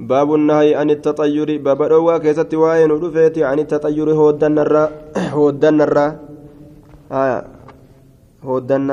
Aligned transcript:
باب 0.00 0.34
النهي 0.34 0.74
عن 0.74 0.90
التطير 0.90 1.48
باب 1.62 1.82
روا 1.82 2.18
كيست 2.18 2.54
واين 2.54 2.90
ودفيت 2.90 3.38
عن 3.38 3.58
التطير 3.58 4.08
هودن 4.12 4.58
الرا 4.58 4.84
هودن 5.36 5.80
الرا 5.80 6.06
آه 7.12 7.44
هودن 8.42 8.88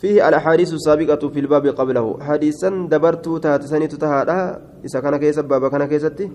فيه 0.00 0.28
الأحاديث 0.28 0.72
السابقة 0.72 1.28
في 1.28 1.40
الباب 1.40 1.66
قبله 1.66 2.06
حديثا 2.20 2.70
دبرت 2.90 3.26
تاتسني 3.42 3.86
تتهادها 3.86 4.60
إذا 4.86 5.00
كان 5.00 5.16
كيس 5.16 5.38
باب 5.38 5.70
كان 5.70 5.84
كيستي 5.84 6.30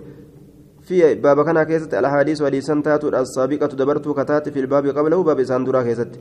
في 0.82 1.14
باب 1.14 1.44
كان 1.44 1.62
كيست 1.62 1.94
الأحاديث 1.94 2.42
حديثا 2.42 2.82
تاتو 2.84 3.08
السابقة 3.08 3.72
دبرت 3.80 4.06
كتات 4.18 4.48
في 4.48 4.60
الباب 4.60 4.86
قبله 4.86 5.22
باب 5.22 5.38
ساندورا 5.44 5.82
كيست 5.82 6.12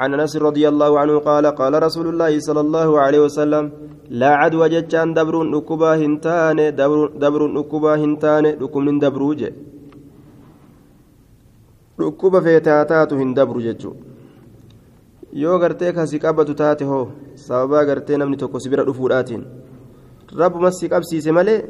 عن 0.00 0.10
انس 0.14 0.32
رضي 0.48 0.64
الله 0.72 0.90
عنه 1.02 1.14
قال 1.28 1.44
قال 1.60 1.72
رسول 1.86 2.06
الله 2.12 2.32
صلى 2.46 2.60
الله 2.66 2.88
عليه 3.04 3.20
وسلم 3.26 3.64
لا 4.20 4.30
عدوى 4.40 4.66
جتان 4.74 5.08
دبر 5.18 5.34
نكبا 5.54 5.90
هنتان 6.02 6.58
دبر 6.80 7.00
دبر 7.22 7.42
نكبا 7.56 7.92
هنتان 8.02 8.44
لكم 8.62 8.80
من 8.86 8.96
دبروج 9.04 9.40
yoo 15.42 15.58
gartee 15.58 15.92
kasi 15.92 16.18
qabatu 16.18 16.54
taate 16.54 16.84
hoo 16.84 17.12
sababaa 17.34 17.84
gartee 17.84 18.16
namni 18.16 18.36
tokko 18.36 18.58
si 18.60 18.70
bira 18.72 18.84
dhufuudhaatiin 18.84 19.42
rabbuma 20.40 20.70
si 20.72 20.88
qabsiise 20.88 21.30
malee 21.32 21.60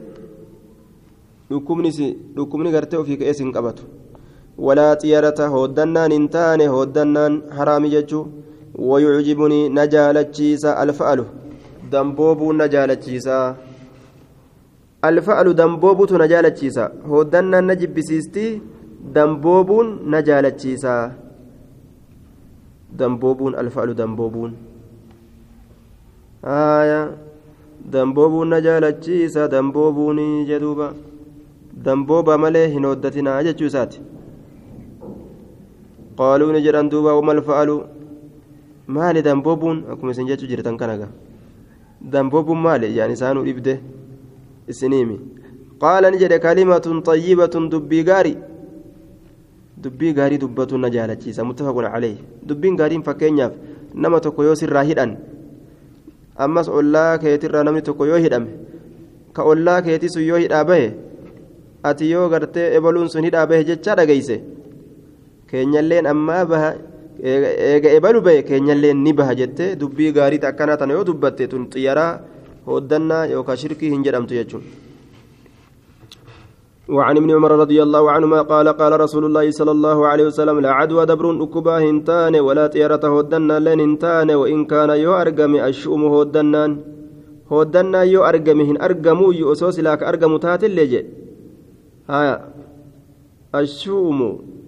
dhukkubni 1.51 2.71
gartee 2.71 2.97
ofii 2.97 3.17
ka'ee 3.17 3.35
sin 3.35 3.51
qabatu 3.53 3.83
walaa 3.83 3.83
xiyyaarata 3.83 3.83
hooddannaan 3.83 3.91
hin 3.91 3.91
taane 3.91 4.06
jechuu 7.91 8.27
wayucjibunii 8.79 9.69
na 9.69 9.87
jaalachiisa 9.87 10.77
alfa'alu 10.77 11.25
damboobuun 11.91 12.57
na 12.57 12.69
jaalachiisa 12.69 13.57
alfa'alu 15.03 15.55
damboobutu 15.55 16.19
na 16.19 16.29
jaalachiisa 16.29 16.91
hooddannaan 17.09 17.65
na 17.65 17.75
jibbisiistii 17.75 18.61
damboobuun 19.13 19.99
na 20.11 20.23
jaalachiisa 20.23 21.13
damboobuun 22.97 23.55
alfa'alu 23.55 23.95
damboobuun 23.95 24.53
haaya 26.43 27.09
damboobuun 27.93 28.49
na 28.49 28.61
jaalachiisa 28.61 29.49
damboobuunii 29.49 30.45
jedhuuba 30.45 30.93
dambooba 31.85 32.39
malee 32.39 32.69
hin 32.69 32.85
hooddatinaa 32.85 33.43
jechuu 33.43 33.67
isaati 33.67 34.01
isin 40.13 40.27
jechuu 40.31 40.49
jirtan 40.51 40.77
kanaga 40.77 41.09
damboobuun 42.13 42.61
maali 42.67 42.97
yaan 42.97 43.13
isaanuu 43.17 43.45
dhibde 43.49 43.81
isiniimi 44.69 45.17
qaala 45.83 46.11
ni 46.11 46.19
jedhe 46.23 46.39
kalimatun 46.47 47.03
xayyibatun 47.09 47.71
dubbii 47.73 48.05
gaarii 48.09 48.37
dubbii 49.83 50.13
gaarii 50.19 50.39
dubbatuun 50.45 50.81
na 50.81 50.91
jaalachiisa 50.91 51.45
muttafaqun 51.45 51.89
calayhi 51.95 52.19
dubbiin 52.49 52.77
gaariin 52.81 53.03
fakkeenyaaf 53.09 53.53
nama 53.95 54.21
tokko 54.21 54.45
yoo 54.49 54.55
sirraa 54.61 54.83
hidhan 54.91 55.17
ammas 56.45 56.69
ollaa 56.69 57.19
keetirraa 57.19 57.65
namni 57.69 57.83
tokko 57.89 58.07
yoo 58.07 58.21
hidhame 58.25 58.51
ka 59.37 59.43
ollaa 59.53 59.81
keetii 59.83 60.13
sun 60.15 60.25
yoo 60.31 60.41
hidhaa 60.45 60.65
bahe 60.71 60.89
ati 61.91 62.11
yoo 62.11 62.29
gartee 62.33 62.69
ebaluun 62.79 63.09
sun 63.15 63.25
hidhaa 63.29 63.47
bahe 63.47 63.65
jechaa 63.71 63.97
dhageyse 64.01 64.37
keenyalleen 65.51 66.07
ammaa 66.13 66.45
baha 66.53 66.71
eega 67.73 67.91
ebalu 67.99 68.21
bahe 68.27 68.41
keenyalleen 68.49 68.99
ni 69.05 69.13
baha 69.13 69.35
jettee 69.41 69.77
dubbii 69.81 70.13
gaarii 70.17 70.43
akkanaa 70.51 70.77
tana 70.81 70.97
yoo 70.99 71.05
dubbatte 71.11 71.45
tun 71.53 71.69
xiyyaraa 71.75 72.13
hooddannaa 72.67 73.23
yookaan 73.35 73.59
shirkii 73.63 73.91
hin 73.95 74.05
jedhamtu 74.09 74.35
jechuudha. 74.41 74.87
وعن 76.89 77.17
ابن 77.17 77.31
عمر 77.31 77.51
رضي 77.51 77.83
الله 77.83 78.11
عنهما 78.11 78.41
قال 78.43 78.69
قال 78.69 79.01
رسول 79.01 79.25
الله 79.25 79.51
صلى 79.51 79.71
الله 79.71 80.07
عليه 80.07 80.25
وسلم 80.31 80.61
لا 80.61 80.71
عدوى 80.71 81.07
دبر 81.07 81.43
أكبا 81.43 81.79
هنتان 81.79 82.35
ولا 82.47 82.67
طيرة 82.67 83.03
هودنا 83.03 83.59
لن 83.59 83.81
هنتان 83.81 84.31
وإن 84.31 84.65
كان 84.71 84.91
يو 84.91 85.13
أرقم 85.23 85.53
الشؤم 85.57 86.03
هودنان. 86.15 86.71
هودنا 87.53 88.03
يو 88.03 88.23
أرقم 88.23 88.61
هن 88.61 88.77
أرقمو 88.87 89.33
يؤسوس 89.33 89.81
لك 89.81 90.03
أرقم 90.03 90.37
تات 90.37 90.65
اللي 90.65 91.05
الشؤم 93.55 94.21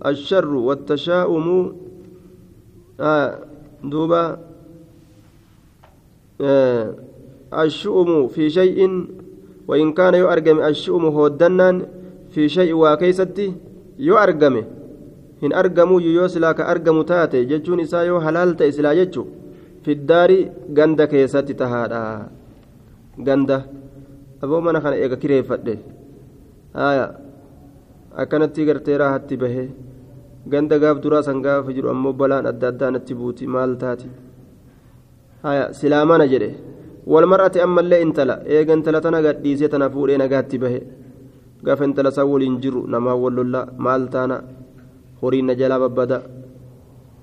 الشر 0.07 0.55
والتشاؤم 0.55 1.77
آه 3.01 3.39
دوبا 3.85 4.39
آه 6.41 6.95
الشؤم 7.53 8.29
في 8.29 8.51
شيء 8.51 9.07
وإن 9.69 9.93
كان 9.93 10.15
يو 10.15 10.29
أرقم 10.29 10.61
الشؤم 10.61 11.05
هودنان 11.05 11.87
في 12.31 12.49
شيء 12.49 12.73
واكيستي 12.73 13.53
يو 13.99 14.17
أرقمه 14.17 14.65
hin 15.41 15.53
argamu 15.55 16.01
yoo 16.03 16.29
silaa 16.29 16.55
ka 16.59 16.67
argamu 16.67 17.05
taate 17.11 17.47
jechuun 17.51 17.81
isaa 17.81 18.03
yoo 18.11 18.19
halaal 18.27 18.55
ta'e 18.59 18.73
silaa 18.77 18.95
jechu 18.99 19.23
fiddaari 19.87 20.39
ganda 20.79 21.07
keessatti 21.13 21.55
tahaadha 21.61 22.01
ganda 23.27 23.59
aboo 24.43 24.61
mana 24.67 24.83
kana 24.85 24.97
eega 25.05 25.17
kireeffadhe 25.23 25.75
haya 26.81 27.05
akkanatti 28.23 28.65
gartee 28.69 28.97
raahatti 29.03 29.37
bahe 29.43 29.65
ganda 30.53 30.77
gaaf 30.83 30.99
duraa 31.05 31.23
san 31.23 31.43
gaafa 31.47 31.73
jiru 31.77 31.89
ammoo 31.95 32.13
balaan 32.21 32.47
adda 32.51 32.69
addaa 32.73 32.91
natti 32.95 33.15
buuti. 33.15 33.47
Maal 33.55 33.77
taati? 33.83 34.09
Haya 35.45 35.65
silaa 35.79 36.05
mana 36.11 36.27
jedhe. 36.33 36.51
Walmar'ati 37.13 37.61
ammallee 37.67 38.01
intala. 38.07 38.35
Eega 38.55 38.73
intala 38.79 39.01
tana 39.05 39.23
gadhiisee 39.27 39.69
tana 39.69 39.91
fuudhee 39.91 40.19
nagaatti 40.23 40.59
bahe. 40.65 40.81
Gaafa 41.65 41.85
intala 41.89 42.11
isaa 42.15 42.25
waliin 42.33 42.57
jiru 42.63 42.87
namaa 42.95 43.15
wallollaa 43.25 43.67
maal 43.79 44.09
taana? 44.15 44.37
Horiin 45.23 45.47
na 45.47 45.55
jalaa 45.61 45.79
babbada. 45.85 46.19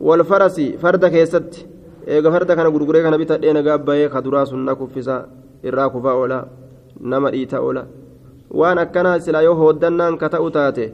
Walfarasi 0.08 0.78
farda 0.82 1.10
keessatti. 1.10 1.66
Eega 2.08 2.32
farda 2.32 2.56
kana 2.56 2.70
gurguree 2.72 3.04
kana 3.04 3.18
bitadhee 3.18 3.54
nagaa 3.54 3.78
bahee 3.78 4.10
kaduraa 4.16 4.46
sun 4.46 4.64
na 4.66 4.76
kuffisa 4.76 5.16
irraa 5.64 5.90
kufaa 5.90 6.14
oola 6.22 6.38
nama 7.00 7.32
dhiita 7.34 7.58
oola 7.62 7.84
waan 8.60 8.78
akkanaa 8.84 9.20
silaa 9.20 9.42
yoo 9.48 9.56
hooddannaan 9.62 10.18
ka 10.22 10.30
ta'u 10.34 10.50
taate 10.58 10.86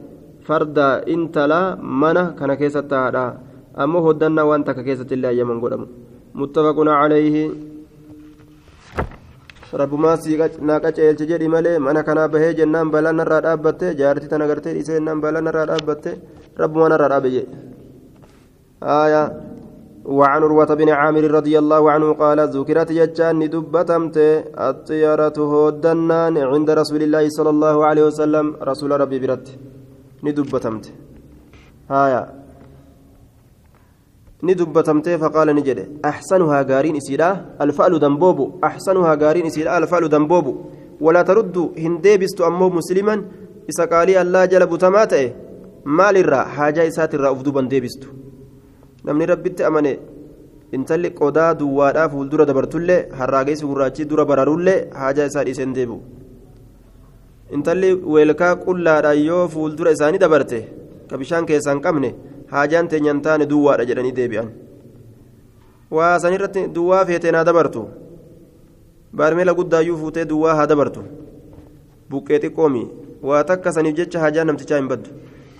farda 0.46 0.86
intalaa 1.14 1.76
mana 2.02 2.22
kana 2.38 2.56
keessatti 2.60 2.90
taa'adha 2.94 3.24
ammoo 3.84 4.02
hooddannaa 4.06 4.46
waan 4.50 4.64
takka 4.68 4.82
keessatti 4.88 5.14
illee 5.18 5.30
ayyaman 5.34 5.60
godhamu 5.64 5.86
muttafaqun 6.40 6.88
calayhi 7.00 7.44
rabbumaa 9.80 10.16
sii 10.22 10.36
naa 10.68 10.80
qaceelche 10.84 11.24
jedhi 11.30 11.48
malee 11.54 11.78
mana 11.86 12.02
kanaa 12.08 12.28
bahee 12.34 12.52
jennaan 12.58 12.90
balaan 12.94 13.16
narraa 13.20 13.40
dhaabbatte 13.46 13.94
jaartii 14.00 14.28
tana 14.32 14.46
gartee 14.50 14.72
dhiisee 14.76 14.94
jennaan 14.98 15.20
balaan 15.24 15.44
narraa 15.48 15.66
dhaabbatte 15.70 16.10
rabbuma 16.62 16.88
narraa 16.92 17.08
dhaabe 17.12 17.30
jedhe 17.36 17.50
وعن 20.04 20.42
عروة 20.42 20.74
بن 20.74 20.88
عامر 20.88 21.24
رضي 21.30 21.58
الله 21.58 21.90
عنه 21.90 22.12
قال 22.12 22.38
ذكرت 22.40 22.90
يجان 22.90 23.40
دبتمت 23.50 24.16
الطيارة 24.68 25.36
هودنان 25.38 26.36
عند 26.38 26.70
رسول 26.70 27.02
الله 27.02 27.28
صلى 27.28 27.50
الله 27.50 27.86
عليه 27.86 28.04
وسلم 28.06 28.56
رسول 28.62 28.90
ربي 29.00 29.18
برت 29.18 29.46
ندبتمت 30.24 30.84
آية 31.90 32.22
ندبتمت 34.42 35.08
فقال 35.22 35.48
نجد 35.56 35.78
أحسنها 36.04 36.62
قارين 36.62 36.96
إسيرا 36.96 37.30
الفأل 37.60 37.98
دنبوب 37.98 38.38
أحسنها 38.64 39.14
قارين 39.14 39.46
إسيرا 39.46 39.78
الفأل 39.78 40.08
دنبوب 40.08 40.46
ولا 41.00 41.22
ترد 41.22 41.56
هنديبست 41.78 42.40
أمو 42.40 42.68
مسلما 42.68 43.14
إسا 43.70 43.84
قالي 43.84 44.22
الله 44.22 44.44
جلب 44.44 44.70
تماته 44.78 45.32
مال 45.84 46.16
الرا 46.16 46.42
حاجة 46.54 46.88
إسات 46.88 47.14
الرا 47.14 47.32
أفدوبا 47.32 47.62
namni 49.06 49.26
rabbitti 49.32 49.62
amane 49.68 49.92
intalli 50.76 51.10
qodaa 51.20 51.52
duwwaadhaa 51.60 52.08
fuuldura 52.12 52.44
dabartullee 52.50 53.00
harraageessi 53.18 53.66
gurraachi 53.70 54.04
dura 54.10 54.24
bararullee 54.30 54.78
haajaa 55.00 55.26
isaa 55.30 55.44
dhiiseen 55.46 55.74
deebi'u. 55.78 55.98
Intalli 57.56 57.90
weelkaa 58.14 58.52
qullaadhaan 58.64 59.18
yoo 59.28 59.48
fuuldura 59.54 59.90
isaanii 59.96 60.22
dabarte 60.24 60.58
ka 61.10 61.18
bishaan 61.22 61.46
keessaa 61.50 61.74
hin 61.74 61.82
qabne 61.86 62.10
haajaan 62.52 62.88
teenyaan 62.92 63.20
taane 63.26 63.46
duwwaadha 63.50 63.84
jedhanii 63.90 64.14
deebi'an. 64.20 64.48
Waa 65.96 66.14
sanirratti 66.22 66.62
duwwaa 66.76 67.04
feeteen 67.10 67.34
haa 67.38 67.44
dabartu 67.50 67.82
baarmeela 69.20 69.54
guddaayyuu 69.58 69.98
fuutee 70.04 70.24
duwwaa 70.30 70.54
haa 70.60 70.66
dabartu. 70.72 71.02
Buqqee 72.10 72.38
xiqqoomi 72.44 72.82
waa 73.28 73.42
takka 73.50 73.72
saniif 73.72 73.96
jecha 73.98 74.20
haajaan 74.24 74.46
namtichaa 74.50 74.78
hin 74.80 74.88
baddu 74.94 75.10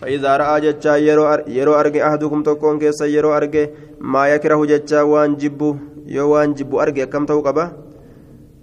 فإذا 0.02 0.36
رأى 0.36 0.60
جتشا 0.60 0.96
يرو 0.96 1.24
يرو 1.46 1.74
أرجع 1.80 2.08
أحدكم 2.08 2.42
تكون 2.42 2.78
كيسا 2.78 3.06
يرو 3.06 3.36
أرجع 3.36 3.66
ما 4.00 4.22
يكره 4.34 4.60
جتشا 4.66 5.02
وان 5.02 5.36
جبو 5.36 5.76
يو 6.06 6.26
وان 6.32 6.54
جبو 6.54 6.80
أرجع 6.82 7.04
كم 7.04 7.26
توقبه 7.26 7.66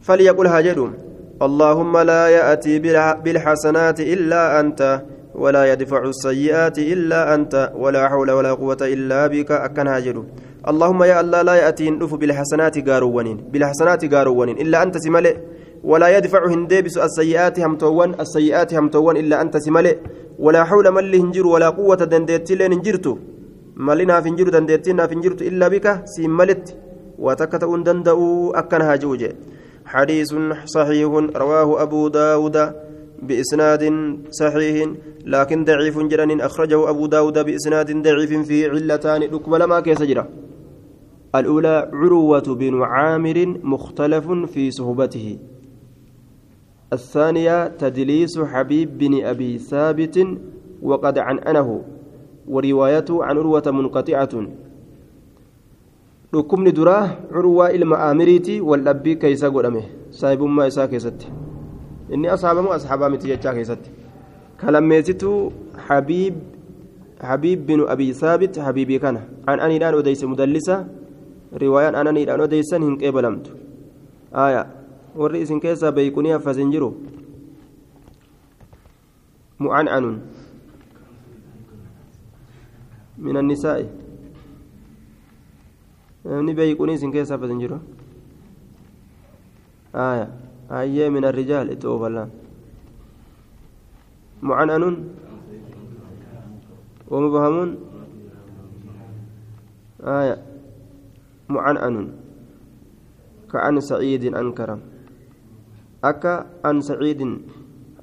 فليقل 0.01 0.47
هاجدهم 0.47 0.93
اللهم 1.41 1.97
لا 1.97 2.23
يأتي 2.27 2.79
بالحسنات 3.23 3.99
إلا 3.99 4.59
أنت 4.59 5.01
ولا 5.35 5.63
يدفع 5.71 6.01
السيئات 6.03 6.77
إلا 6.79 7.35
أنت 7.35 7.71
ولا 7.75 8.09
حول 8.09 8.31
ولا 8.31 8.51
قوة 8.53 8.81
إلا 8.81 9.27
بك 9.27 9.51
أكن 9.51 9.87
هاجدوا 9.87 10.23
اللهم 10.67 11.03
يا 11.03 11.21
الله 11.21 11.41
لا 11.41 11.55
يأتي 11.55 11.89
ندف 11.89 12.11
بالحسنات 12.15 12.89
قارونين 12.89 13.37
بالحسنات 13.51 14.01
قارونين 14.13 14.57
إلا 14.63 14.83
أنت 14.83 14.97
سملئ. 14.97 15.35
ولا 15.83 16.17
يدفع 16.17 16.47
هندبس 16.47 16.97
السيئات 16.97 17.59
همتوان 17.59 18.13
السيئات 18.19 18.73
همتوان 18.73 19.17
إلا 19.17 19.41
أنت 19.41 19.57
سملئ 19.57 19.97
ولا 20.39 20.63
حول 20.63 20.91
مل 20.91 21.15
هنجر 21.15 21.47
ولا 21.47 21.69
قوة 21.69 21.95
دندت 21.95 22.51
لين 22.51 22.81
ملنا 23.75 24.21
فنجر 24.21 24.49
دندتنا 24.49 25.07
فنجرت 25.07 25.41
إلا 25.41 25.67
بك 25.67 26.01
سملت 26.05 26.77
وتكتؤن 27.19 27.83
دندأ 27.83 28.15
أكنها 28.59 28.95
جوجه 28.95 29.35
حديث 29.85 30.35
صحيح 30.65 31.11
رواه 31.35 31.81
أبو 31.83 32.07
داود 32.07 32.57
بإسناد 33.21 33.83
صحيح 34.31 34.89
لكن 35.25 35.65
ضعيف 35.65 35.99
جرن 35.99 36.41
أخرجه 36.41 36.89
أبو 36.89 37.05
داود 37.05 37.37
بإسناد 37.45 38.03
ضعيف 38.03 38.33
في 38.47 38.69
علتان 38.69 39.21
نكمل 39.21 39.63
ما 39.63 39.79
كيس 39.79 40.01
جرى. 40.01 40.25
الأولى 41.35 41.89
عروة 41.93 42.47
بن 42.59 42.83
عامر 42.83 43.59
مختلف 43.63 44.31
في 44.53 44.71
صحبته. 44.71 45.37
الثانية 46.93 47.67
تدليس 47.67 48.39
حبيب 48.39 48.97
بن 48.97 49.25
أبي 49.25 49.57
ثابت 49.57 50.27
وقد 50.81 51.17
عنأنه 51.17 51.81
وروايته 52.47 53.23
عن 53.23 53.37
عروة 53.37 53.63
منقطعة 53.67 54.33
dhukkubni 56.33 56.71
duraa 56.71 57.07
curwaa 57.33 57.71
ilma 57.73 57.97
aamiriiti 57.99 58.61
wal 58.61 58.83
dhabbii 58.85 59.15
keeysa 59.15 59.49
godhame 59.49 59.81
saahibummaa 60.09 60.67
isaa 60.69 60.87
keessatti 60.87 61.31
inni 62.13 62.27
asaabamu 62.27 62.73
asxaabaa 62.73 63.09
miti 63.09 63.31
jechaa 63.31 63.53
keessatti 63.53 63.89
kalammeessituu 64.61 65.51
habiib 65.87 66.35
habiib 67.29 67.65
binu 67.65 67.89
abii 67.89 68.13
saabit 68.13 68.59
habiibii 68.65 68.99
kana 68.99 69.21
an 69.45 69.59
aniidhaan 69.59 69.97
odeyse 70.01 70.25
mudallisa 70.25 70.85
riwaayaan 71.63 71.95
an 71.95 72.07
aniidhaan 72.13 72.45
odeysan 72.45 72.85
hin 72.87 72.97
qeebalamtu 72.97 73.57
aya 74.45 74.65
warri 75.15 75.41
isin 75.41 75.59
keessaa 75.59 75.91
beeyqunii 75.91 76.33
haffas 76.35 76.57
hin 76.57 76.71
jiru 76.71 76.89
mu'an'anun 79.59 80.21
min 83.17 83.37
annisaa'i 83.37 83.87
namni 86.25 86.53
beeyquun 86.53 86.89
isin 86.89 87.11
keessaa 87.11 87.37
fasin 87.37 87.59
jiru 87.59 87.79
aya 89.93 90.27
ayyee 90.69 91.09
min 91.09 91.25
arrijaal 91.25 91.71
itti 91.75 91.87
oofallaan 91.87 92.31
mucananun 94.41 94.95
ومبهمون 97.09 97.69
آية 100.01 100.37
معنأن 101.49 101.95
كعن 103.51 103.79
سعيد 103.79 104.35
عن 104.35 104.53
أكا 106.03 106.33
عن 106.65 106.81
سعيد 106.81 107.21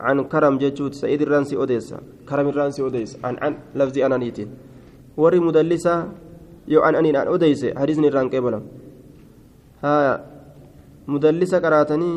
عن 0.01 0.17
كرم 0.25 0.55
جتشوت 0.59 0.95
سعيد 0.95 1.23
الرانسي 1.23 1.57
أوديسا 1.57 2.29
كرم 2.29 2.47
الرانسي 2.49 2.83
أوديسا 2.83 3.19
عن 3.25 3.35
عن 3.43 3.53
لفظي 3.75 4.07
أنا 4.07 4.17
نيتين 4.17 4.49
وري 5.17 5.41
مدلسة 5.41 5.95
yoo 6.67 6.83
an 6.83 6.99
aniidhaan 6.99 7.29
odeyse 7.31 7.69
hadiisni 7.79 8.09
irraan 8.11 8.31
qeebalam 8.31 8.65
haya 9.83 10.15
mudallisa 11.07 11.61
qaraatanii 11.65 12.17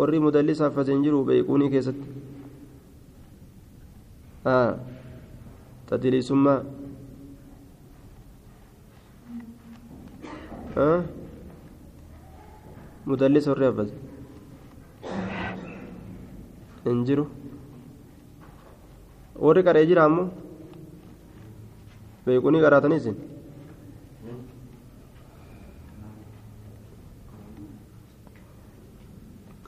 warri 0.00 0.18
mudallisa 0.26 0.64
haffateen 0.66 1.04
jiru 1.06 1.22
beeyquunii 1.28 1.70
keessatti 1.70 2.06
tadiliisummaa 5.90 6.58
mudallisa 13.06 13.50
warri 13.54 13.66
haffate 13.70 13.94
hin 16.84 17.04
jiru. 17.04 17.24
Warri 19.40 19.62
qaree 19.64 19.86
jira 19.86 20.04
ammoo? 20.04 20.28
Beeyquunii 22.26 22.62
qaraatanii 22.66 23.00
isin 23.02 23.16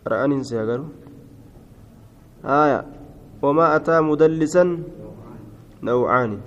قرآن 0.06 0.42
سيقروا 0.42 0.88
آية 2.44 2.84
وما 3.42 3.76
أتى 3.76 4.00
مدلسا 4.00 4.82
نوعان 5.82 6.40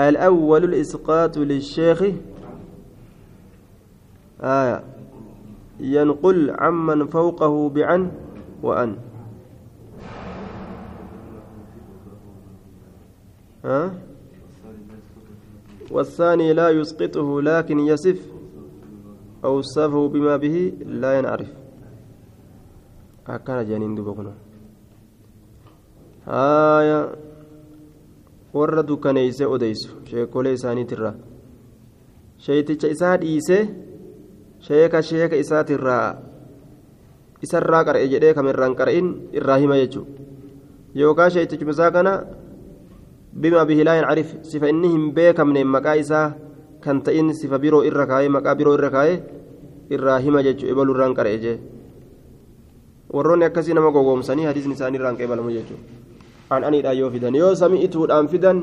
الأول 0.00 0.64
الإسقاط 0.64 1.38
للشيخ 1.38 2.02
آية 4.40 4.84
ينقل 5.80 6.54
عمن 6.58 7.06
فوقه 7.06 7.68
بعن 7.68 8.10
وأن 8.62 8.96
والثاني 15.90 16.52
لا 16.52 16.68
يسقطه 16.70 17.42
لكن 17.42 17.78
يصف 17.78 18.20
أوصفه 19.44 20.08
بما 20.08 20.36
به 20.36 20.72
لا 20.86 21.18
ينعرف 21.18 21.48
akkana 23.24 23.64
jedhaniin 23.64 23.96
duba 23.96 24.12
kun 24.12 24.28
haaya 26.28 26.98
warra 28.52 28.82
dukkaneeyse 28.88 29.46
odeysu 29.54 29.88
sheekolee 30.10 30.52
isaaniitirraa 30.58 31.14
sheeyticha 32.44 32.88
isaa 32.94 33.16
dhiise 33.22 33.58
sheeka 34.66 35.02
sheeka 35.10 35.36
isaatirraa 35.44 36.08
isarraa 37.48 37.84
qara'e 37.88 38.12
jedhee 38.12 38.34
kamirraan 38.36 38.76
qara'in 38.80 39.08
irraa 39.40 39.58
hima 39.64 39.80
jechuu 39.80 40.04
yookaan 41.02 41.32
sheeytichuma 41.36 41.72
isaa 41.76 41.90
kana 41.96 42.12
bihi 43.42 43.84
laa 43.84 43.96
yancarif 43.98 44.30
sifa 44.42 44.68
inni 44.68 44.88
hin 44.88 45.12
beekamne 45.16 45.64
maqaa 45.64 45.96
isaa 45.98 46.26
kan 46.84 47.02
ta'in 47.02 47.32
sifa 47.34 47.58
biroo 47.58 47.82
irra 47.88 48.06
kaayee 48.06 48.28
maqaa 48.36 48.54
biroo 48.54 48.74
irra 48.78 48.90
kaayee 48.90 49.18
irraa 49.90 50.18
hima 50.26 50.42
jechuu 50.46 50.70
ibalurraan 50.70 51.14
qara'e 51.18 51.38
jee 51.44 51.56
warroonni 53.14 53.44
akkasii 53.48 53.74
nama 53.74 53.90
gowwoomsanii 53.96 54.46
hadiisni 54.50 54.74
isaanii 54.78 54.98
irraan 55.00 55.16
qeebalamu 55.20 55.50
jechuudha 55.56 56.54
an 56.56 56.64
aniidhaan 56.68 56.98
yoo 56.98 57.10
fidan 57.16 57.34
yoo 57.42 57.54
sami'ituudhaan 57.62 58.28
fidan 58.34 58.62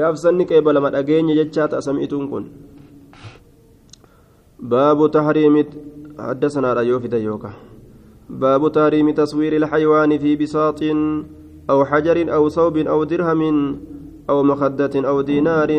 gaafsanni 0.00 0.48
qeebalama 0.50 0.90
dhageenya 0.96 1.38
jechaa 1.40 1.68
ta'a 1.74 1.86
sami'ituun 1.88 2.26
kun 2.32 2.50
baabu 4.74 5.08
tahriimi 5.18 5.64
haddasanaadha 6.26 6.82
yoo 6.90 7.00
fidan 7.06 7.24
yookaan 7.28 7.56
باب 8.30 8.72
تحريم 8.72 9.10
تصوير 9.10 9.56
الحيوان 9.56 10.18
في 10.18 10.36
بساط 10.36 10.80
أو 11.70 11.84
حجر 11.84 12.34
أو 12.34 12.48
ثوب 12.48 12.76
أو 12.76 13.04
درهم 13.04 13.42
أو 14.30 14.42
مخدة 14.42 14.94
أو 15.08 15.20
دينار 15.20 15.70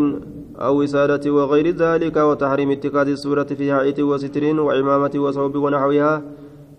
أو 0.55 0.81
وسادة 0.81 1.31
وغير 1.31 1.67
ذلك 1.69 2.17
وتحريم 2.17 2.71
اتخاذ 2.71 3.07
الصورة 3.07 3.43
في 3.43 3.73
حائط 3.73 3.99
وستر 3.99 4.59
وعمامة 4.59 5.13
وثوب 5.15 5.55
ونحوها 5.55 6.13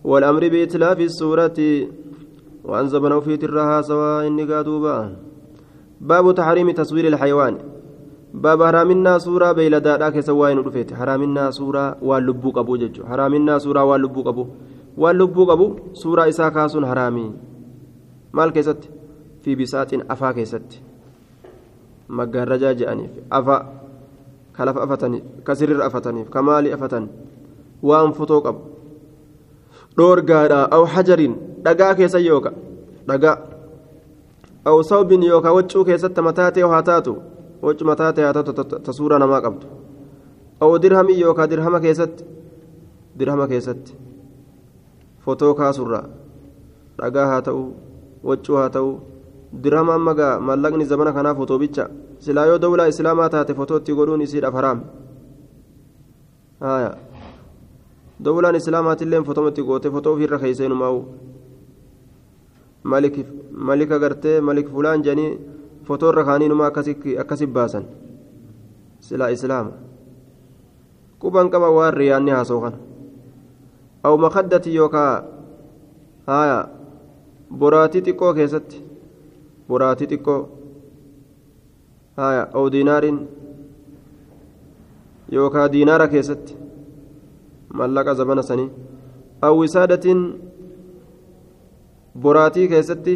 والأمر 0.05 0.49
بإتلاف 0.49 1.01
السورة 1.01 1.59
وأن 2.65 3.21
في 3.21 3.37
ترها 3.37 3.83
سواء 3.83 4.27
إني 4.27 4.45
قادوبا 4.45 5.17
باب 6.01 6.35
تحريم 6.35 6.71
تصوير 6.71 7.07
الحيوان. 7.07 7.59
باب 8.35 8.63
حرامنا 8.63 9.19
سورة 9.19 9.53
بيلدادا 9.53 10.09
كسواين 10.09 10.59
رفيت 10.59 10.95
حرامنا 10.95 11.51
سورة 11.51 11.97
واللبو 12.03 12.51
قبو 12.51 12.77
ججو. 12.77 13.05
حرامنا 13.05 13.59
سورة 13.59 13.85
واللبو 13.85 14.23
قبو. 14.23 14.47
واللبو 14.97 15.45
قبو 15.45 15.77
سورة 15.93 16.29
إسا 16.29 16.49
كاسون 16.49 16.87
حرامي. 16.87 17.33
مال 18.33 18.51
كيست؟ 18.51 18.98
في 19.49 19.55
بسات 19.55 19.95
أفا 19.95 20.33
كيست 20.33 20.71
مقارجا 22.09 22.73
جانيف 22.73 23.11
أفا 23.33 23.57
كلف 24.57 24.77
أفتني 24.79 25.19
كسرر 25.47 25.87
أفتني 25.87 26.25
كمالي 26.25 26.75
أفتن 26.75 27.05
وأن 27.83 28.13
dhagaa 31.65 31.95
keessa 31.99 32.19
yooka 32.23 32.53
dhagaa 33.09 33.37
aw 34.65 34.77
sawbin 34.83 35.23
yooka 35.23 35.53
waccuu 35.57 35.85
keessatti 35.89 36.23
mataa 36.23 36.51
ta'e 36.55 36.69
haa 36.73 36.83
taatu 36.89 37.13
waccu 37.63 37.85
mataa 37.91 38.13
ta'e 38.13 38.25
haa 38.25 38.37
taatu 38.37 38.53
ta 38.87 38.93
suura 38.99 39.19
namaa 39.19 39.41
qabdu 39.47 39.67
aw 40.63 40.71
dirhamii 40.85 41.19
yooka 41.21 41.51
dirhama 41.51 41.81
keessatti 41.81 42.25
dirhama 43.19 43.49
keessatti 43.53 43.93
fotoo 45.27 45.53
kaasurraa 45.61 46.07
dhagaa 47.01 47.27
haa 47.33 47.43
ta'u 47.51 47.63
waccuu 48.31 48.57
dirhama 49.53 49.95
amma 49.95 50.15
gaa 50.15 50.39
maallaqni 50.41 50.85
zamana 50.85 51.13
kanaa 51.13 51.35
fotoo 51.35 51.59
bicha 51.59 51.89
silaa 52.25 52.47
yoo 52.47 52.59
dawlaa 52.65 52.89
islaamaa 52.93 53.29
taate 53.35 53.55
fotootti 53.61 53.95
godhuun 53.99 54.25
isiidhaaf 54.27 54.55
haraam 54.55 54.81
dawlaan 58.25 58.59
islaamaatillee 58.61 59.23
fotomatti 59.29 59.63
goote 59.63 59.91
fotoo 59.91 60.15
ofirra 60.17 60.39
keeysee 60.39 60.69
numaa'u 60.69 61.01
malika 63.69 63.99
gartee 63.99 64.41
malik 64.41 64.69
fulaan 64.75 65.07
jedhanii 65.07 65.31
fotoo 65.87 66.13
irra 66.13 66.25
kaanii 66.31 66.49
numa 66.49 66.67
akkasi 66.67 67.47
baasan 67.47 67.89
silaa 69.09 69.33
islaama 69.39 69.73
quban 71.23 71.51
qaba 71.51 71.75
waan 71.79 71.95
riyaanni 72.01 72.37
haasoo 72.39 72.61
kana 72.67 72.89
أو 74.05 74.17
مخدة 74.17 74.63
يوكا 74.67 75.29
هايا 76.29 76.61
براتي 77.51 78.01
تقو 78.01 78.35
كيست 78.35 78.83
تقو 79.69 80.47
هايا 82.19 82.43
أو 82.55 82.69
دينار 82.69 83.05
يوكا 85.33 85.67
دينار 85.67 86.07
كيست 86.07 86.57
ملك 87.71 88.09
زمن 88.09 88.43
سني 88.43 88.69
أو 89.45 89.63
وسادة 89.63 90.07
براتي 92.15 92.69
كيست 92.69 93.07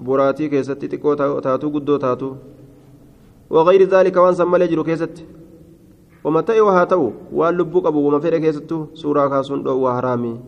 براتي 0.00 0.48
كيست 0.48 0.84
تقو 0.84 1.14
تاتو 1.14 1.68
قدو 1.74 1.96
تاتو. 1.96 2.30
وغير 3.52 3.82
ذلك 3.84 4.16
وان 4.16 4.34
سمى 4.34 4.58
لجرو 4.58 4.84
كيست 4.84 5.16
ومتى 6.24 6.60
وهاتو 6.60 7.10
وان 7.32 7.54
لبوك 7.58 7.86
أبو 7.86 8.00
وما 8.06 8.18
فيرك 8.20 8.40
كيستو 8.40 8.86
سورة 8.94 9.28
كاسون 9.28 9.62
دو 9.62 9.76
وحرامي 9.84 10.40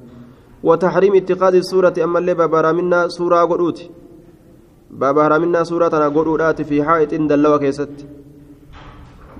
وتحريم 0.63 1.15
اتخاذ 1.15 1.55
السورة 1.55 1.95
أما 2.05 2.19
اللي 2.19 2.35
بابا 2.35 2.61
رامنا 2.61 3.09
سورة 3.09 3.45
قدوت 3.45 3.79
بابا 4.95 5.29
رامنا 5.29 5.65
سورة 5.65 5.93
أنا 5.99 6.09
قدوت 6.09 6.63
في 6.63 6.77
حائط 6.87 7.15
دلوة 7.15 7.59
كيست 7.59 7.95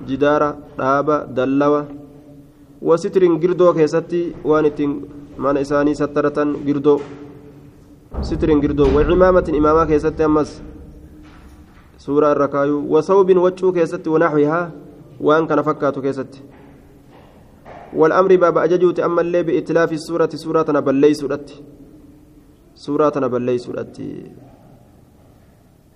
جدارة 0.07 0.49
dhaba 0.77 1.25
dallawa 1.37 1.87
wasitrin 2.81 3.39
girdoo 3.39 3.73
keessatti 3.73 4.35
waan 4.43 4.65
ittiin 4.69 4.91
mana 5.37 5.59
isaanii 5.65 5.95
sattaratan 5.95 6.49
girdoo 6.67 6.99
sitrin 8.21 8.59
girdoo 8.63 8.89
wacimaamatin 8.95 9.55
imaamaa 9.55 9.85
keessatti 9.91 10.23
ammas 10.27 10.51
suuraa 12.05 12.31
irra 12.35 12.47
kaayuu 12.55 12.81
wasawbin 12.93 13.39
waccuu 13.45 13.71
keessatti 13.77 14.13
wanaxwihaa 14.15 14.65
waan 15.29 15.47
kana 15.47 15.63
fakkaatu 15.63 16.05
keessatti 16.07 16.43
والأمر 17.95 18.35
باب 18.35 18.57
أججوت 18.57 18.99
أما 18.99 19.21
اللي 19.21 19.43
بإتلاف 19.43 19.93
السورة 19.93 20.29
سورة 20.35 20.67
نبلي 20.67 21.13
سورة 21.13 21.47
سورة 22.75 23.15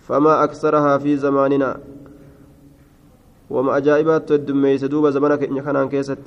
فما 0.09 0.43
أكثرها 0.43 0.97
في 0.97 1.17
زماننا 1.17 1.69
وما 3.49 3.77
أجائبات 3.77 4.31
الدميس 4.31 4.83
دوب 4.89 5.05
زمانك 5.09 5.43
إن 5.43 5.59
كان 5.61 5.89
كيست 5.89 6.25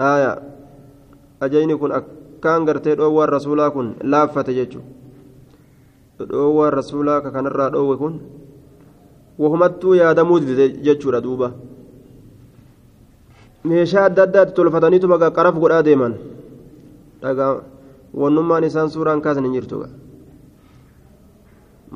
آية 0.00 0.32
أجيني 1.42 1.76
كن 1.76 1.92
أكان 1.92 2.60
قرتي 2.68 2.94
دوار 2.96 3.28
رسولا 3.36 3.68
كن 3.68 3.86
لافة 4.12 4.48
جيتشو 4.48 4.80
dhoowwaan 6.16 6.72
rasuulaa 6.72 7.20
ka 7.20 7.30
kanarraa 7.30 7.70
dhoowwe 7.70 7.96
kun 8.00 8.14
wahumattuu 9.38 9.94
yaadamuu 10.00 10.40
dide 10.40 10.68
jechuudha 10.86 11.20
duuba 11.20 11.52
meeshaa 13.68 14.04
adda 14.08 14.22
addaatti 14.22 14.56
tolfataniitu 14.56 15.08
magaa 15.12 15.30
qaraf 15.38 15.56
godhaa 15.60 15.82
deeman 15.88 16.14
dhagaa 17.22 17.52
wannummaan 18.22 18.64
isaan 18.64 18.88
suuraan 18.94 19.20
kaasan 19.20 19.44
hin 19.44 19.56
jirtu 19.58 19.84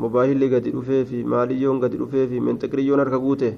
mobaayilli 0.02 0.48
gadi 0.54 0.70
dhufee 0.76 1.04
fi 1.10 1.18
maaliyyoon 1.32 1.80
gadi 1.84 1.96
dhufee 2.02 2.26
fi 2.30 2.40
menxiqiriyyoon 2.46 3.00
harka 3.02 3.18
guute 3.24 3.50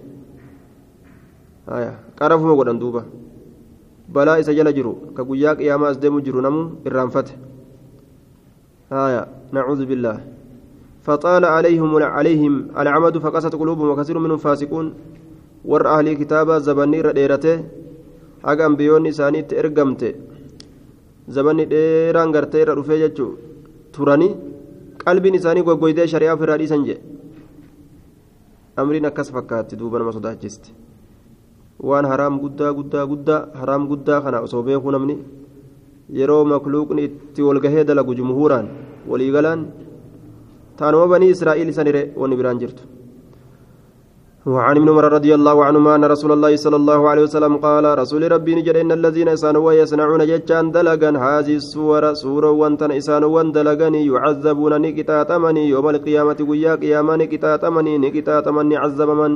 qarafuma 2.19 2.55
godhan 2.61 2.79
duuba 2.83 3.03
balaa 4.15 4.39
isa 4.43 4.55
jala 4.59 4.73
jiru 4.79 4.95
ka 5.17 5.23
guyyaa 5.25 5.57
qiyaamaa 5.61 5.91
as 5.95 6.01
deemu 6.03 6.21
jiru 6.27 6.41
namu 6.47 6.63
irraanfate 6.85 7.33
nacuudhu 9.53 9.87
billaah 9.87 10.21
فطال 11.03 11.45
عليهم 11.45 11.91
عليهم 11.99 12.55
العمد 12.79 13.19
فقست 13.19 13.55
قلوبهم 13.59 13.89
وكثير 13.91 14.19
منهم 14.23 14.39
فاسقون 14.39 14.87
ور 15.67 15.83
أهل 15.95 16.07
كتابة 16.15 16.59
زبني 16.63 16.99
رديرته 17.11 17.55
haga 18.43 18.67
ambiyoonni 18.67 19.11
isaaniitti 19.15 19.59
ergamte 19.63 20.09
zabanni 21.35 21.67
dheeraan 21.73 22.33
gartee 22.35 22.63
irra 22.65 22.75
dhufee 22.79 22.99
jechuu 23.03 23.29
turanii 23.95 24.31
qalbiin 25.05 25.35
isaanii 25.41 25.65
goggoydee 25.69 26.07
shari'aa 26.13 26.35
ofirraa 26.39 26.59
dhiisan 26.63 26.85
jedhe 26.89 27.03
amriin 28.83 29.07
akkas 29.11 29.29
fakkaatti 29.37 29.77
duuba 29.81 29.99
nama 29.99 30.13
sodaachisti 30.17 30.71
waan 31.91 32.07
haraam 32.13 32.39
guddaa 32.43 32.73
guddaa 32.79 33.05
guddaa 33.13 33.41
haraam 33.61 33.87
guddaa 33.91 34.21
kana 34.25 34.39
osoo 34.47 34.63
beekuu 34.69 34.93
namni 34.97 35.17
yeroo 36.19 36.45
makluuqni 36.53 37.03
itti 37.09 37.41
walgahee 37.49 37.85
dalagu 37.91 38.15
jumhuuraan 38.21 38.67
waliigalaan 39.11 39.61
taanuma 40.79 41.07
banii 41.13 41.31
israa'iil 41.37 41.69
isanire 41.75 42.03
wanni 42.21 42.37
biraan 42.41 42.59
jirtu 42.63 42.83
وعن 44.47 44.77
ابن 44.77 44.89
عمر 44.89 45.05
رضي 45.13 45.35
الله 45.35 45.65
عنهما 45.65 45.95
أن 45.95 46.05
رسول 46.05 46.33
الله 46.33 46.57
صلى 46.57 46.77
الله 46.77 47.09
عليه 47.09 47.23
وسلم 47.23 47.57
قال 47.57 47.99
رسول 47.99 48.33
ربي 48.33 48.55
نجد 48.55 48.77
إن 48.77 48.93
الذين 48.93 49.29
إسانوا 49.29 49.73
يصنعون 49.73 50.27
ججان 50.27 50.75
دلقا 50.75 51.11
هذه 51.15 51.57
السورة 51.63 52.13
سورة 52.13 52.51
وانتن 52.51 52.91
إسانوا 52.91 53.43
دلقني 53.43 54.07
يعذبون 54.07 54.73
نكتاتمني 54.83 55.69
يوم 55.69 55.87
القيامة 55.89 56.39
قيا 56.51 56.75
قياما 56.75 57.17
نكتاتمني 57.17 57.99
نكتاتمني 57.99 58.77
عذب 58.77 59.11
من؟ 59.11 59.33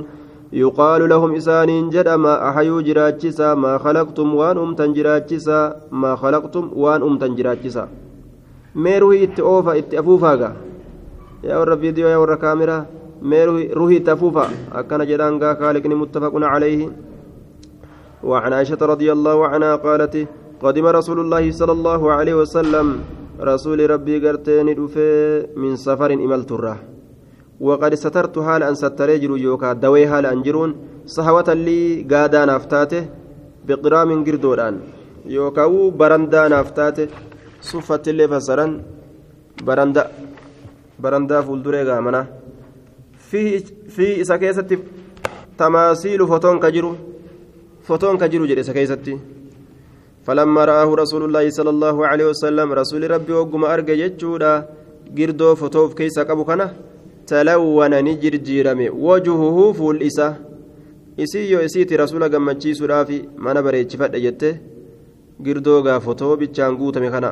يقال 0.53 1.09
لهم 1.09 1.31
isaan 1.35 1.71
jedhama 1.95 2.49
أحيوا 2.49 2.81
jiraachisaa. 2.83 3.55
ما 3.55 3.79
خلقتم 3.79 4.35
waan 4.35 4.59
uumtan 4.59 4.93
jiraachisaa 4.93 5.77
ما 5.91 6.17
خلقتم 6.17 6.71
waan 6.75 7.03
uumtan 7.03 7.35
jiraachisaa 7.35 7.89
mee 8.75 8.91
ruuhii 8.91 9.25
itti 9.25 9.44
afuufaa 9.44 9.79
itti 9.79 10.06
afuufaa 10.06 10.53
yaa 11.45 11.57
warra 11.59 11.77
viidiyoo 11.77 12.09
yaa 12.09 12.17
warra 12.17 12.35
kaameeraa. 12.35 12.96
Mee 13.23 13.45
ruhii 13.81 14.01
tafuufa 14.01 14.45
akkana 14.81 15.05
jedhaan 15.11 15.39
gaa 15.43 15.55
kaaliqni 15.55 15.95
متفق 15.95 16.43
عليه 16.53 16.89
وعن 18.27 18.53
عائشة 18.53 18.81
رضي 18.81 19.13
الله 19.13 19.39
عنها 19.49 19.77
قالت 19.77 20.15
قدم 20.59 20.87
رسول 20.87 21.19
الله 21.21 21.45
صلى 21.53 21.73
الله 21.73 22.03
عليه 22.13 22.35
وسلم. 22.43 22.87
rasuulli 23.39 23.91
rabbii 23.91 24.19
gara 24.25 24.46
tiin 24.46 24.67
dhufe 24.75 25.09
من 25.57 25.77
سفر 25.77 26.11
إملت 26.13 26.51
الره 26.53 26.77
وقد 27.61 27.95
سترت 27.95 28.39
حال 28.39 28.63
أن 28.63 28.75
ستريجر 28.75 29.31
يوكا. 29.37 29.73
دوي 29.73 30.09
حال 30.09 30.27
أنجرون 30.27 30.71
صحوة 31.07 31.49
لي 31.55 32.03
قادا 32.11 32.45
نفتاته 32.51 33.03
بقرام 33.69 34.11
قردوران. 34.27 34.75
يوكاو 35.27 35.91
برندا 35.91 36.49
نفتاته 36.49 37.07
صفة 37.61 38.05
اللي 38.07 38.29
فسرا 38.29 38.67
برندا 39.67 40.03
برندا 40.99 41.41
فولدري 41.47 41.81
قامنا 41.91 42.21
في 43.31 44.21
إسا 44.23 44.37
كيستي 44.37 44.77
تماثيل 45.59 46.21
فوتون 46.31 46.57
كجرو 46.65 46.91
فوتون 47.87 48.15
كجرو 48.23 48.45
جري 48.51 48.61
إسا 48.61 48.73
كيستي 48.73 49.15
فلما 50.27 50.63
رآه 50.71 50.91
رسول 51.03 51.23
الله 51.25 51.45
صلى 51.59 51.71
الله 51.75 51.97
عليه 52.11 52.27
وسلم 52.33 52.69
رسول 52.81 53.03
ربي 53.11 53.33
وقم 53.33 53.63
أرجع 53.65 53.95
يجودا 54.05 54.53
girdoo 55.15 55.55
fotoof 55.57 55.95
keessa 55.99 56.25
qabu 56.29 56.45
kana 56.45 56.67
talawwana 57.31 58.03
ni 58.03 58.17
jirjiirame 58.23 58.87
wajuhuhu 59.07 59.75
fuul 59.79 60.03
isa 60.03 60.27
isii 61.25 61.51
yoo 61.53 61.63
isiiti 61.69 61.97
rasuula 61.97 62.29
gammachiisuudhaaf 62.29 63.11
mana 63.45 63.63
bareechifadhe 63.67 64.21
jette 64.25 64.49
girdoo 65.45 65.83
gaa 65.87 66.01
fotoo 66.07 66.37
bichaan 66.41 66.77
guutame 66.81 67.09
kana 67.15 67.31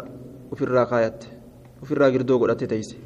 ofirraa 0.53 0.87
kaayatte 0.93 1.27
ofirraa 1.83 2.11
girdoo 2.15 2.39
godhatte 2.39 2.67
teeyse 2.73 2.97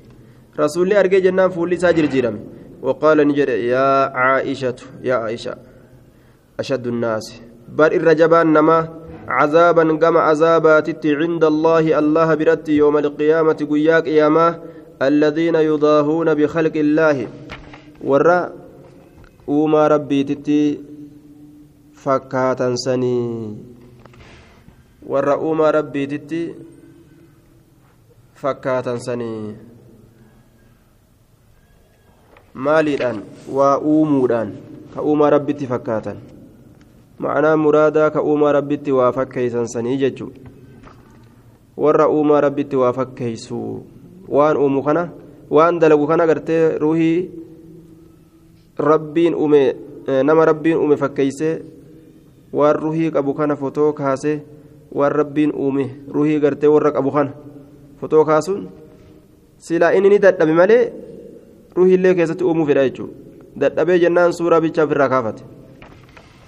rasuulli 0.63 0.95
argee 1.03 1.21
jennaan 1.27 1.51
fuulli 1.57 1.75
isaa 1.81 1.93
jirjiirame 1.99 2.41
وقال 2.83 3.29
نجد 3.29 3.49
يا 3.49 4.07
عائشة 4.15 4.75
يا 5.03 5.15
عائشة 5.15 5.57
أشد 6.61 6.87
الناس. 6.87 7.43
بل 7.69 7.95
الرجبان 7.95 8.53
نما 8.53 8.89
عذابا 9.29 9.97
كما 9.97 10.21
عذابات 10.21 11.07
عند 11.07 11.45
الله 11.45 11.99
الله 11.99 12.35
برت 12.35 12.69
يوم 12.69 12.99
القيامة 12.99 13.59
قياك 13.71 14.07
ياما 14.07 14.59
الذين 15.03 15.55
يضاهون 15.55 16.35
بخلق 16.35 16.77
الله. 16.77 17.27
ورا 18.05 18.53
وما 19.47 19.89
ربي 19.89 20.25
تتي 20.25 20.81
فكاتا 21.93 22.75
سني. 22.75 23.57
ورا 25.07 25.35
وما 25.35 25.71
ربي 25.71 26.07
تتي 26.07 26.55
فكاتا 28.35 28.97
سني. 28.99 29.57
Maaliidhaan 32.55 33.23
waa 33.53 33.79
uumuudhaan 33.79 34.53
ka 34.95 35.03
uumaa 35.03 35.31
rabbitti 35.31 35.67
fakkaatan 35.67 36.17
ma'anaa 37.25 37.57
muraadaa 37.57 38.11
ka 38.11 38.23
uumaa 38.23 38.53
rabbitti 38.59 38.93
waa 38.93 39.13
fakkeeysan 39.13 39.69
sanii 39.69 39.97
jechuu 40.03 40.33
warra 41.77 42.09
uumaa 42.09 42.41
rabbitti 42.47 42.77
waa 42.77 42.93
fakkeeysu 42.93 43.59
waan 44.29 44.57
uumu 44.57 44.83
kana 44.83 45.09
waan 45.51 45.79
dalagu 45.81 46.07
kana 46.07 46.27
gartee 46.27 46.79
ruhii 46.79 47.31
rabbiin 48.79 49.35
uume 49.35 49.63
nama 50.25 50.45
rabbiin 50.51 50.77
uume 50.79 50.97
fakkeeysee 50.97 51.55
waan 52.53 52.77
ruhii 52.77 53.11
qabu 53.11 53.35
kana 53.35 53.57
fotoo 53.57 53.93
kaasee 53.93 54.41
waan 54.95 55.13
rabbiin 55.13 55.53
uume 55.55 55.91
ruhii 56.17 56.41
gartee 56.41 56.69
warra 56.75 56.93
qabu 56.97 57.11
kana 57.13 57.31
fotoo 58.01 58.25
kaasuun 58.25 58.69
silaa 59.59 59.93
inni 59.93 60.09
ni 60.09 60.19
dadhabe 60.19 60.53
malee 60.55 60.83
ruhiillee 61.81 62.15
keessatti 62.19 62.45
uumuu 62.45 62.67
fedha 62.71 62.85
jechuudha. 62.89 63.15
Dadhabee 63.61 63.99
jennaan 64.05 64.33
suuraa 64.33 64.61
bichaa 64.65 64.85
ofirraa 64.89 65.09
kaafate. 65.15 65.43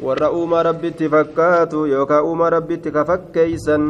Warra 0.07 0.31
uumaa 0.33 0.63
rabbitti 0.63 1.09
fakkaatu 1.15 1.85
yookaan 1.93 2.25
uumaa 2.25 2.51
rabbitti 2.57 2.91
ka 2.91 3.05
fakkeeysan 3.05 3.85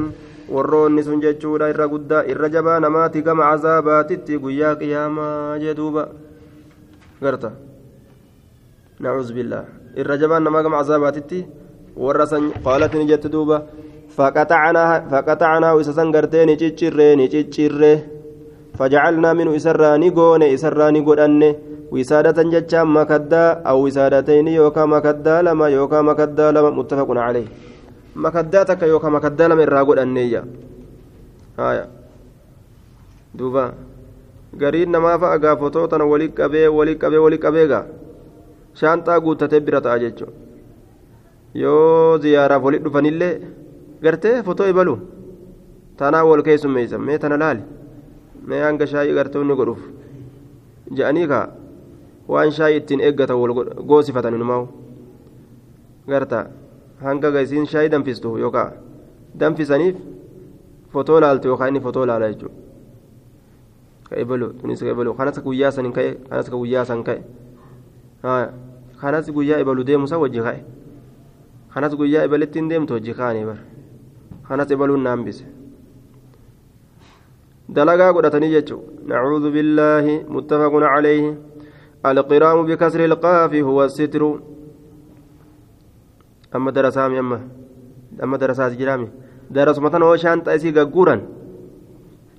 warroonni 0.54 1.02
sun 1.06 1.20
jechuudha 1.24 1.68
irra 1.72 1.86
guddaa 1.88 2.22
irra 2.34 2.48
jabaa 2.54 2.78
namaati 2.84 3.22
gama 3.22 3.44
cazaabaatitti 3.50 4.38
guyyaa 4.44 4.74
qiyaamaa 4.80 5.58
jedhuuba 5.64 6.08
garta. 7.22 7.50
Nacuuz 9.00 9.30
billaa 9.36 9.64
irra 9.96 10.16
jabaan 10.22 10.42
namaa 10.44 10.62
gama 10.66 10.80
cazaabaatitti 10.82 11.38
warra 11.96 12.26
san 12.26 12.50
qaalatni 12.64 13.06
jette 13.12 13.28
duuba. 13.32 13.62
Faqaxacanaa 14.16 15.76
isa 15.80 15.92
san 15.92 16.10
gartee 16.12 16.46
ni 16.46 16.56
ciccirre 16.56 17.16
ni 17.16 17.28
ciccirre 17.28 17.92
godhanne 21.08 21.50
wisaadatan 21.90 22.50
jechaan 22.54 22.88
makaddaa 22.88 23.60
aw 23.66 23.78
wisaadatayni 23.82 24.54
yookaa 24.54 24.86
makaddaa 24.86 25.42
lama 25.42 25.68
yookaa 25.68 26.02
makaddaa 26.02 26.52
lama 26.54 26.70
muttafaqun 26.78 27.18
caleyh 27.18 27.46
makaddaa 28.14 28.64
takka 28.64 28.86
yookaa 28.86 29.10
makaddaa 29.16 29.48
lama 29.50 29.62
irraa 29.66 29.84
godhanneeyya 29.84 30.42
haya 31.56 31.86
duuba 33.38 33.64
gariin 34.62 34.90
namaa 34.96 35.18
fa'a 35.22 35.38
gaa 35.44 35.56
fotoo 35.62 35.86
tana 35.90 36.06
wali 36.12 36.28
qabee 36.38 36.68
wali 36.78 36.94
qabee 37.02 37.22
wali 37.26 37.38
qabee 37.46 37.66
gaa 37.72 37.84
shaanxaa 38.80 39.20
guuttatee 39.26 39.60
bira 39.66 39.80
ta'a 39.86 39.98
jechuudha 40.04 40.34
yoo 41.54 42.18
ziyaaraaf 42.22 42.62
walit 42.62 42.82
dhufanillee 42.86 43.34
gartee 44.02 44.36
fotoo 44.46 44.70
ibalu 44.72 44.94
tanaa 45.98 46.24
wal 46.30 46.42
keessummeeysa 46.48 46.98
mee 46.98 47.18
tana 47.18 47.36
laali 47.42 47.62
mee 48.48 48.60
hanga 48.66 48.86
shaayii 48.92 49.14
gartee 49.18 49.40
inni 49.42 49.54
godhuuf 49.60 49.82
je'anii 50.98 51.26
kaa 51.32 51.46
waan 52.28 52.52
shaayii 52.58 52.78
ittiin 52.82 53.00
eeggatan 53.08 53.36
wal 53.42 53.52
goosifatan 53.92 54.34
inumaa 54.38 54.62
garta 56.08 56.46
hanga 57.02 57.30
gasiin 57.36 57.66
shaayii 57.66 57.90
danfistu 57.96 58.36
yookaan 58.38 58.72
danfisaniif 59.40 59.96
fotoo 60.92 61.20
laaltu 61.20 61.48
yookaan 61.48 61.68
inni 61.74 61.80
fotoo 61.86 62.06
laala 62.06 62.32
jechuudha 62.32 62.56
ka 64.08 64.20
ibalu 64.24 64.52
tunis 64.60 64.80
ka 64.80 64.90
ibalu 64.90 65.14
kanas 65.14 65.38
guyyaa 65.44 65.70
san 65.70 65.92
ka'e 65.92 66.10
kanas 66.28 66.50
ka 66.50 66.56
guyyaa 66.56 66.84
san 66.84 67.04
ka'e 67.04 67.20
kanas 69.00 69.30
guyyaa 69.30 69.60
ibalu 69.64 69.84
deemu 69.84 70.08
san 70.08 70.20
wajji 70.20 70.40
ka'e 70.48 70.60
kanas 71.74 71.94
guyyaa 71.96 72.24
ibalitti 72.26 72.58
hin 72.58 72.68
deemtu 72.68 72.92
hojii 72.98 73.14
kaanii 73.14 73.44
bara 73.44 73.62
kanas 74.48 74.70
ibaluun 74.70 75.02
na 75.06 75.10
hambise 75.14 75.44
godhatanii 77.74 78.50
jechuun 78.50 78.82
nacuudhu 79.06 79.50
billaahi 79.52 80.24
muttafaqun 80.28 80.82
calayhi 80.82 81.36
alqiraamu 82.02 82.64
bikasri 82.64 83.04
ilqaafi 83.04 83.60
huwa 83.60 83.88
sitru 83.88 84.40
amma 86.52 86.72
darasaami 86.72 87.18
amma 87.18 87.40
amma 88.22 88.38
darasaas 88.38 88.76
jiraami 88.76 89.08
darasuma 89.50 89.90
tan 89.90 90.02
oo 90.02 90.16
shaanxa 90.16 90.54
isii 90.54 90.72
gagguuran 90.72 91.20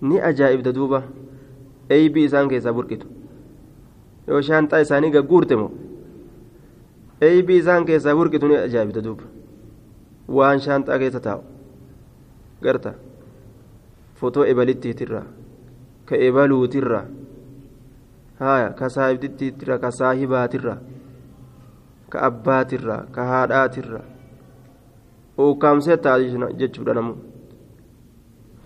ni 0.02 0.20
ajaa'ibda 0.30 0.72
duuba 0.74 1.04
eeybii 1.90 2.26
isaan 2.30 2.50
keessaa 2.50 2.74
burqitu 2.74 3.08
yoo 4.28 4.42
shaanxaa 4.42 4.82
isaanii 4.86 5.12
gagguurte 5.18 5.56
moo 5.62 5.72
eeybii 7.22 7.58
isaan 7.64 7.86
keessaa 7.86 8.16
burqitu 8.16 8.48
ni 8.48 8.58
ajaa'ibda 8.58 9.04
duuba 9.08 9.24
waan 10.40 10.60
shaanxaa 10.66 11.00
keessa 11.00 11.20
taa'u 11.28 11.42
garta 12.68 12.94
fotoo 14.21 14.45
ebalittiitirra 14.45 15.23
ka 16.09 16.15
ebaluutirra 16.17 17.01
haya 18.39 18.69
ka 18.79 18.89
saahibtittiitirra 18.89 19.79
ka 19.79 19.91
saahibaatirra 19.91 20.75
ka 22.11 22.19
abbaatirra 22.29 22.97
ka 23.15 23.23
haadhaatirra 23.31 24.01
ukkaamsee 25.39 25.97
ta'a 25.97 26.19
jechuudha 26.57 26.95
namu 26.95 27.15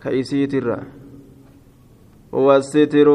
ka 0.02 0.10
isiitirra 0.12 1.00
والستر 2.32 3.08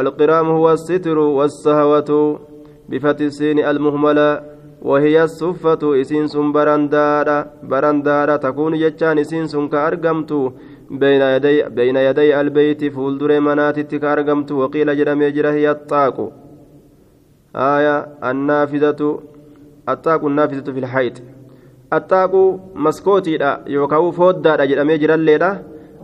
القرام 0.00 0.46
هو 0.46 0.72
الستر 0.72 1.18
والسهوة 1.18 2.40
بفتح 2.88 3.20
السين 3.20 3.58
المهملة 3.58 4.30
وهي 4.82 5.22
الصفة 5.22 6.00
إسين 6.00 6.26
سن 6.26 6.52
برندارة 6.52 7.38
برندارة 7.62 8.36
تكون 8.36 8.72
جتان 8.78 9.18
إسين 9.18 9.46
سن 9.46 9.68
كأرقمت 9.68 10.32
بين 10.91 11.21
يدي 11.21 11.63
بين 11.63 11.95
يدي 11.95 12.41
البيت 12.41 12.93
فولدر 12.93 13.39
منات 13.39 13.95
كأرقمت 13.95 14.51
وقيل 14.51 14.97
جرم 14.97 15.21
يجرى 15.21 15.47
هي 15.47 15.71
الطاق 15.71 16.31
آية 17.55 17.97
النافذة 18.23 19.19
الطاق 19.89 20.25
النافذة 20.25 20.71
في 20.71 20.79
الحيط. 20.79 21.13
الطاق 21.93 22.59
مسكوتي 22.75 23.57
يوكاو 23.67 24.11
فودا 24.11 24.65
جرم 24.65 24.89
يجرى 24.89 25.13
الليلة. 25.13 25.63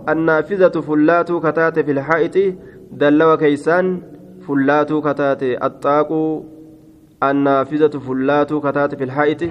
النافذة 0.09 0.81
فلات 0.81 1.31
كتات 1.31 1.79
في 1.79 1.91
الحائط 1.91 2.55
دلوا 2.91 3.35
كيسان 3.35 4.01
فلات 4.47 4.93
كتات. 4.93 5.43
الطاق 5.43 6.09
النافذة 7.23 7.99
فلات 7.99 8.53
كتات 8.53 8.95
في 8.95 9.03
الحائط 9.03 9.43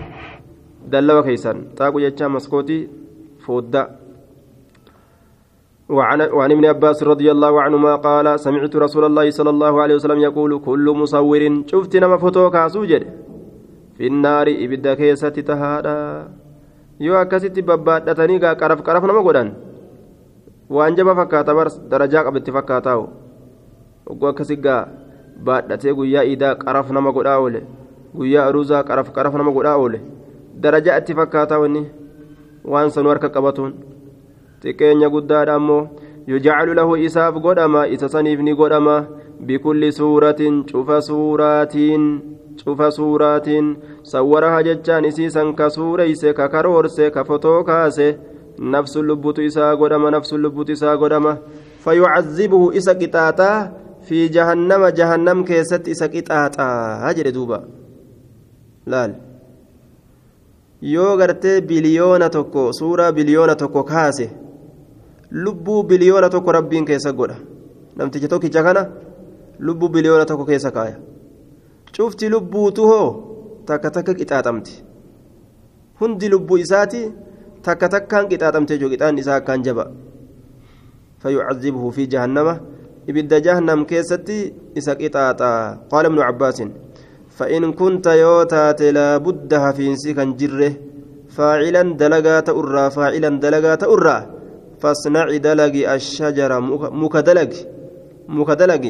دلوا 0.88 1.20
كيسان 1.20 1.64
طاق 1.76 1.94
يجا 1.96 2.28
مسكوتي 2.28 2.88
فودا 3.46 3.99
وعن, 5.90 6.20
وعن 6.30 6.50
ابن 6.52 6.64
عباس 6.64 7.02
رضي 7.02 7.30
الله 7.30 7.62
عنهما 7.62 7.92
قال 7.96 8.40
سمعت 8.40 8.76
رسول 8.76 9.04
الله 9.04 9.30
صلى 9.30 9.50
الله 9.50 9.82
عليه 9.82 9.94
وسلم 9.94 10.18
يقول 10.18 10.50
كل 10.62 10.86
مصور 11.00 11.42
شفت 11.66 11.96
نما 11.96 12.16
فتو 12.16 12.50
كاسوجد 12.50 13.02
في 13.98 14.06
النار 14.06 14.46
إبدا 14.64 14.94
كيسة 14.94 15.28
تهادا 15.48 15.98
يو 17.00 17.14
أكست 17.14 17.58
ببادتني 17.58 18.36
قرف 18.38 18.78
قرف 18.86 19.04
نما 19.04 19.22
jaba 20.70 21.14
fakkaata 21.18 21.54
bar 21.54 21.68
darajaa 21.90 22.22
qabetti 22.24 22.54
fakkaataa'u 22.54 23.04
ogguu 24.06 24.28
akkasigaa 24.30 24.86
baadhatee 25.44 25.94
guyyaa 25.98 26.22
iidaa 26.30 26.54
qaraf 26.54 26.90
nama 26.94 27.10
godhaa 27.12 27.38
oole 27.42 27.66
guyyaa 28.14 28.46
aruuzaa 28.46 28.82
qaraf 28.86 29.10
qaraf 29.16 29.34
nama 29.34 29.50
godhaa 29.56 29.76
oole 29.82 29.98
darajaa 30.62 30.98
itti 31.02 31.18
fakkaataa 31.20 31.58
wanni 31.58 31.82
waan 32.72 32.90
sanuu 32.90 33.10
harka 33.10 33.34
qabatuun 33.36 33.74
xiqqeenya 34.62 35.08
guddaadha 35.14 35.54
ammoo 35.60 35.88
yujaacilu 36.26 36.74
lahu 36.78 36.96
isaaf 36.96 37.34
godhama 37.44 37.86
isa 37.88 38.08
saniif 38.08 38.40
ni 38.40 38.54
godhama. 38.54 38.96
Bikulli 39.46 39.88
suuratiin 39.92 40.64
cufa 40.68 41.00
suuraatiin 41.00 42.04
cufa 42.60 42.90
suuraatiin. 42.90 43.66
Sawwaraha 44.02 44.62
jechaan 44.62 45.04
isiisan 45.04 45.54
ka 45.56 45.70
suureyse 45.70 46.34
ka 46.34 46.48
karoorse 46.48 47.10
ka 47.10 47.24
fotoo 47.24 47.64
kaase 47.64 48.18
nafsun 48.58 49.06
lubbutu 49.06 49.42
isaa 49.42 49.76
godhama 49.76 50.10
nafsun 50.10 50.42
lubbutu 50.42 50.72
isaa 50.72 50.96
godhama. 50.96 51.38
Fayucazibuhu 51.84 52.72
isa 52.76 52.94
qixaaxaa 52.94 53.70
fi 54.06 54.28
jahannama 54.28 54.92
jahannam 54.92 55.44
keessatti 55.48 55.96
isa 55.96 56.08
qixaaxaa 56.12 57.14
jedhe 57.16 57.32
duuba. 57.32 57.64
Laal. 58.86 59.16
Yoo 60.82 61.16
gartee 61.16 61.60
biliyoona 61.60 62.28
tokko 62.36 62.72
suuraa 62.72 63.12
biliyoona 63.12 63.54
tokko 63.56 63.84
kaase 63.84 64.30
lubbuu 65.30 65.82
biliyoona 65.82 66.28
tokko 66.28 66.52
rabbiin 66.52 66.84
keessa 66.84 67.12
godha 67.12 67.36
namticha 67.96 68.28
tokkicha 68.28 68.62
kana 68.62 68.82
lubbuu 69.58 69.88
biliyoona 69.88 70.26
tokko 70.26 70.44
keessa 70.44 70.70
kaaya 70.70 70.96
cufti 71.96 72.28
lubbuutu 72.28 72.86
hoo 72.90 73.08
takka 73.66 73.90
takka 73.90 74.14
qixaaxamti 74.14 74.74
hundi 76.00 76.28
lubbuu 76.28 76.58
isaati 76.66 77.02
takka 77.62 77.88
takkaan 77.88 78.28
qixaaxamtee 78.30 78.78
jiru 78.78 78.90
qixaan 78.94 79.18
isaa 79.18 79.40
akkaan 79.40 79.62
jaba 79.62 79.90
فيعذبه 81.20 81.90
في 81.90 82.06
جهنم 82.06 82.48
إبد 83.08 83.32
جهنم 83.42 83.84
كيستي 83.84 84.38
إسا 84.78 84.92
قطاطا 85.00 85.52
قال 85.92 86.04
ابن 86.06 86.18
عباس 86.18 86.58
فإن 87.36 87.72
كنت 87.72 88.06
يوتات 88.06 88.80
لا 88.82 89.16
بد 89.16 89.54
هفينسي 89.54 90.14
كان 90.16 90.36
جره 90.40 90.72
فاعلا 91.36 91.82
دلقات 92.00 92.48
أرى 92.48 92.84
فاعلا 92.96 93.28
دلقات 93.44 93.82
أرى 93.84 94.18
فاصنع 94.80 95.36
دلق 95.36 95.92
الشجرة 95.92 96.58
مكدلق 97.02 97.52
مكدلق 98.28 98.84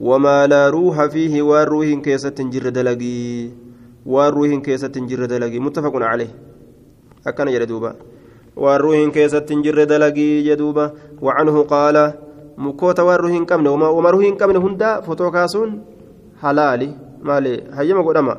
وما 0.00 0.46
لا 0.46 0.70
روح 0.70 1.06
فيه 1.06 1.42
والروح 1.42 1.86
كيسة 1.86 2.38
جر 2.38 2.68
دلقي. 2.68 3.48
والروح 4.06 4.50
كيسة 4.66 4.94
جر 5.10 5.24
دلقي. 5.24 5.58
متفق 5.58 5.94
عليه. 5.96 6.30
أكن 7.26 7.48
يردوبا 7.48 7.94
والروح 8.56 9.08
كيسة 9.14 9.46
جر 9.50 9.84
دلقي 9.84 10.30
يدوبا 10.48 10.92
وعنه 11.22 11.62
قال 11.62 12.12
مكوتا 12.58 13.02
والروح 13.02 13.42
كمن 13.42 13.66
وما 13.66 14.10
روح 14.10 14.28
كمن 14.28 14.56
هندا 14.56 15.00
فتوكاسون 15.00 15.70
حلالي. 16.42 16.90
godhama 17.22 18.36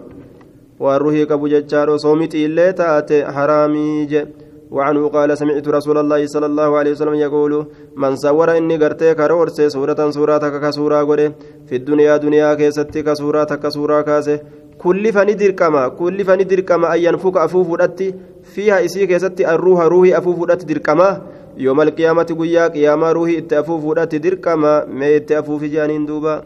waan 0.80 1.00
ruhii 1.00 1.26
qabu 1.26 1.50
jechaadho 1.50 1.98
soomiti 1.98 2.44
illee 2.44 2.74
taate 2.74 3.24
haraamii 3.24 4.06
je 4.06 4.28
وعنه 4.71 5.08
قال 5.08 5.38
سمعت 5.38 5.67
رسول 5.67 5.97
الله 5.97 6.26
صلى 6.26 6.45
الله 6.45 6.78
عليه 6.78 6.91
وسلم 6.91 7.13
يقول 7.13 7.67
من 7.95 8.15
صور 8.15 8.58
إني 8.58 8.78
قرتي 8.78 9.13
كرورس 9.13 9.62
سورة 9.62 10.10
سورة 10.10 10.38
كسورة 10.38 11.04
قده 11.04 11.34
في 11.67 11.76
الدنيا 11.76 12.17
دنيا 12.17 12.54
كيستي 12.54 13.02
كسورة 13.02 13.43
كسورة 13.43 14.02
كاسه 14.02 14.39
كلف 14.78 15.17
ندركما 15.17 15.88
كلف 15.88 16.30
ندركما 16.30 16.93
أن 16.95 16.99
ينفك 16.99 17.38
أفوف 17.38 17.69
ودت 17.69 18.15
فيها 18.43 18.86
إسي 18.86 19.08
كيست 19.08 19.41
الروح 19.41 19.80
روحي 19.82 20.17
أفوف 20.17 20.39
ودت 20.39 20.65
دركما. 20.65 21.21
يوم 21.58 21.82
القيامة 21.82 22.23
قيا 22.39 22.67
قيامة 22.67 23.12
روحي 23.12 23.38
اتأفوف 23.38 23.84
ودت 23.86 24.15
دركما 24.15 24.86
ما 24.86 25.15
اتأفوف 25.15 25.63
جانين 25.63 26.06
دوبا. 26.06 26.43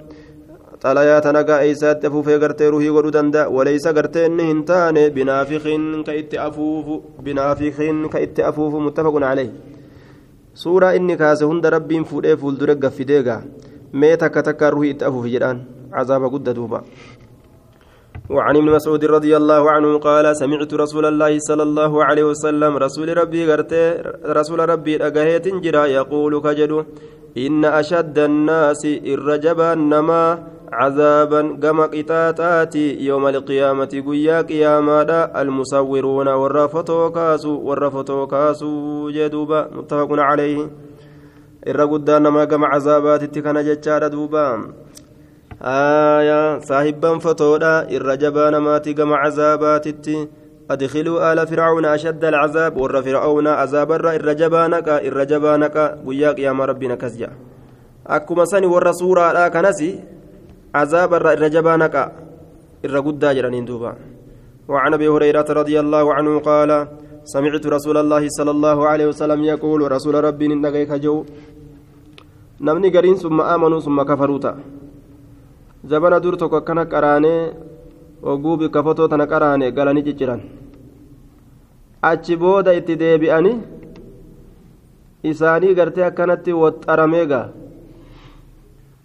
Xalayaa 0.84 1.22
tana 1.26 1.42
gaa 1.44 1.62
eeysaatti 1.68 2.08
afuufee 2.10 2.38
gartee 2.44 2.70
ruhii 2.74 2.92
godhuu 2.98 3.14
danda'a 3.18 3.50
waleysa 3.58 3.94
gartee 3.98 4.26
inni 4.30 4.46
hin 4.50 4.62
taane 4.72 5.04
binaafiqiin 5.16 5.86
ka 8.12 8.20
itti 8.26 8.44
afuufu 8.50 8.84
muttafaqun 8.88 9.26
calee 9.30 9.50
suuraa 10.64 10.94
inni 11.00 11.18
kaase 11.22 11.46
hunda 11.50 11.74
rabbiin 11.76 12.06
fuudhee 12.12 12.36
fuuldure 12.44 12.76
gaffideegaa 12.84 13.42
mee 13.94 14.16
takka 14.24 14.44
takka 14.50 14.74
ruhii 14.76 14.92
itti 14.96 15.08
afuufi 15.10 15.34
jedhaan 15.36 15.62
cazaaba 15.96 16.34
gudda 16.36 16.54
duuba 16.60 16.82
وعن 18.30 18.56
ابن 18.60 18.70
مسعود 18.76 19.06
رضي 19.06 19.38
الله 19.38 19.72
عنه 19.72 19.98
قال 20.04 20.26
سمعت 20.36 20.74
رسول 20.74 21.06
الله 21.06 21.40
صلى 21.40 21.64
الله 21.64 21.92
عليه 22.08 22.24
وسلم 22.24 22.72
رسول 22.78 23.18
ربي 23.18 23.42
غرتي 23.48 23.84
رسول 24.40 24.60
ربي 24.70 24.94
أجهيت 25.08 25.48
جرا 25.64 25.86
يقول 26.00 26.34
كجدو 26.46 26.84
إن 27.38 27.66
أشد 27.66 28.18
الناس 28.20 28.82
الرجبا 29.14 29.70
نما 29.76 30.24
عذابا 30.72 31.42
كما 31.64 31.86
قطاطات 31.86 32.76
يوم 32.76 33.28
القيامة 33.28 34.04
قيا 34.08 34.42
قياما 34.42 35.42
المصورون 35.42 36.28
والرفتو 36.28 37.10
كاسو 37.10 37.60
والرفتو 37.60 38.28
كاسو 38.28 39.10
جدوبا 39.10 39.70
متفق 39.76 40.12
عليه. 40.12 40.68
irra 41.68 41.84
guddaa 41.92 42.20
namaa 42.24 42.46
gama 42.46 42.70
cazaabaatitti 42.72 43.42
kana 43.44 43.64
jechaadha 43.68 44.10
duuba 44.10 44.44
aayaa 45.72 46.60
saahibban 46.68 47.20
fotoodha 47.20 47.72
irra 47.98 48.16
jabaa 48.24 48.52
namaati 48.56 48.94
gama 48.94 49.24
cazaabaatitti 49.24 50.28
أدخلوا 50.68 51.34
آل 51.34 51.48
فرعون 51.48 51.86
أشد 51.86 52.26
العذاب 52.26 52.78
ور 52.78 53.02
فرعون 53.02 53.48
عذاب 53.48 53.92
الر 53.92 54.16
الرجبانك 54.16 54.88
الرجبانك 54.90 55.98
وياك 56.06 56.40
يا 56.40 56.52
ربنا 56.52 56.96
كسجا. 56.96 57.30
أكما 58.08 58.46
سني 58.46 58.68
ور 58.68 58.92
سورة 58.92 59.48
كنسي 59.48 60.17
عذاب 60.76 61.14
الر 61.14 61.28
الرجبانك 61.34 61.96
الرقود 62.86 63.20
جرانين 63.20 63.66
دوبا 63.66 63.92
وعن 64.68 64.94
أبي 64.94 65.08
هريرة 65.08 65.48
رضي 65.50 65.80
الله 65.80 66.06
عنه 66.14 66.40
قال 66.40 66.88
سمعت 67.24 67.66
رسول 67.68 67.98
الله 67.98 68.24
صلى 68.38 68.52
الله 68.52 68.78
عليه 68.88 69.08
وسلم 69.12 69.44
يقول 69.44 69.92
رسول 69.92 70.16
ربي 70.24 70.46
إنك 70.46 70.92
جو 71.04 71.26
gariin 72.60 73.18
summa 73.22 73.44
aamanuu 73.54 73.82
summa 73.82 74.06
kafaruuta 74.06 74.58
jabana 75.86 76.20
dur 76.20 76.38
tokko 76.38 76.58
akkana 76.58 76.86
qaraanee 76.86 77.54
oguu 78.24 78.58
bikka 78.58 78.84
fotoo 78.84 79.08
tana 79.08 79.28
qaraane 79.28 79.72
galanii 79.72 80.04
cicciran 80.08 80.42
achi 82.02 82.36
booda 82.36 82.74
itti 82.74 83.00
deebi'anii 83.02 83.58
isaanii 85.32 85.76
gartee 85.76 86.06
akkanatti 86.10 86.58
woxxarameegaa 86.62 87.46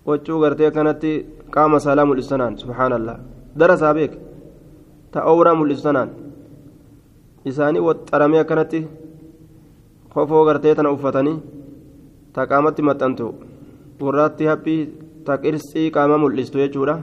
waccuu 0.09 0.41
gartee 0.41 0.67
akkanatti 0.71 1.13
qaama 1.55 1.79
saalaa 1.85 2.09
mul'isanaan 2.11 2.55
subhaanallah 2.63 3.17
dara 3.59 3.75
isaa 3.79 3.95
beek 3.99 4.13
ta 5.13 5.19
owraa 5.33 5.55
mul'isanaan 5.61 6.11
isaanii 7.51 7.87
woxxaramee 7.89 8.41
akkanatti 8.45 8.81
kofoo 10.15 10.45
gartee 10.49 10.75
tana 10.77 10.95
uffatanii 10.97 11.39
ta 12.35 12.47
qaamatti 12.51 12.83
maxxantu 12.89 13.27
warraatti 14.05 14.51
haphii 14.51 14.81
ta 15.27 15.33
qirtsii 15.43 15.89
qaama 15.97 16.17
mul'istu 16.23 16.63
jechuudha 16.63 16.95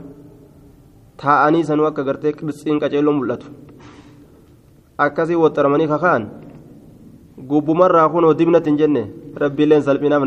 taa'anii 1.22 1.64
sanuu 1.68 1.86
akka 1.90 2.02
gartee 2.08 2.32
qirtsiin 2.38 2.80
qaceelloo 2.82 3.14
mul'atu 3.18 3.46
akkasii 5.06 5.40
woxxaramanii 5.42 5.88
kakaan 5.94 6.24
gubbumarraa 7.50 8.08
kunoo 8.14 8.38
dibnatti 8.38 8.70
hin 8.70 8.80
jenne 8.80 9.02
rabbiilleen 9.42 9.82
salphinaaf 9.88 10.24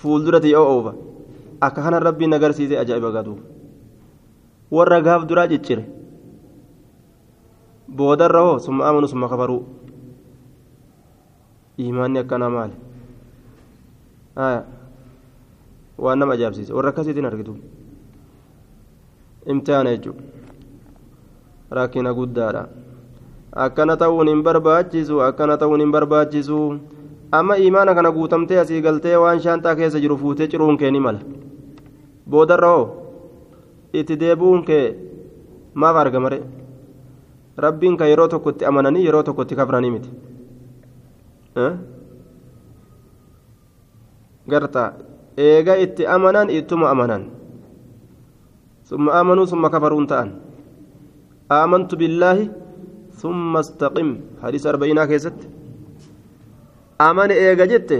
fuulduratti 0.00 0.50
yoo 0.54 0.66
oofa 0.74 0.92
akka 1.60 1.82
kana 1.82 2.00
rabbiin 2.00 2.32
agarsiisee 2.32 2.78
ajaa'iba 2.78 3.12
gaduu 3.12 3.38
warra 4.70 5.00
gaaf 5.00 5.26
duraa 5.28 5.48
ciccire 5.48 5.84
boodarra 7.88 8.40
hoo 8.46 8.58
summa 8.58 8.86
amanu 8.88 9.08
summa 9.08 9.28
kafaruu 9.28 9.62
imaanni 11.78 12.18
akkanaa 12.18 12.50
maali 12.50 12.76
waan 15.98 16.18
nama 16.18 16.32
ajaa'ibsiise 16.34 16.72
warra 16.72 16.90
akkasiitiin 16.94 17.26
argitu 17.30 17.56
imtihaana 19.46 19.96
jechuudha 19.96 20.22
rakkina 21.70 22.14
guddaadha 22.14 22.66
akkana 23.66 23.96
ta'uun 23.96 24.28
hin 24.28 24.42
barbaachisu 24.42 25.22
akkana 25.28 25.56
ta'uun 25.62 25.80
hin 25.80 25.92
barbaachisu 25.92 26.58
amma 27.38 27.56
imaana 27.68 27.94
kana 27.94 28.12
guutamtee 28.12 28.58
asii 28.62 28.80
galtee 28.82 29.16
waan 29.16 29.40
shaantaa 29.46 29.74
keessa 29.80 30.00
jiru 30.00 30.18
fuutee 30.18 30.48
ciruun 30.48 30.78
kee 30.78 30.90
mala 31.06 31.20
boodarra 32.30 32.70
hoo 32.74 32.86
itti 33.92 34.20
deebi'uun 34.22 34.64
kee 34.68 34.84
maaf 35.74 35.96
argamare 36.02 36.38
rabbiin 37.64 37.96
kan 37.98 38.08
yeroo 38.12 38.28
tokkotti 38.28 38.68
amananii 38.70 39.06
yeroo 39.06 39.22
tokkotti 39.22 39.58
kafranii 39.60 39.94
miti 39.96 40.10
garta 44.50 44.84
eega 45.48 45.74
itti 45.86 46.06
amanan 46.16 46.50
ittuma 46.58 46.90
amanan 46.90 47.24
ثم 48.84 49.08
آمنوا 49.08 49.48
ثم 49.48 49.64
كفروا 49.66 50.06
تأن 50.12 50.28
آمنت 51.52 51.90
بالله 52.00 52.38
ثم 53.16 53.52
استقم 53.56 54.08
حديث 54.44 54.62
أربعين 54.66 55.00
كيست 55.04 55.38
آمن 57.00 57.30
إيجا 57.32 57.64
جت 57.72 57.90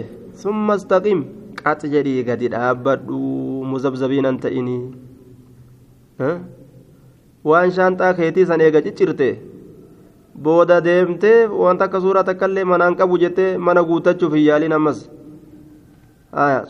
ثم 0.42 0.66
استقم 0.70 1.18
قات 1.64 1.86
جري 1.92 2.22
قد 2.28 2.42
أبدوا 2.52 3.63
مزبزبين 3.74 4.24
أنت 4.26 4.44
إني 4.58 4.78
ها 6.20 6.32
waan 7.50 7.70
shaanxaa 7.76 8.14
keetii 8.18 8.46
san 8.48 8.60
eega 8.64 8.80
ciccirte 8.86 9.28
booda 10.44 10.76
deemtee 10.86 11.46
wanta 11.62 11.84
akka 11.86 11.98
suuraa 12.04 12.24
takkaillee 12.28 12.64
manaan 12.72 12.94
qabu 13.00 13.18
jettee 13.22 13.50
mana 13.66 13.82
guutachuuf 13.88 14.32
hin 14.36 14.44
yaaliin 14.48 14.72
ammas 14.76 14.98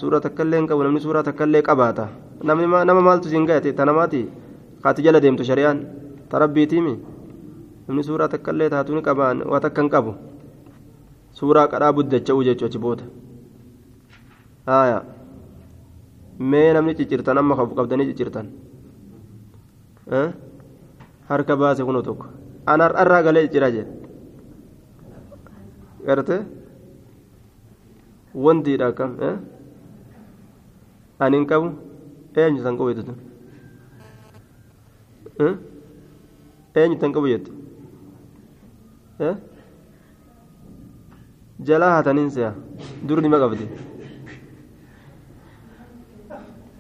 suuraa 0.01 0.21
takkaillee 0.25 0.59
hin 0.61 0.67
qabu 0.71 0.83
namni 0.87 1.01
suuraa 1.07 1.23
takkaillee 1.29 1.63
qabaata 1.69 2.09
nama 2.43 3.01
maaltu 3.09 3.29
siin 3.33 3.47
ga'ete 3.51 3.73
tanamaati 3.81 4.23
kaati 4.83 5.03
jala 5.07 5.21
deemtu 5.25 5.45
shari'aan 5.51 5.79
tarabbiitiimi 6.35 6.95
namni 7.87 8.03
suuraa 8.11 8.29
takkaillee 8.35 8.71
taatu 8.75 8.95
ni 8.99 9.03
qabaan 9.11 9.39
waa 9.53 9.61
takka 9.67 9.81
hin 9.83 9.91
qabu 9.97 10.13
suuraa 11.41 11.67
qadhaa 11.75 11.93
buddacha'uu 12.01 12.45
jechuu 12.51 12.67
achi 12.73 12.79
booda 12.87 13.05
mee 16.39 16.73
namni 16.75 16.95
ciccirtan 16.99 17.39
amma 17.39 17.55
qabdanii 17.79 18.07
ciccirtan 18.11 18.47
harka 21.29 21.55
baase 21.61 21.83
kunoo 21.89 22.03
tokko 22.09 22.27
an 22.67 22.81
har'arraa 22.85 23.23
galee 23.27 23.43
ciccira 23.47 23.69
jedhe 23.77 23.93
garte 26.07 26.37
wantiidha 28.45 28.87
akkam 28.93 29.11
ani 31.25 31.37
hin 31.39 31.47
qabu 31.53 31.69
eenyu 32.43 32.63
san 32.67 32.77
qabu 32.79 32.91
jettu 32.99 33.13
eenyu 36.81 36.97
tan 37.01 37.13
qabu 37.15 37.27
jettu 37.33 37.51
jalaa 41.67 41.95
hataniin 41.97 42.31
se'a 42.37 42.51
dur 43.09 43.19
nima 43.23 43.39
qabdi 43.43 43.65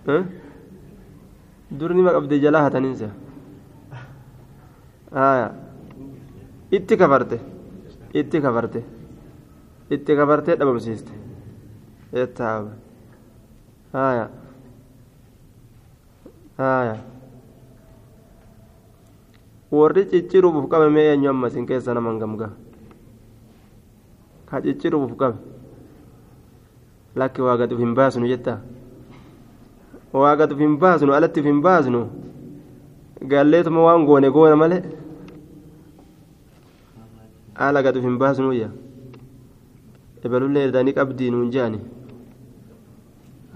dur 0.06 1.90
nima 1.94 2.12
qabdi 2.12 2.40
jalaa 2.40 2.62
hataniin 2.68 2.96
se'a 2.96 3.12
haya 5.14 5.48
itti 6.70 6.96
kafarte 6.96 7.38
itti 8.14 8.40
kafarte 8.40 8.80
itti 9.90 10.16
kafartee 10.16 10.56
dhabamsiiste 10.60 11.12
ettaaba 12.12 12.70
haya 13.92 14.26
haya 16.58 16.96
warri 19.70 20.04
cicciruuf 20.10 20.68
qabe 20.70 20.88
mee 20.94 21.06
eenyu 21.14 21.30
amma 21.30 21.48
isin 21.48 21.66
keessa 21.66 21.94
naman 21.94 22.18
gamga 22.18 22.48
ka 24.50 24.60
cicciruuf 24.62 25.16
qabe 25.16 25.38
lakki 27.16 27.40
waa 27.42 27.56
gad 27.56 27.72
uf 27.72 27.80
hin 27.80 27.94
baasnu 27.94 28.26
jetta 28.28 28.60
waa 30.20 30.34
gad 30.40 30.52
uf 30.54 30.60
hin 30.64 30.74
baasnu 30.82 31.14
alatti 31.18 31.44
hin 31.48 31.60
baasnu 31.66 32.00
galleetuma 33.32 33.86
waan 33.86 34.06
goone 34.08 34.28
goona 34.36 34.56
malee 34.62 34.82
haala 37.60 37.82
gad 37.86 37.96
uf 38.00 38.04
hin 38.08 38.18
baasnuyya 38.24 38.68
ebalullee 40.24 40.68
edanii 40.68 40.96
qabdii 40.98 41.30
nuun 41.30 41.50
jeani 41.56 41.80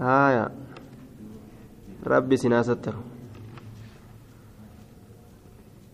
haya 0.07 0.43
rabbi 2.13 2.37
sinaasattaru 2.43 3.09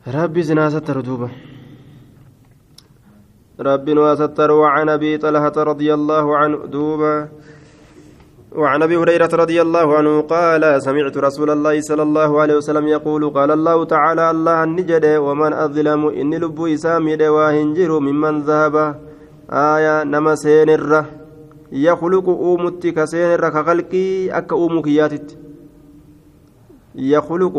ربي 0.08 0.43
زنا 0.43 0.69
ستر 0.69 1.01
دوبا 1.01 1.30
ربي 3.60 3.93
وستر 3.97 4.51
وعن 4.51 4.89
ابي 4.89 5.17
طلحه 5.17 5.56
رضي 5.58 5.93
الله 5.93 6.38
عنه 6.38 6.58
دوبا 6.65 7.30
وعن 8.58 8.84
أبي 8.84 8.98
هريرة 8.98 9.30
رضي 9.34 9.62
الله 9.62 9.98
عنه 9.98 10.22
قال 10.22 10.82
سمعت 10.82 11.18
رسول 11.18 11.50
الله 11.50 11.82
صلى 11.82 12.04
الله 12.04 12.41
عليه 12.41 12.56
وسلم 12.56 12.88
يقول 12.88 13.30
قال 13.30 13.52
الله 13.52 13.86
تعالى 13.86 14.32
الله 14.32 14.63
النجد 14.63 15.06
ومن 15.06 15.54
أظلم 15.54 16.08
ان 16.08 16.34
لب 16.34 16.60
إسامي 16.65 17.28
واهنجر 17.28 18.00
ممن 18.00 18.41
ذهب. 18.41 18.76
آية 19.50 20.04
نما 20.04 20.36
سينرة. 20.36 21.06
يخلق 21.72 22.30
أومتي 22.30 22.91
كسينره 22.91 23.50
كخلقي 23.50 24.30
أك 24.38 24.54
أومكياتت 24.54 25.38
يخلق 26.96 27.56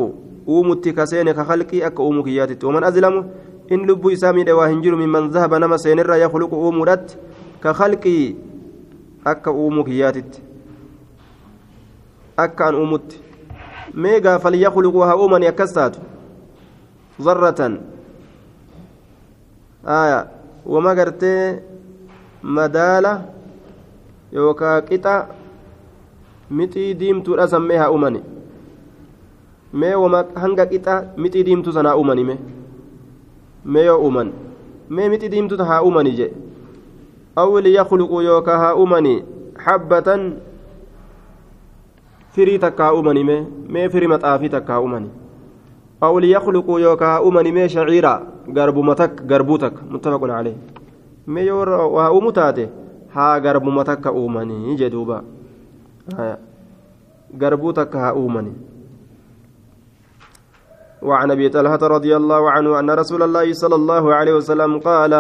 uumutti 0.49 0.93
kaseene 0.93 1.35
ka 1.35 1.45
halqii 1.45 1.83
akka 1.83 2.03
uumuu 2.03 2.23
kiyyaatitti 2.23 2.67
waman 2.67 2.85
azlamu 2.85 3.25
in 3.69 3.87
lubbuu 3.87 4.11
isaa 4.11 4.33
miidhe 4.33 4.53
waa 4.53 4.69
hin 4.69 4.83
jiru 4.83 4.97
mimman 4.97 5.31
zahaba 5.31 5.59
nama 5.59 5.79
seenirra 5.79 6.17
akka 12.37 12.66
an 12.66 12.75
uumutti 12.75 13.20
mee 13.94 14.20
gaafal 14.20 14.55
yakluqu 14.55 15.01
haa 15.01 15.16
uumani 15.16 15.46
akkas 15.46 15.72
taatu 15.75 16.01
zarratan 17.18 17.79
aya 19.87 20.27
wama 20.66 20.94
gartee 20.94 21.62
madaala 22.42 23.12
yookaa 24.33 24.81
qixa 24.88 25.14
mixii 26.51 26.94
diimtuudha 26.94 27.49
sammee 27.49 27.77
haa 27.77 27.90
uumani 27.90 28.20
mee 29.72 29.94
wama 29.94 30.25
hanga 30.35 30.66
qixa 30.66 30.94
mixii 31.16 31.44
diimtuu 31.44 31.72
sanaa 31.72 31.96
uumani 31.96 32.25
mee 32.25 32.38
mee 33.64 33.85
yoo 33.87 34.01
uuman 34.03 34.33
mee 34.90 35.09
mixii 35.09 35.29
diimtuu 35.29 35.64
haa 35.70 35.83
uumani 35.83 36.12
jee 36.18 36.33
awwili 37.37 37.75
yakluqu 37.75 38.22
yookaa 38.22 38.59
haa 38.59 38.75
uumani 38.75 39.14
xabbatan 39.64 40.22
firii 42.26 42.26
takka 42.26 42.26
haa 42.26 42.26
uumani 42.26 42.26
mee 42.26 42.26
mee 42.26 42.26
firii 42.26 42.26
maxaafii 42.26 42.26
takka 42.26 42.26
haa 42.26 42.26
uumani 44.81 45.11
awwili 46.01 46.31
yakluqu 46.31 46.79
yookaa 46.79 47.07
haa 47.07 47.22
uumani 47.22 47.53
mee 47.53 47.68
shaciira 47.68 48.22
garbuma 48.53 48.94
takka 48.94 49.25
garbuu 49.25 49.59
takka 49.59 49.83
muttafaqun 49.90 50.31
calee 50.31 50.57
mee 51.27 51.44
yoo 51.46 51.92
waa 51.92 52.11
uumu 52.12 52.33
taate 52.33 52.68
haa 53.14 53.40
garbuma 53.40 53.85
takka 53.85 54.12
uumanii 54.12 54.77
jee 54.77 54.90
duuba 54.90 55.22
garbuu 57.35 57.72
takka 57.72 57.99
haa 57.99 58.14
uumani 58.14 58.53
وعن 61.03 61.31
ابي 61.31 61.49
طلحه 61.49 61.79
رضي 61.83 62.16
الله 62.16 62.51
عنه 62.51 62.81
ان 62.81 62.90
رسول 62.90 63.22
الله 63.22 63.53
صلى 63.53 63.75
الله 63.75 64.14
عليه 64.14 64.35
وسلم 64.35 64.79
قال 64.81 65.12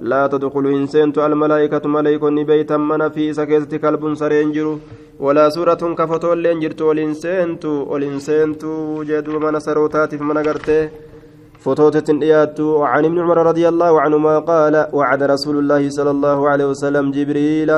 لا 0.00 0.26
تدخل 0.26 0.66
انسنت 0.66 1.18
الملائكة 1.18 1.88
ملائكة 1.88 2.44
بيتا 2.44 2.76
من 2.76 3.08
في 3.08 3.32
سكيت 3.32 3.74
كلب 3.74 4.14
سرينجر 4.14 4.78
ولا 5.20 5.48
سورة 5.48 5.82
كفتو 5.98 6.32
لينجرت 6.32 6.82
ولنسنت 6.82 7.64
ولنسنت 7.64 8.62
جدو 9.08 9.38
من 9.38 9.60
سروتات 9.60 10.14
من 10.14 10.38
غرته 10.38 10.88
فتوتة 11.60 12.08
إيات 12.22 12.60
وعن 12.60 13.04
ابن 13.04 13.18
عمر 13.18 13.38
رضي 13.46 13.68
الله 13.68 14.00
عنهما 14.00 14.38
قال 14.38 14.74
وعد 14.92 15.22
رسول 15.22 15.56
الله 15.58 15.82
صلى 15.90 16.10
الله 16.10 16.48
عليه 16.48 16.66
وسلم 16.72 17.10
جبريل. 17.10 17.70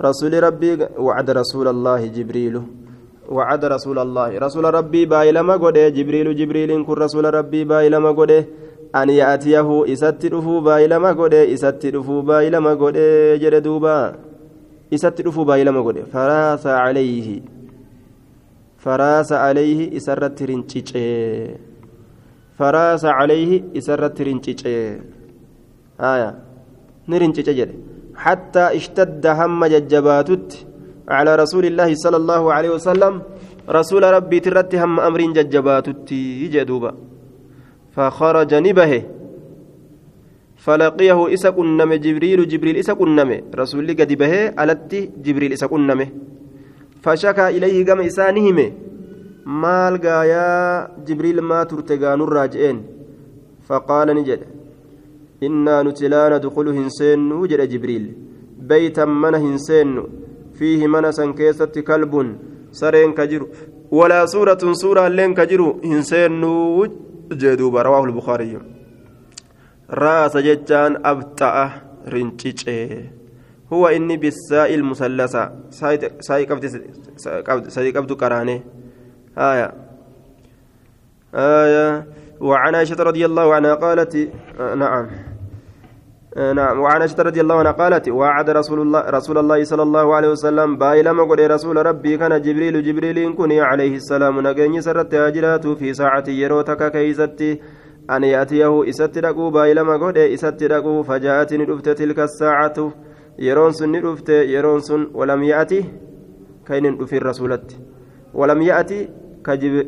رسول 0.00 0.42
ربي 0.42 0.70
وعد 0.98 1.30
رسول 1.30 1.68
الله 1.68 2.06
جبريل. 2.06 2.54
وعد 3.28 3.64
رسول 3.64 3.98
الله. 3.98 4.38
رسول 4.38 4.64
ربي 4.74 5.04
بايلما 5.06 5.54
غده 5.54 5.88
جبريل 5.88 6.36
جبريل 6.36 6.70
كن 6.86 6.92
رسول 6.92 7.34
ربي 7.34 7.64
بايلما 7.64 8.10
أن 8.96 9.10
يأتيه 9.10 9.92
إسات 9.92 10.26
دفو 10.26 10.60
بايلما 10.60 11.10
غده 11.10 11.54
إسات 11.54 11.86
دفو 11.86 12.20
بايلما 12.22 12.72
غده 12.72 13.36
جد 13.36 13.62
دوبا. 13.62 14.14
إسات 14.94 15.20
دفو 15.22 15.44
بايلما 15.44 15.80
غده 15.80 16.02
فراس 16.12 16.66
عليه. 16.66 17.40
فراس 18.78 19.32
عليه 19.32 19.96
إسرت 19.96 20.42
رنچيچه 20.42 20.98
فراس 22.58 23.04
عليه 23.04 23.62
إسرت 23.76 24.22
رنچيچه 24.22 25.00
آية. 26.00 26.30
جده 27.48 27.74
حتى 28.16 28.64
اشتد 28.76 29.26
هم 29.26 29.64
ججباتت 29.64 30.66
على 31.08 31.36
رسول 31.36 31.64
الله 31.64 31.94
صلى 31.94 32.16
الله 32.16 32.52
عليه 32.52 32.70
وسلم. 32.70 33.22
رسول 33.68 34.02
ربي 34.02 34.40
ترت 34.40 34.74
هم 34.74 35.00
أمر 35.00 35.20
ججباتتي 35.20 36.48
جدوبا 36.54 36.94
فخرج 37.98 38.54
نبه 38.66 38.92
فلقيه 40.64 41.18
إسا 41.34 41.50
كنم 41.50 41.90
جبريل 42.04 42.40
جبريل 42.52 42.76
إسا 42.82 42.92
كنم 43.00 43.30
رسول 43.60 43.88
قد 43.98 44.10
به 44.20 44.34
ألت 44.62 44.92
جبريل 45.24 45.52
إسا 45.52 45.66
كنم 45.72 46.00
فشكى 47.02 47.46
إليه 47.56 47.76
قم 47.88 48.00
إسانهم 48.10 48.58
je'een 52.54 52.78
faqaala 53.68 54.12
ni 54.14 54.22
jedhe 54.28 54.46
innaa 55.46 55.80
nuti 55.86 56.10
laa 56.14 56.28
nadkulu 56.34 56.74
hin 56.78 56.88
seennuu 56.98 57.48
jedhe 57.52 57.66
jibriil 57.72 58.06
beytan 58.70 59.12
mana 59.22 59.40
hin 59.44 59.56
seennu 59.66 60.02
fiihi 60.58 60.92
mana 60.94 61.16
san 61.18 61.32
keessatti 61.38 61.86
kalbun 61.88 62.28
sareen 62.80 63.16
ka 63.18 63.26
jiru 63.32 63.46
walaa 63.98 64.24
suuratun 64.34 64.76
suuraalleen 64.82 65.32
ka 65.38 65.48
jiru 65.52 65.68
hin 65.88 66.02
seennuu 66.10 66.86
jeduuba 67.36 67.82
rawaahu 67.82 68.06
lbukaariyyu 68.06 68.60
raasa 69.88 70.42
jechaan 70.42 70.98
abxa'a 71.02 71.70
rincicee 72.06 73.10
huwa 73.70 73.92
inni 73.92 74.18
bisaa'i 74.18 74.74
ilmusallasa 74.74 75.52
sa'i 77.70 77.92
qabdu 77.92 78.16
qaraanee 78.16 78.62
آية 79.38 79.74
آية 81.34 82.06
وعن 82.40 82.74
عائشة 82.74 83.02
رضي 83.02 83.26
الله 83.26 83.54
عنها 83.54 83.74
قالت 83.74 84.16
آه 84.60 84.74
نعم 84.74 85.06
آه 85.06 85.10
نعم. 86.36 86.80
وعن 86.80 87.00
عائشة 87.00 87.22
رضي 87.22 87.40
الله 87.40 87.54
عنها 87.54 87.72
قالت 87.72 88.08
وعد 88.08 88.50
رسول 88.50 88.80
الله 88.80 89.00
رسول 89.00 89.38
الله 89.38 89.64
صلى 89.64 89.82
الله 89.82 90.14
عليه 90.14 90.28
وسلم 90.28 90.76
بايلما 90.76 91.22
قل 91.22 91.50
رسول 91.50 91.86
ربي 91.86 92.16
كان 92.16 92.42
جبريل 92.42 92.82
جبريل 92.82 93.34
كن 93.34 93.52
عليه 93.52 93.96
السلام 93.96 94.40
نجني 94.46 94.80
سرت 94.80 95.14
هاجرات 95.14 95.66
في 95.66 95.94
ساعة 95.94 96.24
يروتك 96.28 96.92
كيزتي 96.92 97.60
أن 98.10 98.24
يأتيه 98.24 98.88
إسات 98.88 99.18
دقو 99.18 99.50
بايلما 99.50 99.96
قل 99.96 100.18
إسات 100.18 100.64
دقو 100.64 101.02
فجاءتني 101.02 101.64
رفت 101.64 101.88
تلك 101.88 102.18
الساعة. 102.18 102.92
يرون 103.38 103.72
سن 103.72 103.94
رفت 103.96 104.28
يرون 104.28 104.80
سن 104.80 105.10
ولم 105.14 105.42
يأتي 105.42 105.84
كين 106.66 107.06
في 107.06 107.16
الرسولة 107.16 107.66
ولم 108.34 108.62
يأتي 108.62 109.08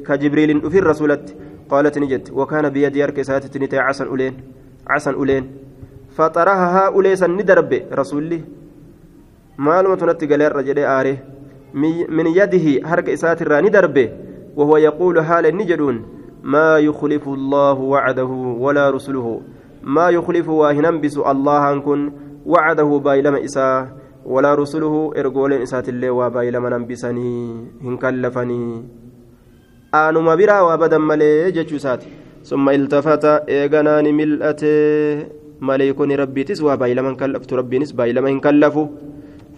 كجبريل 0.08 0.70
في 0.70 0.78
الرسولة 0.78 1.24
قالت 1.70 1.98
نجت 1.98 2.30
وكان 2.30 2.68
بيدي 2.68 3.04
أرك 3.04 3.22
ساتت 3.22 3.56
نتي 3.58 3.78
عسن 3.78 5.14
أولين. 5.14 5.69
عسن 6.18 6.22
أولين 6.22 6.86
فطرها 6.86 6.86
أوليسا 6.86 7.26
ندرب 7.26 7.82
رسولي 7.92 8.40
معلومة 9.58 10.12
نتقل 10.12 10.42
الرجل 10.42 10.78
آره 10.78 11.16
من 12.08 12.26
يده 12.26 12.88
حرك 12.88 13.08
إسات 13.08 13.42
الراني 13.42 13.68
دربه. 13.68 14.10
وهو 14.56 14.76
يقول 14.76 15.20
حال 15.22 15.56
نجدون 15.56 16.06
ما 16.42 16.78
يخلف 16.78 17.28
الله 17.28 17.72
وعده 17.72 18.24
ولا 18.24 18.90
رسله. 18.90 19.40
ما 19.82 20.10
يخلف 20.10 20.48
واهنبس 20.48 21.18
الله 21.18 21.72
أنكن 21.72 22.12
وعده 22.46 22.98
بايلما 23.04 23.44
إساه 23.44 23.88
ولا 24.26 24.54
رسله 24.54 25.12
إرجولين 25.16 25.62
إسات 25.62 25.88
الله 25.88 26.10
وبايلما 26.10 26.78
نبسني 26.78 27.66
هنكلفني 27.84 28.84
aanuma 29.92 30.36
biraa 30.36 30.62
waa 30.62 30.78
badan 30.78 31.02
malee 31.02 31.52
jechuu 31.52 31.76
isaati 31.76 32.06
summa 32.42 32.74
iltafata 32.74 33.42
eeganaani 33.46 34.12
mil'ate 34.12 35.26
maleeykonni 35.60 36.16
rabbiitis 36.16 36.62
waa 36.66 36.76
baay'ilaman 36.76 37.16
kallaftu 37.16 37.56
rabbiinis 37.62 37.94
baay'ilama 37.94 38.28
hin 38.34 38.40
kallafu. 38.40 38.88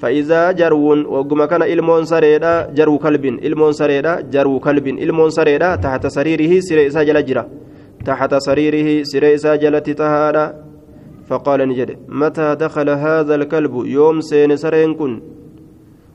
فإذا 0.03 0.53
جرون 0.53 1.07
وقم 1.07 1.45
كان 1.45 1.63
إلمون 1.63 2.05
سريدا 2.05 2.75
جرو 2.75 2.99
كلب 2.99 3.25
إلمون 3.25 3.73
سريدا 3.73 4.21
جرو 4.35 4.59
كلب 4.59 4.87
إلمون 4.87 5.31
سريدا 5.31 5.77
تحت 5.77 6.07
سريره 6.07 6.61
سري 6.61 6.91
ساجل 6.91 7.25
جرا 7.25 7.45
تحت 8.07 8.35
سريره 8.35 9.03
سري 9.03 9.39
ساجلت 9.39 9.91
تهادا 9.91 10.45
فقال 11.29 11.69
نجد 11.69 11.91
متى 12.09 12.55
دخل 12.55 12.89
هذا 12.91 13.35
الكلب 13.35 13.75
يوم 13.87 14.21
سين 14.21 14.57
سرين 14.57 14.95
كن 14.95 15.13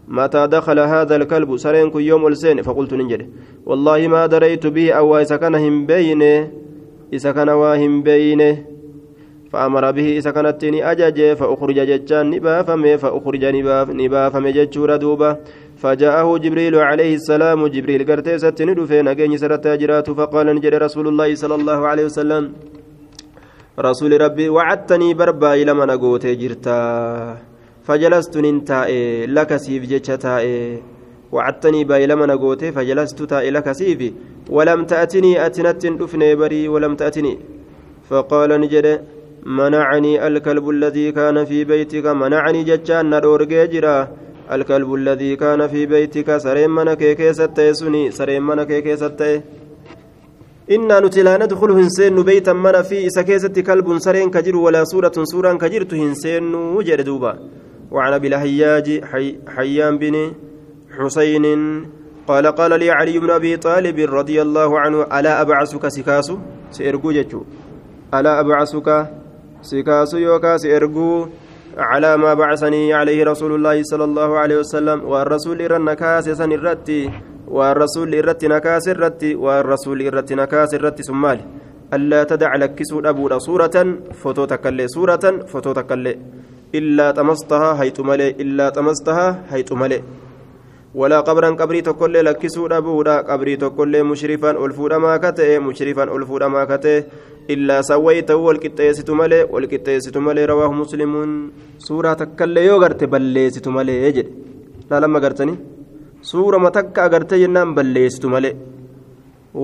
متى 0.08 0.48
دخل 0.48 0.80
هذا 0.80 1.16
الكلب 1.16 1.58
سرين 1.58 1.90
كن 1.90 2.02
يوم 2.02 2.28
السين 2.28 2.62
فقلت 2.62 2.94
نجد 2.94 3.30
والله 3.66 4.08
ما 4.08 4.26
دريت 4.26 4.68
به 4.68 4.92
أو 4.92 5.18
إذا 5.18 5.36
كان 5.36 5.56
هم 5.56 5.86
بينه 5.86 6.52
إذا 7.14 7.32
كان 7.32 7.50
واهم 7.50 8.04
بينه 8.04 8.58
فأمر 9.52 9.92
به 9.92 10.08
إذا 10.18 10.32
كانت 10.32 10.64
أجج 10.64 11.20
فأخرج 11.40 11.80
ججان 11.92 12.26
نبافم 12.30 12.84
فأخرج 12.98 13.44
نباف 13.46 13.88
نبافم 13.90 14.48
ججور 14.48 14.96
دوبا 14.96 15.38
فجاءه 15.82 16.38
جبريل 16.38 16.76
عليه 16.76 17.16
السلام. 17.16 17.68
جبريل 17.68 18.02
قرتي 18.10 18.38
ستني 18.38 18.74
دفين 18.74 19.08
أجيني 19.08 19.38
سرتا 19.38 20.02
فقال 20.20 20.48
نجد 20.56 20.74
رسول 20.76 21.08
الله 21.08 21.30
صلى 21.36 21.56
الله 21.56 21.80
عليه 21.88 22.06
وسلم 22.06 22.44
رسول 23.80 24.22
ربي 24.22 24.50
وعدتني 24.50 25.14
بربا 25.14 25.54
إلى 25.54 25.74
من 25.74 25.90
أقوت 25.90 26.26
جرتا. 26.26 26.80
فجلست 27.88 28.38
ننتائي 28.38 29.26
لك 29.26 29.52
سيف 29.56 29.84
جتشتائي 29.92 30.82
وعدتني 31.32 31.84
باي 31.84 32.08
لما 32.08 32.26
نقوت 32.26 32.66
فجلست 32.76 33.24
تائي 33.24 33.52
لك 33.52 33.72
سيف. 33.72 34.02
ولم 34.50 34.86
تأتني 34.86 35.46
أتنت 35.46 35.86
دفني 35.86 36.36
بري 36.36 36.68
ولم 36.68 36.96
تأتني. 36.96 37.38
فقال 38.10 38.62
نجد 38.62 38.88
منعني 39.48 40.28
الكلب 40.28 40.70
الذي 40.70 41.12
كان 41.12 41.46
في 41.46 41.64
بيتك. 41.64 42.06
منعني 42.06 42.64
جتشان 42.64 43.16
ندور 43.18 43.44
جرا. 43.44 44.08
الكلب 44.52 44.94
الذي 44.94 45.36
كان 45.36 45.68
في 45.68 45.86
بيتك. 45.86 46.38
سرين 46.38 46.70
من 46.70 46.94
كيكي 46.94 47.34
ستي 47.34 47.74
سني. 47.74 48.12
سرين 48.12 48.44
من 48.44 48.64
كيكي 48.64 48.96
ستي 48.96 49.42
إنا 50.72 51.00
نتي 51.00 51.24
لا 51.24 51.38
ندخل 51.38 51.72
هنسين 51.72 52.24
بيتا 52.24 52.54
من 52.54 52.82
في 52.82 53.10
سكيزة 53.10 53.62
كلب 53.62 53.98
سرين 53.98 54.30
كجر 54.30 54.56
ولا 54.56 54.84
سورة 54.84 55.12
سورة 55.24 55.54
كجرت 55.54 55.94
هنسين 55.94 56.56
وجر 56.56 57.02
دوبا. 57.02 57.40
وعن 57.92 58.14
أبي 58.14 58.28
الهياج 58.28 59.06
حي 59.06 59.36
حيان 59.48 59.98
بن 59.98 60.32
حسين 60.98 61.46
قال 62.28 62.48
قال 62.48 62.80
لي 62.80 62.92
علي 62.92 63.20
بن 63.20 63.30
أبي 63.30 63.58
طالب 63.58 64.00
رضي 64.00 64.42
الله 64.42 64.80
عنه 64.80 65.02
ألا 65.20 65.42
أبعثك 65.42 65.88
سكاسو؟ 65.88 66.38
سيرجو 66.72 67.12
ألا 68.14 68.40
أبعثك 68.40 69.08
سكاسو 69.62 70.18
يوكا 70.18 70.58
سيرجو 70.58 71.28
على 71.78 72.18
ما 72.18 72.34
بعثني 72.34 72.94
عليه 72.94 73.24
رسول 73.24 73.56
الله 73.56 73.84
صلى 73.84 74.04
الله 74.04 74.38
عليه 74.38 74.58
وسلم 74.58 75.06
والرسول 75.06 75.62
إرنكاس 75.62 76.30
سن 76.30 76.52
الرتي 76.52 77.12
والرسول 77.48 78.16
إرت 78.16 78.46
نكاس 78.46 78.88
الرتي 78.88 79.36
والرسول 79.36 80.08
إرت 80.08 80.34
نكاس 80.34 80.74
الرتي. 80.74 81.04
سمالي 81.04 81.46
ألا 81.94 82.24
تدع 82.24 82.56
لك 82.56 82.84
سود 82.84 83.38
صورة 83.38 83.78
فتو 84.22 84.46
تكلي 84.46 84.88
صورة 84.88 85.26
فتو 85.52 85.72
تكلي 85.74 86.14
إلا 86.76 87.12
طمستها 87.12 87.82
هيت 87.82 88.00
ملي 88.00 88.30
إلا 88.30 88.70
طمستها 88.70 89.46
هيت 89.50 89.74
ملي 89.74 90.04
ولا 90.96 91.20
قبرا 91.20 91.50
قبري 91.50 91.82
تقول 91.82 92.14
لك 92.14 92.48
سود 92.48 92.74
أبودا 92.74 93.22
قبري 93.22 93.56
تقول 93.56 94.04
مشرفا 94.04 94.52
ألفودا 94.66 94.98
ما 94.98 95.18
كته 95.18 95.60
مشرفا 95.60 96.04
ألفودا 96.04 96.48
ما 96.48 96.66
كته 96.66 97.04
إلا 97.50 97.82
سويته 97.82 98.36
والكتيسة 98.36 99.14
ملي 99.16 99.44
والكتيسة 99.44 100.20
ملي 100.20 100.46
رواه 100.46 100.72
مسلم. 100.72 101.14
سورة 101.80 102.14
تكلي 102.14 102.66
يوغرت 102.66 103.04
بليسة 103.04 103.72
ملي 103.72 104.04
يجد 104.04 104.28
لا 104.92 105.00
لما 105.00 105.20
قرتني 105.20 105.56
سورة 106.22 106.58
ما 106.58 106.70
تكا 106.70 107.08
قرت 107.08 107.34
جنان 107.34 107.76
بليسة 107.76 108.30
ملي 108.30 108.56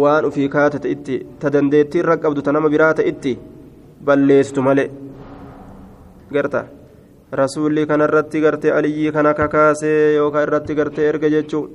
waan 0.02 0.26
ufii 0.26 0.50
kaatate 0.50 0.90
itti 0.96 1.16
ta 1.40 1.50
dandeettii 1.54 2.00
irra 2.02 2.16
qabdu 2.24 2.42
ta 2.46 2.52
nama 2.56 2.70
biraa 2.74 2.94
itti 3.12 3.34
malee 4.68 4.90
garta 6.36 6.66
rasuulli 7.40 7.86
kanarratti 7.90 8.42
gartee 8.46 8.72
aliyyii 8.78 9.12
kana 9.16 9.34
kakaasee 9.34 10.16
yookaan 10.16 10.44
irratti 10.48 10.76
gartee 10.80 11.08
erga 11.10 11.30
jechuun 11.36 11.70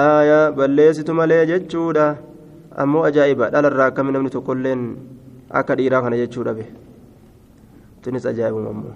aayaa 0.00 0.52
balleessitu 0.52 1.14
malee 1.14 1.42
jechuudha. 1.52 2.06
Ammoo 2.82 3.02
ajaa'iba 3.08 3.50
dhalarraa 3.52 3.86
akkami 3.90 4.12
namni 4.12 4.30
tokkolleen 4.30 4.82
akka 5.60 5.74
dhiiraa 5.78 6.02
kana 6.06 6.16
jechuu 6.22 6.44
dhabe. 6.44 6.66
Tunis 8.02 8.26
ajaa'ibuma 8.32 8.70
ammoo. 8.74 8.94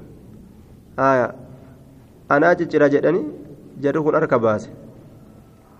Aayaa 0.99 1.31
anaa 2.29 2.55
ciccira 2.61 2.89
jedhanii 2.95 3.25
jarri 3.81 4.03
kun 4.05 4.15
harka 4.21 4.39
baase. 4.39 4.69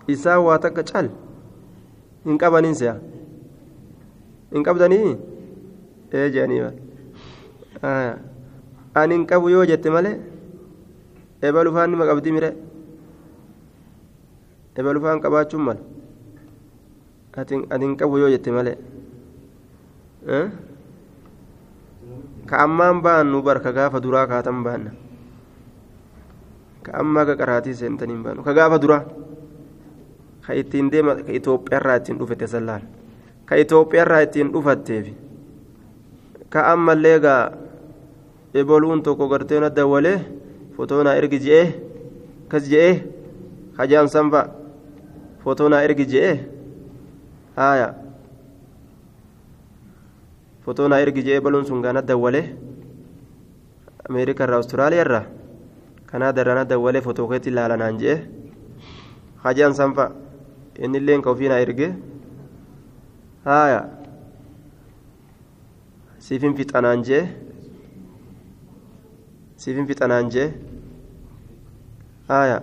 Isaa 0.07 0.39
waa 0.47 0.57
takka 0.59 0.83
cal. 0.93 1.09
hin 2.25 2.37
qabanin 2.41 2.75
si'a 2.77 2.95
hin 4.53 4.63
qabdanii? 4.65 5.13
Ee 6.13 6.27
jedhanii 6.33 6.59
ani 8.95 9.13
hin 9.15 9.25
qabu 9.25 9.49
yoo 9.49 9.65
jette 9.65 9.89
malee 9.89 10.15
eba 11.41 11.63
lufaan 11.63 11.89
nima 11.91 12.05
qabdi 12.09 12.31
mire 12.35 12.49
eba 14.77 14.93
lufaan 14.93 15.21
qabaachuun 15.23 15.63
mala 15.63 15.81
ati 17.43 17.55
hin 17.83 17.95
qabu 17.99 18.17
yoo 18.23 18.29
jette 18.33 18.51
malee 18.51 18.77
ka 22.49 22.55
ammaan 22.67 23.01
baannu 23.01 23.41
barka 23.41 23.71
gaafa 23.71 23.99
duraa 24.03 24.27
kaatan 24.27 24.63
baanna 24.65 24.91
ka 26.83 26.91
ammaa 27.01 27.25
ka 27.29 27.35
qaraatii 27.39 27.73
seentanii 27.81 28.15
hin 28.17 28.23
baannu 28.25 28.43
ka 28.43 28.53
gaafa 28.53 28.77
duraa 28.81 29.03
ka 30.45 30.53
ittiin 30.61 30.89
deema 30.91 31.15
ka 31.15 31.31
Itoophiyaarraa 31.31 31.95
ittiin 32.01 32.17
dhufate 32.19 32.47
sallaan 32.53 32.83
ka 33.47 33.55
Itoophiyaarraa 33.63 34.21
ittiin 34.27 34.51
dhufatteef 34.53 35.07
ka 36.49 36.59
ammallee 36.73 37.19
gaa 37.23 37.51
eboluun 38.53 39.01
tokko 39.03 39.27
gartee 39.31 39.59
na 39.59 39.69
dawwalee 39.69 40.17
fotoo 40.75 41.03
naa 41.03 41.15
ergi 41.19 41.39
je'ee 41.45 41.67
kas 42.51 42.63
je'ee 42.71 42.93
hajaan 43.77 44.07
sanfa 44.13 44.41
fotoo 45.43 45.69
naa 45.71 45.81
ergi 45.87 46.05
je'ee 46.13 46.35
haaya 47.59 47.87
fotoo 50.65 50.87
naa 50.91 50.99
ergi 51.05 51.23
je'ee 51.27 51.39
baluun 51.45 51.65
sun 51.69 51.81
gaa 51.85 51.93
na 51.95 52.01
dawwalee 52.09 52.45
ameerikaa 54.09 54.45
irraa 54.47 54.57
awustiraaliyaa 54.59 55.05
irraa 55.05 55.25
kanaadaa 56.11 56.43
irraa 56.43 56.55
na 56.59 56.65
dawwalee 56.73 57.01
fotoo 57.07 57.27
keetti 57.31 57.49
ilaalanaan 57.53 57.97
je'ee 58.03 58.17
hajaan 59.45 59.73
sanfa 59.79 60.05
innilleen 60.85 61.21
ka 61.23 61.29
ofiinaa 61.31 61.59
erge 61.67 61.87
haaya 63.47 63.79
siifin 66.27 66.55
fixanaan 66.59 67.03
jee 67.07 67.23
siifin 69.61 69.87
fixanaan 69.89 70.29
jee? 70.33 70.47
Haaya 72.29 72.57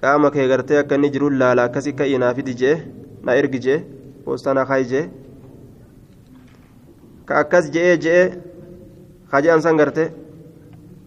qaama 0.00 0.30
kee 0.36 0.46
gartee 0.52 0.78
akka 0.82 0.94
inni 0.98 1.10
jiruun 1.16 1.38
laala 1.42 1.64
akkasii 1.68 1.94
ka'ii 2.00 2.18
naa 2.22 2.34
fidi 2.38 2.54
jee? 2.62 2.76
Na 3.24 3.34
ergi 3.40 3.60
jee? 3.66 3.78
Poostaa 4.24 4.54
na 4.58 4.64
kaayi 4.70 4.88
jee? 4.92 5.04
Ka 7.26 7.38
akkas 7.42 7.70
je'ee 7.76 7.96
je'ee 8.06 8.24
hajaan 9.32 9.62
san 9.66 9.76
garte? 9.82 10.04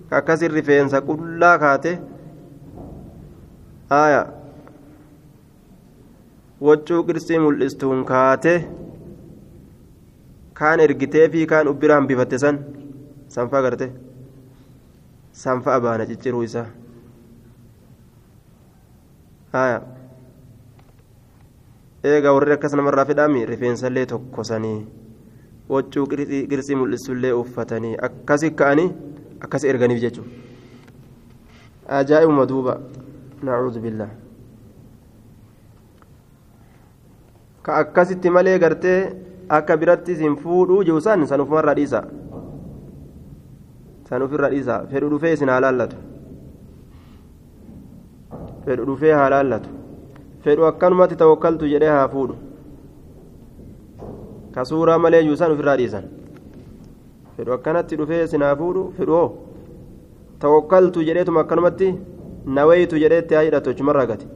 Ka 0.09 0.17
akkasin 0.21 0.51
rifeensa 0.57 1.01
qullaa 1.09 1.55
kaate? 1.65 1.91
Haaya 3.91 4.21
waccuu 6.67 7.01
qirsii 7.07 7.39
mul'istuun 7.45 8.05
kaate? 8.11 8.53
Kaan 10.59 10.79
ergitee 10.85 11.27
fi 11.33 11.45
kaan 11.51 11.67
ubbira 11.71 11.95
hambifatte 11.99 12.37
san 12.45 12.57
sanfa 13.33 13.61
garte. 13.65 13.87
Sanfa 15.43 15.75
abaana 15.75 16.05
cicciruu 16.05 16.43
isaa. 16.43 16.67
Haya 19.53 19.81
eegaa 22.03 22.33
warri 22.35 22.53
akkas 22.53 22.73
namarraa 22.77 23.05
fedhaami 23.09 23.45
rifeensallee 23.49 24.05
tokkosanii 24.11 24.79
waccuu 25.69 26.05
qirsii 26.51 26.75
mul'istullee 26.79 27.31
uffatanii. 27.41 27.95
Akkasi 28.07 28.51
ka'anii 28.61 28.89
akkas 29.41 29.63
erganiif 29.73 30.01
jechuudha 30.01 30.41
ajaa'ibuma 31.99 32.45
duuba. 32.45 32.79
Nacuudhu 33.43 33.79
billah. 33.83 34.09
Ka 37.63 37.75
akkasitti 37.83 38.29
malee 38.29 38.59
gartee 38.59 38.99
akka 39.49 39.77
biratti 39.77 40.15
sin 40.15 40.35
fuudhuu 40.35 40.83
jirusan 40.83 41.25
san 41.27 41.41
ufumarraa 41.41 41.75
dhiisa 41.75 42.03
san 44.09 44.21
ufirra 44.25 44.49
dhiisa 44.53 44.75
fedhu 44.91 45.09
dhufee 45.13 45.33
isin 45.37 45.49
haa 45.49 45.59
laallatu. 45.65 45.95
Fedhu 48.65 48.85
dhufee 48.89 49.13
haa 49.19 49.29
laallatu. 49.35 49.69
Fedhu 50.43 50.65
akkanumatti 50.71 51.15
tawakkaltu 51.21 51.67
jedhee 51.73 51.89
haa 51.97 52.07
fuudhu. 52.15 52.35
Ka 54.55 54.65
suuraa 54.65 54.97
malee 54.99 55.23
jirusan 55.23 55.51
ufirraa 55.55 55.77
dhiisan. 55.81 56.03
Fedhu 57.37 57.53
akkanatti 57.57 57.95
dhufee 58.01 58.23
isin 58.23 58.41
haa 58.47 58.55
fuudhu. 58.61 58.83
Fedhu 58.97 59.13
hoo? 59.19 59.29
Tawakkaltu 60.39 61.03
jedheetuma 61.09 61.39
akkanumatti 61.45 61.93
nawaytu 62.57 62.99
jedheetti 63.03 63.35
haa 63.35 63.45
hidhatu 63.47 63.69
achumarraa 63.75 64.05
gati. 64.11 64.27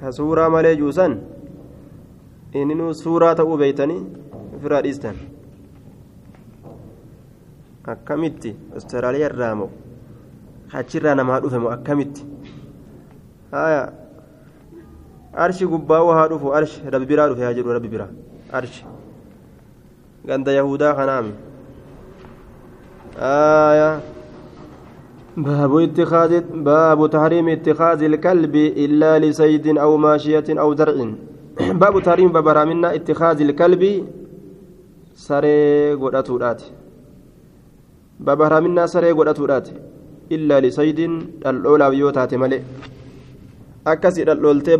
Ka 0.00 0.12
suuraa 0.12 0.50
malee 0.54 0.76
juusan 0.76 1.18
inni 2.54 2.94
suuraa 2.94 3.34
ta'uu 3.40 3.56
beeytanii 3.62 4.00
ofirraa 4.56 4.82
dhiistan 4.86 5.16
akkamitti 7.92 8.50
awustiraaliyaa 8.72 9.30
irraa 9.30 9.54
moo 9.60 9.70
achirraa 10.80 11.14
namaa 11.20 11.40
dhufe 11.40 11.58
moo 11.64 11.70
akkamitti 11.76 12.22
haya 13.52 13.82
arshi 15.44 15.66
gubbaa'uu 15.72 16.12
haa 16.18 16.28
dhufu 16.28 16.52
arshi 16.60 16.90
rabbi 16.94 17.06
biraa 17.12 17.28
dhufe 17.32 17.42
haa 17.46 17.54
jedhu 17.58 17.72
rabbi 17.78 17.88
biraa 17.94 18.08
arshi 18.60 18.84
ganda 20.26 20.52
yahudaa 20.52 20.94
kanaami 21.00 21.32
haya 23.20 23.90
باب 25.38 25.76
اتخاذ 25.76 26.32
باب 26.66 27.10
تحريم 27.10 27.48
اتخاذ 27.48 28.02
الكلب 28.02 28.54
إلا 28.56 29.18
لسيد 29.18 29.78
أو 29.78 29.96
ماشية 29.96 30.44
أو 30.50 30.72
درع 30.72 30.96
باب 31.58 32.02
تحريم 32.02 32.32
ببرامنا 32.32 32.94
اتخاذ 32.94 33.40
الكلب 33.40 33.82
سري 35.14 35.94
قدتورات 38.20 38.26
ببرامنا 38.26 38.86
سري 38.86 39.12
قدتورات 39.12 39.68
إلا 40.32 40.60
لسيد 40.60 41.00
الأولى 41.46 41.90
بيوتات 41.90 42.34
ملئ 42.34 42.60
akkasii 43.92 44.24
dhaldhooltee 44.28 44.76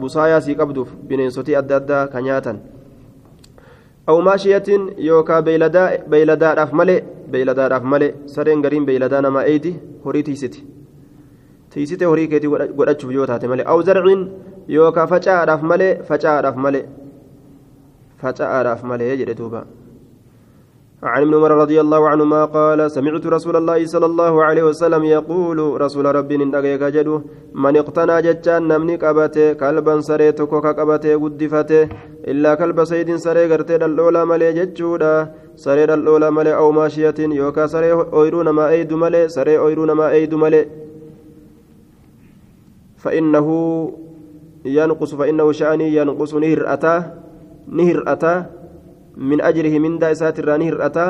busaayaa 0.00 0.40
sii 0.40 0.54
qabduuf 0.54 0.88
bineensotii 1.08 1.56
adda 1.60 1.76
addaa 1.76 2.06
ka 2.12 2.20
nyaatan 2.20 2.58
aw 4.06 4.16
maashiyatin 4.26 4.82
yookaa 5.06 5.42
beeyladaadhaaf 5.42 6.72
malee 6.72 7.00
beeyladaadhaaf 7.32 7.82
malee 7.82 8.14
sareen 8.34 8.62
gariin 8.62 8.86
beeyladaa 8.86 9.22
namaa 9.26 9.44
eeyti 9.52 9.72
horii 10.04 10.22
tiisiti 10.28 10.60
tiisite 11.70 12.04
horii 12.04 12.28
keetii 12.28 12.48
godhachuuf 12.78 13.12
yoo 13.16 13.26
taate 13.26 13.48
malee 13.52 13.66
aw 13.72 13.78
zarciin 13.88 14.22
yookaa 14.76 15.06
faca'aadhaaf 15.06 15.62
malee 15.62 15.92
faca'aadhaaf 16.08 16.56
malee 16.56 16.84
faca'aadhaaf 18.22 18.82
malee 18.82 19.16
jedhe 19.16 19.34
duuba 19.40 19.66
عن 21.02 21.22
ابن 21.22 21.34
عمر 21.34 21.50
رضي 21.50 21.80
الله 21.80 22.08
عنهما 22.08 22.44
قال 22.44 22.90
سمعت 22.90 23.26
رسول 23.26 23.56
الله 23.56 23.86
صلى 23.86 24.06
الله 24.06 24.44
عليه 24.44 24.62
وسلم 24.62 25.04
يقول 25.04 25.80
رسول 25.80 26.04
ربي 26.14 26.36
ندقيك 26.36 26.82
جدو 26.82 27.20
من 27.54 27.76
اقتنى 27.76 28.22
جتان 28.22 28.62
نمني 28.68 28.96
قبته 28.96 29.52
كلبا 29.52 30.00
سريتك 30.00 30.48
كقبته 30.48 31.14
قدفته 31.22 31.88
إلا 32.30 32.54
كلب 32.54 32.84
سيد 32.84 33.16
سري 33.16 33.52
قرتي 33.52 33.76
الأولى 33.76 34.24
ملي 34.26 34.52
جتشودا 34.58 35.14
سري 35.56 35.84
الأولى 35.84 36.30
ملي 36.30 36.52
أو 36.56 36.72
ماشية 36.72 37.18
يوكا 37.18 37.66
سري 37.66 37.92
أويرون 37.92 38.48
ما 38.48 38.68
أيد 38.68 38.92
ملي 38.92 39.28
سري 39.28 39.58
أويرون 39.58 39.90
ما 39.92 40.10
أيد 40.10 40.34
ملي. 40.34 40.66
فإنه 42.98 43.48
ينقص 44.64 45.14
فإنه 45.14 45.52
شأني 45.52 45.96
ينقص 45.96 46.34
نهر 46.34 46.60
أتا 46.74 46.94
نهر 47.68 47.98
أتا 48.06 48.57
من 49.18 49.40
أجره 49.40 49.78
من 49.78 49.98
دائسات 49.98 50.38
الراني 50.38 50.70
هرأتا 50.70 51.06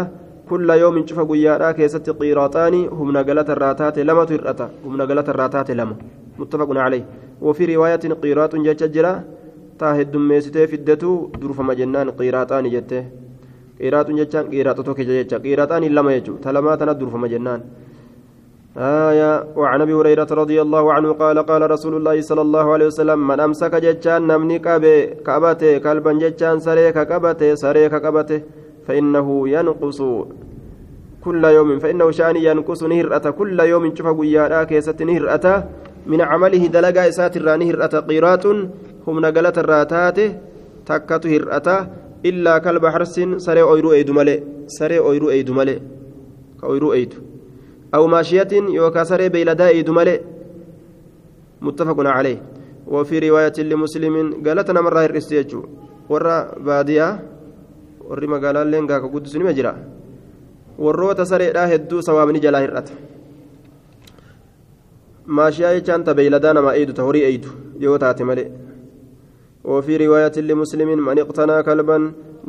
كل 0.49 0.71
يوم 0.71 1.07
شوف 1.07 1.21
قيارا 1.21 1.73
كيست 1.73 2.11
قيراطان 2.11 2.75
هم 2.89 3.13
نقلت 3.13 3.51
الراتات 3.51 3.99
لما 3.99 4.25
ترأتا 4.25 4.71
هم 4.85 4.97
نقلت 4.97 5.29
الراتات 5.29 5.71
لما. 5.71 5.97
متفق 6.39 6.71
عليه. 6.77 7.05
وفي 7.43 7.77
رواية 7.77 8.05
قيراط 8.23 8.57
جتجرا 8.57 9.25
تاهد 9.79 10.11
دميستي 10.11 10.67
فدتو 10.67 11.27
درف 11.41 11.61
مجنان 11.61 12.11
قيراطان 12.11 12.65
جته. 12.71 13.05
قيراط 13.81 14.11
جتان 14.11 14.45
قيراط 14.53 14.81
توكي 14.81 15.05
جتان 15.05 15.41
قيراطان 15.45 15.83
لما 15.85 16.15
يجو 16.15 16.37
تلما 16.37 16.77
تندرف 16.81 17.15
مجنان. 17.15 17.61
آية 18.79 19.45
وعن 19.57 19.81
أبي 19.81 19.95
هريرة 19.95 20.27
رضي 20.31 20.63
الله 20.63 20.93
عنه 20.93 21.13
قال 21.13 21.39
قال 21.39 21.71
رسول 21.71 21.95
الله 21.97 22.21
صلى 22.21 22.41
الله 22.41 22.73
عليه 22.73 22.87
وسلم 22.87 23.29
من 23.29 23.41
أمسك 23.41 23.75
جتان 23.75 24.27
نمني 24.27 24.59
كابي 24.59 25.07
كابته 25.27 25.79
كلبا 25.79 26.13
جتان 26.13 26.61
سريك 26.61 26.95
كابته 26.95 27.55
سريك 27.55 27.95
كابته 27.95 28.41
فإنه 28.87 29.49
ينقص 29.49 30.03
كل 31.25 31.45
يوم 31.45 31.79
فإنه 31.79 32.11
شأني 32.11 32.45
ينقص 32.45 32.83
نهرأة 32.83 33.31
كل 33.31 33.61
يوم 33.61 33.85
شوف 33.97 34.07
قيادا 34.21 34.65
كيست 34.65 35.03
نهرأة 35.03 35.65
من 36.07 36.21
عمله 36.21 36.67
دلقا 36.67 37.09
إسات 37.09 37.39
نهرأة 37.39 37.95
قيرات 38.09 38.47
هم 39.07 39.17
نقلت 39.25 39.59
الراتات 39.59 40.19
تكت 40.87 41.25
هرأة 41.27 41.69
إلا 42.29 42.59
كلب 42.59 42.87
حرس 42.87 43.21
سري 43.37 43.63
أويرو 43.63 43.93
أيدو 43.93 44.13
ملي 44.13 44.43
سري 44.67 44.99
أويرو 44.99 45.31
أيدو 45.31 45.53
ملي 45.55 45.77
كأويرو 46.61 46.93
أيدو. 46.93 47.28
أو 47.95 48.07
ماشية 48.07 48.49
يوكاسر 48.53 49.29
بيلدا 49.29 49.69
إيد 49.69 49.91
ملئ 49.91 50.21
متفق 51.61 51.99
عليه 52.01 52.43
وفي 52.87 53.19
رواية 53.29 53.57
لمسلم 53.59 54.15
قالتنا 54.47 54.81
مرة 54.81 55.05
الرسيجو 55.05 55.61
ورا 56.09 56.59
بادية 56.59 57.09
warri 58.09 58.27
magaalaallee 58.27 58.87
gaaka 58.89 59.09
guddisuu 59.13 59.39
nima 59.39 59.53
jira 59.53 59.75
warroota 60.85 61.27
sareedhaa 61.31 61.67
hedduu 61.73 62.01
sawaabni 62.07 62.41
jalaa 62.45 62.63
hir'ata 62.65 62.93
maashiyaa 65.39 65.73
jechaan 65.79 66.05
ta 66.07 66.15
beeyladaa 66.21 66.53
namaa 66.59 66.73
eeydu 66.79 66.93
ta 66.99 67.03
horii 67.09 67.25
eeydu 67.31 67.51
yoo 67.85 67.99
taate 68.05 68.25
malee 68.31 68.47
وفي 69.71 69.93
رواية 70.05 70.37
لمسلم 70.49 70.89
من 71.07 71.19
اقتنى 71.19 71.57
كلبا 71.63 71.99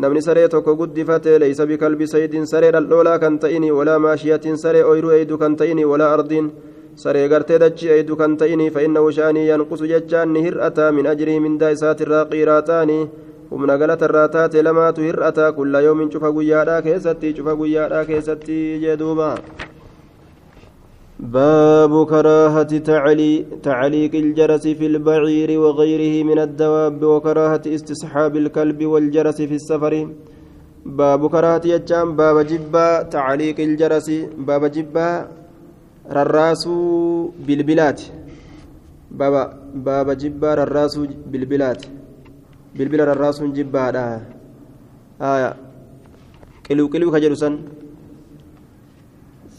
نمني 0.01 0.22
سري 0.28 0.47
توكو 0.53 0.74
قدفته 0.80 1.38
ليس 1.43 1.59
بكلب 1.70 2.01
سيد 2.13 2.34
سري 2.51 2.70
الأولى 2.70 3.13
كنتئني 3.24 3.70
ولا 3.78 3.95
ماشية 4.05 4.45
سري 4.63 4.82
أويرو 4.84 5.11
أيدو 5.11 5.38
كنتئني 5.41 5.86
ولا 5.91 6.07
أرض 6.13 6.32
سري 7.03 7.24
قرتي 7.32 7.57
دجي 7.63 7.88
أيدو 7.93 8.15
كنتئني 8.22 8.67
فإنه 8.76 9.03
شأني 9.15 9.41
ينقص 9.51 9.82
ججان 9.91 10.38
هرأتا 10.45 10.86
من 10.95 11.05
أجره 11.13 11.36
من 11.39 11.57
دائسات 11.57 12.01
الراقيراتان 12.01 12.91
humna 13.49 13.78
galata 13.82 14.05
irraa 14.05 14.28
taate 14.34 14.61
lamaatu 14.65 15.01
hir'ata 15.01 15.51
kulla 15.57 15.82
yoomin 15.82 16.09
cufa 16.13 16.30
guyyaadhaa 16.36 16.82
keessatti 16.88 17.34
cufa 17.38 17.55
guyyaadhaa 17.61 18.05
keessatti 18.09 18.57
jee 18.84 18.97
duuba 19.01 19.30
باب 21.20 22.05
كراهة 22.05 22.78
تعلي 22.78 23.45
تعليق 23.63 24.15
الجرس 24.15 24.67
في 24.67 24.86
البعير 24.86 25.59
وغيره 25.59 26.24
من 26.24 26.39
الدواب 26.39 27.03
وكراهة 27.03 27.61
استصحاب 27.67 28.36
الكلب 28.36 28.86
والجرس 28.86 29.41
في 29.41 29.55
السفر. 29.55 29.93
باب 30.86 31.22
كراهة 31.30 31.61
يجام 31.65 32.15
باب 32.15 32.38
جبا 32.51 33.01
تعليق 33.01 33.59
الجرس 33.59 34.09
باب 34.38 34.65
جبا 34.65 35.09
رراسو 36.11 36.76
بالبلاد 37.45 37.99
باب 39.11 39.34
باب 39.76 40.07
جبا 40.17 40.53
رراسو 40.53 41.01
بالبلاد 41.32 41.99
bilbila 42.78 43.05
rarraasuun 43.09 43.53
jibbaadha 43.57 44.22
haya 45.20 45.49
qiluu 46.67 46.89
qiluu 46.93 47.11
ka 47.13 47.20
jedhu 47.24 47.38
san 47.41 47.55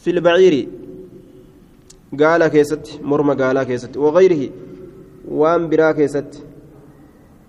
filbaciiri 0.03 0.61
gaala 2.13 2.49
keessatti 2.49 2.99
morma 3.03 3.35
gaalaa 3.35 3.65
keessatti 3.65 3.99
wagayrihi 3.99 4.51
waan 5.41 5.67
biraa 5.69 5.93
keessatti 5.93 6.43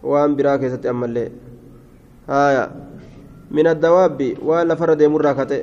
waan 0.03 0.37
biraa 0.37 0.59
keessatti 0.59 0.89
ammallee 0.89 1.29
haya 2.29 2.71
min 3.51 3.67
addawaabbi 3.67 4.29
waan 4.51 4.69
lafarra 4.69 4.97
deemurraa 4.97 5.35
kate 5.35 5.59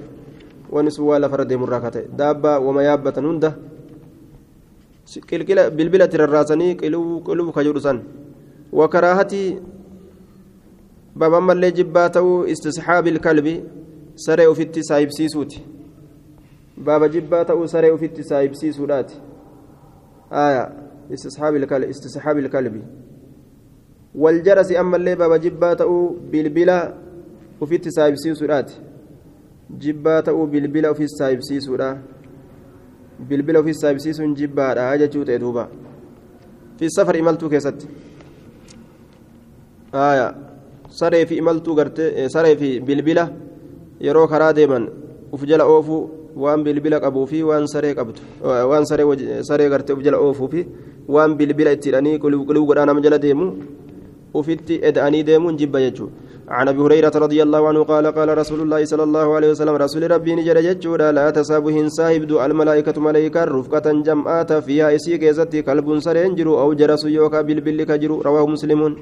wani 0.72 0.92
sun 0.92 1.06
waan 1.06 1.22
lafarra 1.22 1.46
deemurraa 1.46 1.82
kate 1.82 2.02
daabbaa 2.22 2.60
wama 2.60 2.84
yaabbatan 2.84 3.26
hunda 3.26 3.56
qilqila 5.30 5.70
bilbila 5.72 6.06
itti 6.06 6.18
rarraasanii 6.24 6.76
qiluu 6.82 7.52
ka 7.56 7.64
jedhu 7.64 7.82
san 7.88 8.04
wakaraahati 8.72 9.44
baban 11.16 11.44
mallee 11.44 11.72
jibbaa 11.72 12.10
ta'uu 12.10 12.46
istisxaabi 12.54 13.10
ilkalbi 13.16 13.54
saree 14.26 14.48
ufitti 14.54 14.84
saayibsiisuuti 14.84 15.79
baaba 16.86 17.10
jibbaa 17.10 17.46
ta'uu 17.46 17.68
saree 17.68 17.92
ufitti 17.92 18.24
saayibsiisuudhaati 18.24 19.22
aya 20.32 20.72
istisxaabi 21.10 22.42
ilkalbi 22.42 22.82
waljarasi 24.16 24.78
ammallee 24.78 25.16
baaba 25.16 25.40
jibbaa 25.40 25.76
ta'uu 25.76 26.04
bilbila 26.32 26.78
ufitti 27.62 27.92
saayibsiisuudhaati 27.92 28.82
jibbaa 29.78 30.22
ta'uu 30.22 30.48
bilbila 30.48 30.92
ufis 30.92 31.18
saayibsiisuudha 31.18 31.98
bilbila 33.30 33.60
ufis 33.60 33.82
saayibsiisuun 33.82 34.36
jibbaadha 34.36 34.98
jechuu 34.98 35.26
ta'e 35.26 35.40
duuba 35.40 35.70
fi 36.78 36.90
safar 36.90 37.18
imaltuu 37.18 37.50
keessatti 37.50 37.88
aya 39.92 40.34
saree 40.90 41.26
fi 41.26 41.36
imaltuu 41.36 41.76
gartee 41.76 42.30
saree 42.30 42.56
fi 42.56 42.80
bilbila 42.80 43.30
yeroo 44.08 44.28
karaa 44.28 44.54
deeman 44.54 44.90
uf 45.32 45.46
jala 45.46 45.66
oofuu 45.66 46.19
waan 46.36 46.64
bilbila 46.64 47.00
qabuu 47.00 47.26
fi 47.26 47.44
waan 47.44 47.68
saree 47.68 47.94
qabdu 48.00 48.22
waan 48.44 48.86
saree 48.86 49.70
gartee 49.70 49.94
uf 49.94 50.04
jala 50.04 50.18
oofuu 50.18 50.50
fi 50.54 50.66
waan 51.08 51.36
bilbila 51.38 51.72
itti 51.78 51.90
hidhanii 51.90 52.18
qulquluu 52.24 52.66
godhaa 52.72 52.86
nama 52.86 53.02
jala 53.02 53.20
deemu 53.28 53.54
ufitti 54.34 54.82
eda'anii 54.90 55.24
deemuun 55.24 55.58
jibba 55.58 55.80
jechuudha. 55.86 56.30
عن 56.50 56.68
ابي 56.68 56.82
هريره 56.82 57.16
رضي 57.26 57.40
الله 57.46 57.62
عنه 57.68 57.82
قال 57.84 58.06
قال 58.18 58.30
رسول 58.38 58.60
الله 58.66 58.82
صلى 58.92 59.04
الله 59.04 59.28
عليه 59.36 59.50
وسلم 59.54 59.76
rasuulli 59.86 60.12
rabbii 60.12 60.32
ni 60.36 60.42
jedhe 60.42 60.58
jechuudha 60.68 61.12
لا 61.12 61.30
تصاحب 61.30 61.64
hin 61.64 61.90
saahibdu 61.90 62.22
الملائكه 62.48 62.98
malaa'ikaan 63.08 63.44
رفقه 63.44 63.86
jama'aata 64.08 64.52
فيها 64.66 64.96
isii 64.96 65.18
keessatti 65.22 65.62
كلب 65.62 65.88
sareen 66.06 66.34
jiru 66.36 66.54
أو 66.62 66.74
جرس 66.74 67.04
yookaa 67.06 67.42
bilbilli 67.42 67.84
ka 67.90 68.01
jiru 68.01 68.22
رواه 68.28 68.46
مسلم 68.54 68.94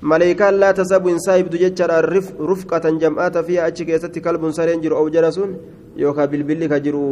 maleekaan 0.00 0.60
لا 0.62 0.72
تصحب 0.72 1.08
hin 1.08 1.20
saahibdu 1.26 1.58
jechaadha 1.64 2.00
رفقة 2.50 2.98
jam'aata 3.00 3.42
fi 3.42 3.58
achi 3.66 3.86
keessatti 3.90 4.20
كلب 4.20 4.52
sareen 4.52 4.82
jiru 4.84 4.96
أو 5.02 5.14
جرس 5.14 5.32
sun 5.32 5.56
yookaan 6.04 6.30
bilbilli 6.30 6.68
ka 6.68 6.80
jiru 6.88 7.04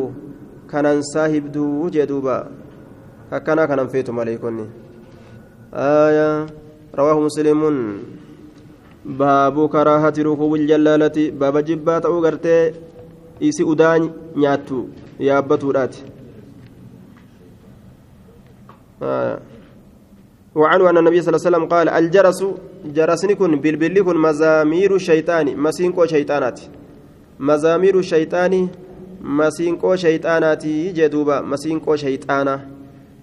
kanan 0.72 1.02
saahibduu 1.12 1.90
jedhuuba 1.98 2.36
akkanaa 3.30 3.66
kanan 3.72 3.88
feetu 3.94 4.12
maleekonni 4.12 4.66
رواه 6.94 7.18
muslimuun 7.26 7.76
baabu 9.04 9.68
كراهة 9.68 10.14
ركوب 10.18 10.54
الجلالة 10.54 11.30
باب 11.34 11.56
جبا 11.58 11.98
تأو 11.98 12.24
غرتي 12.24 12.72
إيسي 13.42 13.62
أدان 13.66 14.10
نياتو 14.36 14.78
يابتو 15.20 15.70
راتي 15.70 16.02
آه. 19.02 19.53
وعنه 20.54 20.90
أن 20.90 20.98
النبي 20.98 21.22
صلى 21.22 21.30
الله 21.30 21.42
عليه 21.46 21.50
وسلم 21.50 21.66
قال 21.74 21.88
الجرس 21.88 22.40
جرسني 22.96 23.34
كن 23.34 23.52
بالبل 23.60 24.02
كن 24.02 24.16
مزامير 24.16 24.94
الشيطان 24.94 25.46
مسينكو 25.56 26.06
شيطانات 26.06 26.60
مزامير 27.40 27.98
الشيطان 27.98 28.68
مسينكو 29.22 29.96
شيطانات 29.96 30.64
جدوبا 30.98 31.40
مسينكو 31.40 31.96
شيطانا 31.96 32.54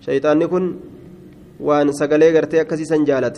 شيطاني 0.06 0.48
كن 0.48 0.64
وان 1.60 1.92
سقلي 1.92 2.30
غرتي 2.36 2.62
أكسي 2.62 2.86
سنجالت 2.86 3.38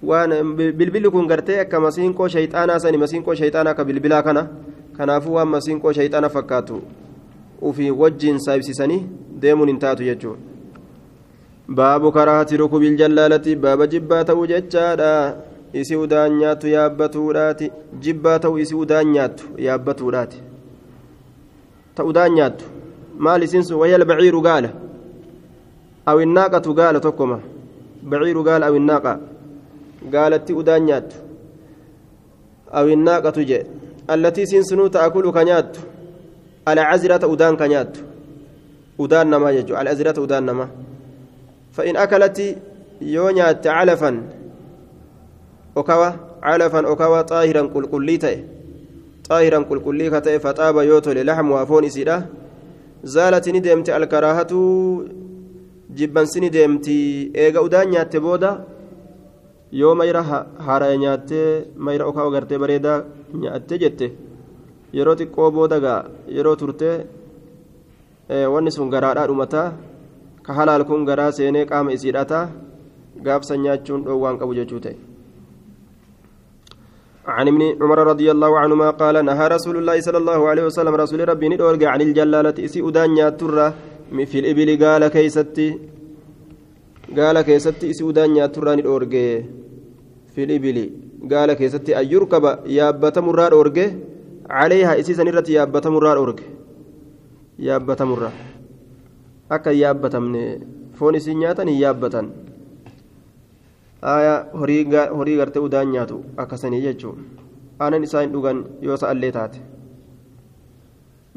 bilbilli 0.00 1.10
kun 1.10 1.26
gartee 1.26 1.58
akka 1.60 1.80
masiinqoo 1.80 2.28
shayxaanaa 2.28 2.78
sani 2.78 2.98
masiinqoo 2.98 3.34
shayxaanaa 3.34 3.74
ka 3.74 3.84
bilbilaa 3.84 4.22
kana 4.22 4.46
kanaafuu 4.96 5.34
waan 5.34 5.48
masiinqoo 5.48 5.92
shayxaana 5.92 6.28
fakkaatu 6.28 6.82
ufii 7.62 7.90
wajjiin 7.90 8.38
saayibsisanii 8.38 9.06
deemuun 9.42 9.68
hin 9.68 9.78
taatu 9.78 10.02
jechuudha 10.02 10.38
baabu 11.68 12.12
karaahati 12.12 12.56
rukubil 12.56 12.96
jallaalati 12.96 13.56
baaba 13.56 13.86
jibbaa 13.86 14.24
ta'uu 14.24 14.46
jechaadha. 14.46 15.36
Isi 15.72 15.96
udaan 15.96 16.38
nyaattu 16.40 16.68
yaabbatuudhaati. 16.68 17.70
Jibbaa 18.00 18.38
ta'u 18.38 18.58
isi 18.58 18.74
udaan 18.74 19.12
nyaattu 19.12 19.44
yaabbatuudhaati. 19.58 20.42
Ta 21.94 22.04
udaan 22.04 22.32
nyaattu. 22.32 22.64
Maal 23.18 23.42
isin 23.42 23.62
sun? 23.62 23.76
Wayyal 23.76 24.04
baciiru 24.04 24.40
gaala. 24.40 24.70
Awinnaaqatu 26.06 26.74
gaala 26.74 27.00
tokkoma 27.00 27.40
baciiru 28.02 28.42
gaala 28.44 28.66
awinnaaqa 28.66 29.18
gaalatti 30.12 30.54
udaan 30.54 30.82
nyaattu. 30.88 31.16
Awinnaaqatu 32.72 33.44
jee. 33.44 33.66
Allatii 34.08 34.42
isin 34.42 34.64
sunuu 34.64 34.88
ta'akulu 34.88 35.32
ka 35.32 35.44
nyaattu. 35.44 35.80
Alcazirata 36.66 37.28
udaan 37.28 37.56
ka 37.56 37.68
nyaattu. 37.68 38.00
Udaan 38.98 39.28
namaa 39.28 39.52
jechuudha 39.52 39.80
alcazirata 39.80 40.20
udaan 40.20 40.44
namaa 40.44 40.68
فإن 41.78 41.96
أكلت 41.96 42.38
يونيات 43.00 43.66
علفا 43.66 44.10
أكوى 45.76 46.10
علفا 46.42 46.80
أكوى 46.92 47.22
طاهرا 47.22 47.62
قل 47.74 47.84
قليته 47.86 48.36
طاهرا 49.28 49.58
قل 49.58 49.78
قليته 49.86 50.38
فطاب 50.38 50.76
يوتو 50.76 51.10
للحم 51.12 51.50
وافون 51.50 51.84
إسيرا 51.84 52.16
زالت 53.14 53.48
ندمت 53.54 53.88
الكراهة 53.90 54.52
جبا 55.98 56.22
سندمت 56.32 56.88
إيغا 57.42 57.60
أدان 57.66 57.86
نيات 57.90 58.16
بودا 58.16 58.52
yoo 59.72 59.94
mayra 59.94 60.22
haaraya 60.66 60.96
nyaattee 60.96 61.68
mayra 61.76 62.06
okaa 62.10 62.24
agartee 62.28 62.58
bareedaa 62.62 63.04
nyaattee 63.40 63.78
jette 63.82 64.06
yeroo 64.96 65.16
xiqqoo 65.20 65.50
boodagaa 65.56 65.98
yeroo 66.36 66.56
turtee 66.60 66.96
wanni 68.54 68.70
sun 68.76 68.88
garaadhaa 68.94 69.26
dhumataa 69.30 69.66
ka 70.48 70.54
halaal 70.56 70.82
kun 70.88 71.04
garaa 71.08 71.28
seenee 71.38 71.64
qaama 71.70 71.92
isiidhataa 71.96 72.44
gaafsa 73.26 73.56
nyaachuun 73.64 74.04
dhoowwaan 74.04 74.38
qabu 74.40 74.56
jechuu 74.58 74.80
ta'e. 74.86 74.96
عن 77.36 77.48
ابن 77.48 77.62
عمر 77.82 77.98
رضي 78.12 78.28
الله 78.30 78.52
عنهما 78.58 78.88
قال 78.90 79.16
نهى 79.24 79.46
رسول 79.48 79.76
الله 79.76 80.00
صلى 80.00 80.18
الله 80.18 80.40
عليه 80.48 80.64
وسلم 80.68 80.94
rasuulli 80.94 81.28
rabbii 81.28 81.48
ni 81.48 81.56
dhoorge 81.56 81.84
عن 81.84 82.00
الجلالة 82.00 82.56
isii 82.66 82.80
udaan 82.88 83.28
nyaattu 83.40 83.55
irraa 83.55 83.66
في 84.30 84.36
الإبل 84.42 84.68
gaala 84.84 85.02
keessatti 85.14 85.68
gaala 87.18 87.36
keessatti 87.48 87.90
isii 87.92 88.02
udaan 88.08 88.46
nyaattu 88.54 88.64
irraa 88.64 88.72
ni 88.80 88.88
dhoorge 88.88 89.14
في 90.34 90.40
الإبل 90.46 90.78
gaala 91.32 91.52
keessatti 91.52 91.92
أن 92.00 92.06
يركب 92.12 92.44
yaabbaa 92.78 93.16
dhoorge 93.52 93.78
عليها 94.58 94.92
isii 95.00 95.12
sanarra 95.18 95.48
yaabbatamuu 95.56 95.84
irraa 95.94 96.16
dhoorge 96.16 96.38
yaabbatamuu 97.68 98.00
irraa 98.10 98.57
akka 99.57 99.73
hin 99.75 99.79
yaabbatamne 99.79 100.41
foon 100.99 101.19
isin 101.19 101.39
nyaatan 101.43 101.71
hin 101.73 101.79
yaabbatan 101.81 102.31
horii 104.61 105.37
gartee 105.41 105.65
udaan 105.67 105.93
nyaatu 105.97 106.23
akkasanii 106.45 106.81
jechuun 106.87 107.21
aanan 107.79 108.09
isaa 108.09 108.25
hin 108.25 108.33
dhugan 108.33 108.65
yoo 108.87 108.97
sa'allee 109.03 109.31
taate 109.37 109.61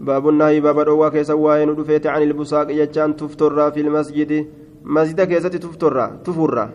baabunnaahi 0.08 0.64
baaba 0.70 0.88
dhoowwaa 0.88 1.12
keessa 1.18 1.38
waa'ee 1.44 1.68
nu 1.70 1.76
dhufeete 1.82 2.08
can 2.08 2.26
ilbusaaqi 2.30 2.80
jechaan 2.80 3.14
tuftorraa 3.22 3.70
fi 3.78 3.86
masjidi 3.98 4.42
masjida 4.98 5.30
keessatti 5.34 5.64
tuftorraa 5.68 6.10
tufurraa 6.26 6.68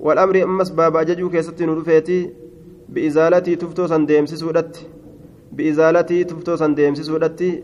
والأمر 0.00 0.44
أمس 0.44 0.70
باب 0.70 0.96
أججو 0.96 1.30
كيستي 1.30 1.66
ندفيتي 1.66 2.30
بإزالتي 2.88 3.56
تفتو 3.56 3.86
سن 3.86 4.06
ديمسي 4.06 4.36
سودتي 4.36 4.82
بإزالتي 5.52 6.24
تفتو 6.24 6.56
سن 6.56 6.74
ديمسي 6.74 7.02
سودتي 7.02 7.62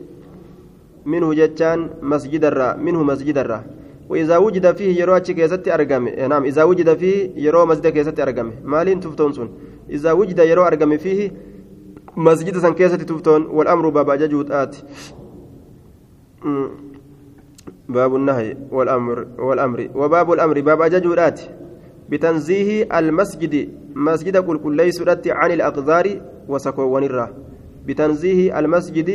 منه 1.05 1.33
جتان 1.33 1.89
مسجد 2.01 2.45
الرا 2.45 2.75
منه 2.75 3.03
مسجد 3.03 3.37
الرا. 3.37 3.63
وإذا 4.11 4.37
وجد 4.37 4.75
فيه 4.75 4.99
يرو 4.99 5.15
أتش 5.15 5.31
كيستي 5.31 5.73
أرقم 5.73 6.07
نعم 6.07 6.43
إذا 6.43 6.63
وجد 6.63 6.97
فيه 6.97 7.31
يرو 7.35 7.65
مسجد 7.65 7.87
كيستي 7.87 8.23
أرقم 8.23 8.51
مالين 8.63 8.99
تفتون 8.99 9.31
سن 9.33 9.49
إذا 9.89 10.11
وجد 10.11 10.39
يرو 10.39 10.63
أرقم 10.67 10.97
فيه 10.97 11.31
مسجد 12.17 12.57
سن 12.57 12.73
كيستي 12.73 13.05
تفتون 13.05 13.45
والأمر 13.45 13.89
باب 13.89 14.09
أججو 14.09 14.41
آت 14.51 14.75
باب 17.89 18.15
النهي 18.15 18.57
والأمر 18.71 19.27
والأمر. 19.39 19.89
وباب 19.95 20.33
الأمر 20.33 20.61
باب 20.61 20.81
أججو 20.81 21.13
آت 21.13 21.39
بتنزيه 22.09 22.99
المسجد. 22.99 23.69
مسجد 23.95 24.37
كل 24.37 24.57
كل 24.57 24.75
ليس 24.75 25.03
عن 25.27 25.51
الأقذار 25.51 26.21
وسكوان 26.47 27.03
الرا. 27.03 27.27
بتنزيه 27.87 28.59
المسجد 28.59 29.09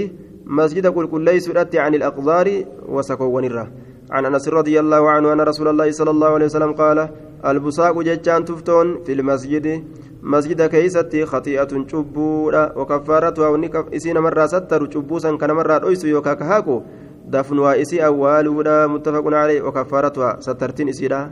مسجد 0.46 0.86
كل 0.86 1.06
كل 1.06 1.20
ليس 1.24 1.50
عن 1.74 1.94
الأقذار 1.94 2.64
وسكوان 2.88 3.44
الرا. 3.44 3.66
عن 4.10 4.24
أنس 4.26 4.48
رضي 4.48 4.80
الله 4.80 5.10
عنه 5.10 5.32
أن 5.32 5.40
رسول 5.40 5.68
الله 5.68 5.90
صلى 5.90 6.10
الله 6.10 6.28
عليه 6.28 6.44
وسلم 6.44 6.72
قال 6.72 7.08
البساق 7.46 8.00
ججان 8.00 8.44
تفتون 8.44 9.02
في 9.04 9.12
المسجد. 9.12 9.84
مسجد 10.22 10.62
كيستي 10.62 11.26
خطيئة 11.26 11.86
شبورا 11.86 12.78
وكفارتها 12.78 13.48
ونكف 13.48 13.94
إسين 13.94 14.18
مرة 14.18 14.46
ستر 14.46 14.90
شبوسا 14.90 15.36
كان 15.36 15.52
مرة 15.52 15.88
أيس 15.88 16.04
يوكا 16.04 16.34
كهاكو. 16.34 16.82
دفنها 17.26 17.82
إسي 17.82 18.06
أولونا 18.06 18.86
متفق 18.86 19.26
عليه 19.26 19.62
وكفارتها 19.62 20.40
سترتين 20.40 20.88
إسيرا. 20.88 21.30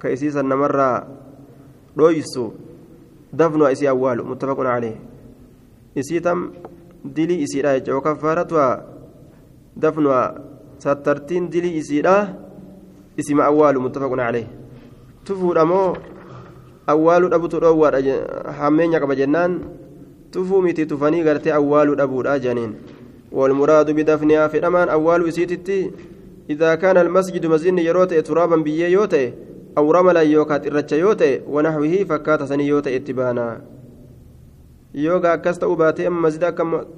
كيسيسا 0.00 0.42
نمرة 0.42 1.06
رويسو 1.98 2.50
دفنها 3.32 3.72
إسي 3.72 3.88
أول 3.88 4.24
متفق 4.24 4.60
عليه. 4.60 4.96
إسيتم 5.98 6.50
دلي 7.04 7.44
إسيرا 7.44 7.94
وكفارتها 7.94 8.86
دفنها 9.76 10.22
سترتين 10.78 11.48
دلي 11.48 11.78
إسيرا 11.78 12.34
اسم 13.20 13.40
أول 13.40 13.78
متفق 13.78 14.12
عليه 14.18 14.46
تفور 15.26 15.62
أمو 15.62 15.96
أول 16.88 17.34
أبو 17.34 17.46
تروى 17.46 17.88
حمين 18.58 18.92
يقب 18.92 19.12
جنان 19.12 19.52
تفو 20.32 20.60
متي 20.60 20.84
تفني 20.84 21.28
قرتي 21.28 21.54
أول 21.54 22.00
أبو 22.00 22.22
جنين 22.22 22.74
والمراد 23.32 23.90
بدفنها 23.90 24.48
في 24.48 24.58
الأمان 24.58 24.88
أول 24.88 25.28
إسيتتي 25.28 25.90
إذا 26.50 26.74
كان 26.74 26.96
المسجد 26.96 27.46
مزين 27.46 27.78
يروت 27.78 28.14
ترابا 28.14 28.56
بيه 28.56 28.86
يوتي 28.86 29.32
أو 29.78 29.90
رملا 29.92 30.20
يوكات 30.20 30.66
الرجا 30.66 30.96
يوتي 30.96 31.40
ونحوه 31.46 32.04
فكات 32.04 32.42
سني 32.42 32.66
يوتي 32.66 32.96
اتبانا 32.96 33.60
يوغا 34.94 35.36
كست 35.36 35.64
أباتي 35.64 36.06
أما 36.06 36.20
مسجد 36.20 36.44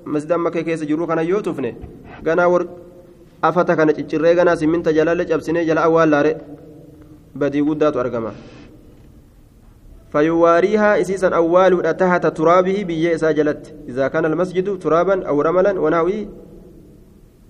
مسجد 0.06 0.32
مكة 0.32 0.60
كيس 0.60 0.84
جرو 0.84 1.06
كان 1.06 1.18
يوتفني 1.18 1.76
غنا 2.26 2.46
ور 2.46 2.66
afata 3.42 3.76
kana 3.76 3.92
ciccirree 3.92 4.34
ganaa 4.34 4.56
siminta 4.56 4.92
jalalle 4.92 5.24
cabsinee 5.24 5.64
jala 5.64 5.84
awwaallaare 5.88 6.36
badii 7.34 7.62
guddaatu 7.62 8.00
argama. 8.00 8.32
فيواريها 10.12 11.00
إسيسا 11.00 11.28
أول 11.28 11.94
تحت 11.96 12.26
ترابه 12.26 12.82
بيه 12.82 13.14
إسا 13.14 13.30
جلت 13.30 13.74
إذا 13.88 14.08
كان 14.08 14.24
المسجد 14.24 14.78
ترابا 14.78 15.26
أو 15.28 15.40
رملا 15.42 15.80
ونحوه 15.80 16.26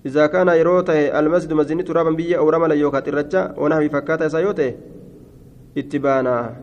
إذا 0.05 0.25
كان 0.27 0.47
يروته 0.47 1.19
المسجد 1.19 1.53
مزني 1.53 1.83
ترابا 1.83 2.11
بيه 2.11 2.37
أو 2.37 2.49
رملا 2.49 2.75
يوكات 2.75 3.07
الرجاء 3.07 3.57
ونحوه 3.57 3.87
فكاتا 3.87 4.25
إسا 4.25 4.39
يوته 4.39 4.73
اتبانا 5.77 6.55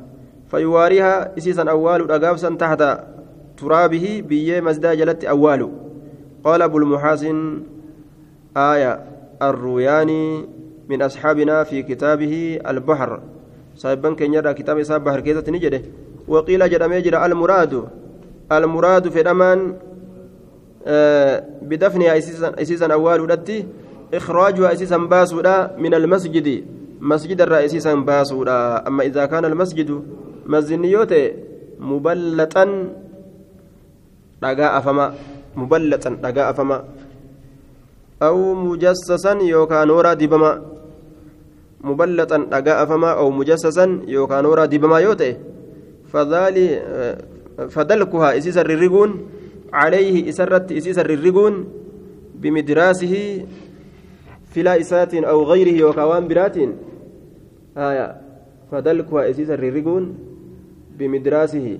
فيواريها 0.50 1.38
إسيسا 1.38 1.62
أقابسا 1.66 2.54
تحت 2.54 2.82
ترابه 3.60 4.22
بيه 4.28 4.60
مسجد 4.60 4.86
جلت 4.86 5.24
أول 5.24 5.70
قال 6.44 6.62
أبو 6.62 6.78
المحاسن 6.78 7.62
آية 8.56 9.00
الروياني 9.42 10.46
من 10.88 11.02
أصحابنا 11.02 11.64
في 11.64 11.82
كتابه 11.82 12.60
البحر. 12.68 13.20
صاحبان 13.76 14.14
كان 14.14 14.34
يرى 14.34 14.54
كتاب 14.54 14.78
إسحاب 14.78 15.04
بحر 15.04 15.20
كيسة 15.20 15.44
نجده 15.48 15.82
وقيل 16.28 16.70
جرى 16.70 16.88
ميجرى 16.88 17.26
المراد. 17.26 17.84
المراد 18.52 19.08
في 19.08 19.20
الأمان 19.20 19.74
آه 20.86 21.44
بدفنها 21.62 22.18
أسيسا 22.62 22.92
أول 22.92 23.20
ودتي 23.20 23.66
إخراجها 24.14 24.72
أسيسا 24.72 24.96
باسودا 24.96 25.76
من 25.78 25.94
المسجد. 25.94 26.64
مسجد 27.00 27.40
الرئيسي 27.40 27.94
باسودا 27.94 28.88
أما 28.88 29.02
إذا 29.02 29.26
كان 29.26 29.44
المسجد 29.44 30.02
رجاء 34.44 34.80
فما 34.80 35.14
مبلطا 35.56 36.10
رجاء 36.24 36.52
فما 36.52 36.84
أو 38.22 38.54
مجسسا 38.54 39.32
يوكا 39.42 39.84
نورا 39.84 40.14
دبما 40.14 40.62
مبلطا 41.80 42.46
أجاء 42.52 42.84
فما 42.86 43.10
أو 43.12 43.30
مجسسا 43.30 44.00
يوكا 44.06 44.40
نورا 44.40 44.64
دبما 44.64 44.98
يوتي 44.98 45.36
فذلك 46.12 46.82
فدلكها 47.70 48.38
إسيس 48.38 48.58
الرقون 48.58 49.10
عليه 49.72 50.28
إسرت 50.28 50.72
إسيس 50.72 50.98
الرقون 50.98 51.54
بمدراسه 52.34 53.44
فلا 54.54 54.80
إسات 54.80 55.14
أو 55.14 55.42
غيره 55.44 55.84
وكوان 55.84 56.28
برات 56.28 56.56
آية 57.76 58.16
فدلكها 58.72 59.30
إسيس 59.30 59.50
الرقون 59.50 60.04
بمدراسه 60.98 61.78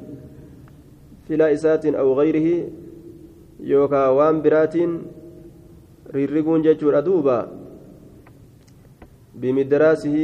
إسات 1.30 1.86
أو 1.86 2.14
غيره 2.20 2.70
يوكا 3.60 4.08
وان 4.08 4.42
برات 4.42 4.74
ررقون 6.14 6.62
جتشور 6.62 6.98
أدوبا 6.98 7.38
بمدراسه 9.34 10.18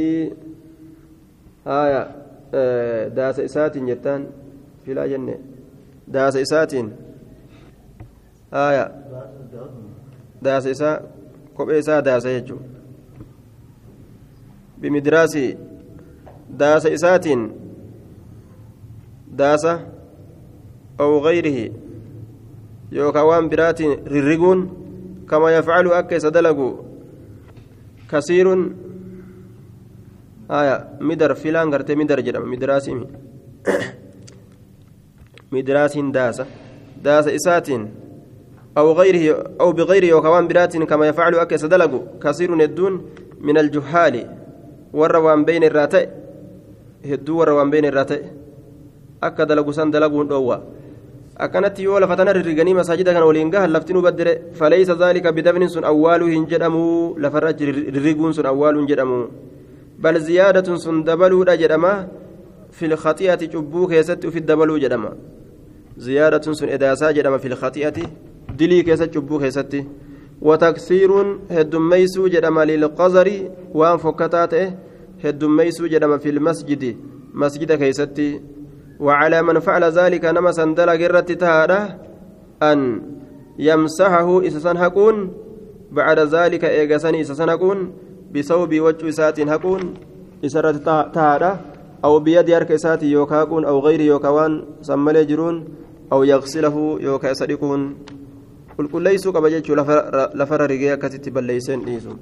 آية 1.67 2.01
آه 2.53 3.07
داس 3.07 3.39
إسات 3.39 3.77
جتان 3.77 4.25
فلا 4.85 5.07
جنة 5.07 5.37
داس 6.07 6.35
إسات 6.35 6.73
آية 8.53 8.85
داس 10.41 10.67
إسات 10.67 11.15
kophee 11.55 11.79
isaa 11.79 12.01
daasa 12.01 12.29
jechuun 12.29 12.59
bimidiraasii 14.81 15.57
daasa 16.59 16.89
isaatiin 16.89 17.43
daasa 19.41 19.79
gayrihi 20.97 21.71
yookaan 22.91 23.27
waan 23.27 23.49
biraatiin 23.49 24.05
rirriguun 24.05 24.69
kama 25.25 25.51
yafcalu 25.51 25.93
akka 25.93 26.15
isa 26.15 26.31
dalagu 26.31 26.85
kasiirun 28.07 28.75
haya 30.49 30.87
midar 31.01 31.35
filaan 31.35 31.71
gartee 31.71 31.95
midar 31.95 32.21
jedhama 32.21 32.45
midiraasii 32.45 32.95
midiraasiin 35.51 36.13
daasa 36.13 36.45
daasa 37.03 37.31
isaatiin 37.31 38.05
أو 38.77 38.91
غيره 38.91 39.55
أو 39.61 39.71
بغيره 39.71 40.13
وكوان 40.13 40.47
برات 40.47 40.77
كما 40.77 41.07
يفعل 41.07 41.35
أكس 41.35 41.65
دلقوا 41.65 42.19
كثير 42.23 42.55
ندون 42.55 42.93
من 43.39 43.57
الجهال 43.57 44.15
والروان 44.93 45.45
بين 45.45 45.63
الراتئ 45.63 46.09
هدو 47.05 47.39
والروان 47.39 47.69
بين 47.69 47.85
الراتئ 47.85 48.21
أكا 49.23 49.43
دلقوا 49.43 49.71
سن 49.71 49.91
دلقوا 49.91 50.55
دوا 51.39 51.45
أكنت 51.45 51.79
يولا 51.79 52.07
فتنا 52.07 52.31
الرجاني 52.31 52.73
مساجد 52.73 53.09
كان 53.09 53.23
ولينجاه 53.23 53.67
لفتنو 53.67 54.01
بدر 54.01 54.27
فليس 54.59 54.89
ذلك 54.91 55.27
بدفن 55.27 55.67
سن 55.67 55.83
أول 55.83 56.21
هنجدمو 56.23 57.17
لفرج 57.17 57.63
رجون 57.95 58.31
سن 58.33 58.45
أول 58.45 58.77
هنجدمو 58.77 59.27
بل 59.99 60.19
زيادة 60.19 60.75
سن 60.75 61.03
دبلو 61.03 61.43
جدما 61.43 62.07
في 62.71 62.85
الخطيئة 62.85 63.41
جبوك 63.53 63.91
يست 63.91 64.25
في 64.27 64.39
الدبلو 64.39 64.77
جدما 64.77 65.11
زيادة 65.97 66.45
سن 66.51 66.69
إداسا 66.69 67.11
جدما 67.11 67.37
في 67.37 67.47
الخطيئة 67.47 67.97
dilii 68.59 68.83
keessa 68.83 69.07
cubbuu 69.07 69.39
keessatti. 69.39 69.85
Wataksiiruun 70.41 71.29
heddummeeysuu 71.49 72.27
jedhama 72.29 72.65
lilqazari 72.65 73.35
waan 73.73 73.99
fokkataa 73.99 74.47
ta'e 74.47 74.65
heddummeeysuu 75.23 75.87
jedhama 75.93 76.19
filmasjidi 76.19 76.97
masjida 77.33 77.77
keeysatti 77.77 78.27
وعلى 78.99 79.41
من 79.41 79.59
فعل 79.59 79.83
ذلك 79.83 80.25
نما 80.25 80.51
سندل 80.51 80.99
جرت 80.99 81.31
تهادا 81.31 81.99
أن 82.63 83.01
يمسحه 83.59 84.47
إسسان 84.47 84.77
هكون 84.77 85.31
بعد 85.91 86.19
ذلك 86.19 86.65
إيجاسني 86.65 87.21
إسسان 87.21 87.49
هكون 87.49 87.93
بصوب 88.35 88.71
وجه 88.79 89.09
إسات 89.09 89.39
هكون 89.39 89.93
إسرت 90.45 90.75
تهادا 91.15 91.51
أو 92.05 92.19
بيد 92.19 92.49
يرك 92.49 92.71
إسات 92.71 93.03
يوكاكون 93.03 93.65
أو 93.65 93.79
غير 93.79 94.01
يوكاوان 94.01 94.65
سمالي 94.81 95.25
جرون 95.25 95.55
أو 96.13 96.23
يغسله 96.23 96.97
يوكا 97.01 97.31
إسركون 97.31 97.81
qulqulleeysuu 98.77 99.31
qaba 99.35 99.49
jechuu 99.49 99.75
lafarra 100.39 100.67
rigee 100.67 100.91
akkasitti 100.95 101.31
balleeyseen 101.31 101.85
dhiisu 101.87 102.15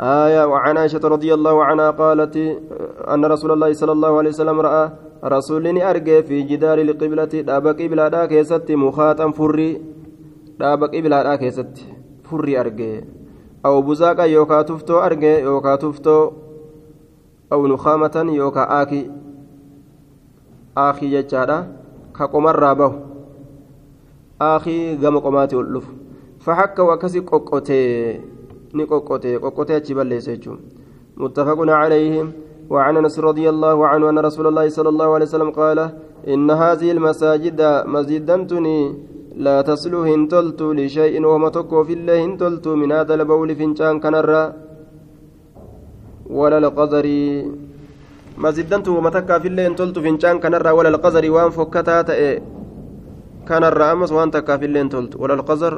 آية 0.00 0.44
وعن 0.44 0.76
عائشة 0.78 1.00
رضي 1.04 1.34
الله 1.34 1.64
عنها 1.64 1.90
قالت 1.90 2.36
أن 3.12 3.24
رسول 3.24 3.50
الله 3.52 3.72
صلى 3.72 3.92
الله 3.92 4.18
عليه 4.18 4.28
وسلم 4.28 4.60
رأى 4.60 4.90
رسولني 5.24 5.90
أرجع 5.90 6.20
في 6.20 6.42
جدار 6.42 6.78
القبلة 6.80 7.24
داب 7.24 7.66
قبلة 7.66 8.08
دا 8.08 8.26
كيست 8.26 8.70
مخاطا 8.70 9.30
فري 9.30 9.82
داب 10.58 10.84
قبلة 10.84 11.22
دا 11.22 11.36
كيست 11.36 11.84
فري 12.24 12.60
أرجع. 12.60 13.00
أو 13.66 13.82
بزاقا 13.82 14.24
يوكا 14.24 14.62
تفتو 14.62 14.98
أرجع 14.98 15.38
يوكا 15.38 15.76
تفتو. 15.76 16.30
أو 17.52 17.66
نخامة 17.66 18.26
يوكا 18.28 18.82
آكي. 18.82 19.10
آخي 20.76 21.20
جتشارا 21.20 21.66
كقمر 22.16 22.58
رابه 22.58 22.92
آخي 24.40 24.96
قام 24.96 25.18
قماتي 25.18 25.56
واللف 25.56 25.86
فحك 26.40 26.78
وكسي 26.78 27.20
قوقتي 27.20 28.20
نقوقتي 28.74 29.36
قوقتي 29.36 29.76
أتشبال 29.76 30.06
ليس 30.06 30.28
متفق 31.22 31.58
عليه 31.80 32.14
وعن 32.72 32.94
انس 32.96 33.16
رضي 33.28 33.46
الله 33.54 33.76
عنه 33.90 34.04
ان 34.10 34.18
رسول 34.28 34.46
الله 34.50 34.66
صلى 34.76 34.88
الله 34.92 35.08
عليه 35.14 35.26
وسلم 35.28 35.50
قال 35.60 35.78
ان 36.32 36.48
هذه 36.50 36.88
المساجد 36.96 37.60
مسجدتني 37.94 38.78
لا 39.44 39.56
تصل 39.68 39.94
هنتلت 40.08 40.60
لشيء 40.78 41.14
وما 41.30 41.48
تكو 41.56 41.84
في 41.84 41.92
الله 41.98 42.16
هنتلت 42.24 42.66
من 42.80 42.88
هذا 42.92 43.14
البول 43.14 43.50
فنشان 43.58 43.94
كنرا 44.04 44.42
ولا 46.38 46.58
القذر 46.58 47.06
مسجدنت 48.44 48.86
وما 48.88 49.10
تكا 49.16 49.38
في 49.42 49.48
الله 49.48 49.62
هنتلت 49.68 49.96
فنشان 50.04 50.36
كنرا 50.42 50.70
ولا 50.78 50.88
القذر 50.88 51.24
وان 51.34 51.50
فكتا 51.56 52.02
تأي 52.08 52.42
kanarraa 53.44 53.90
ammas 53.94 54.12
waan 54.14 54.30
takkaaf 54.30 54.62
illee 54.62 54.82
hin 54.82 54.90
toltu. 54.94 55.18
Walal 55.22 55.42
qazar 55.50 55.74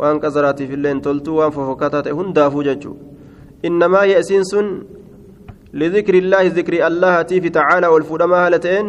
waan 0.00 0.20
qazaraatiif 0.24 0.70
illee 0.76 0.92
hin 0.94 1.02
toltu 1.08 1.36
waan 1.40 1.52
fofokkataa 1.56 2.02
ta'e 2.06 2.16
hundaafuu 2.20 2.64
jechuu 2.70 2.96
innamaa 3.70 4.06
ye'siin 4.12 4.48
sun 4.52 4.70
لذكر 5.72 6.14
الله 6.14 6.42
ذكر 6.58 6.74
الله 6.86 7.22
تيفي 7.22 7.48
تعالى 7.48 7.86
والفودما 7.86 8.46
هالتين 8.46 8.86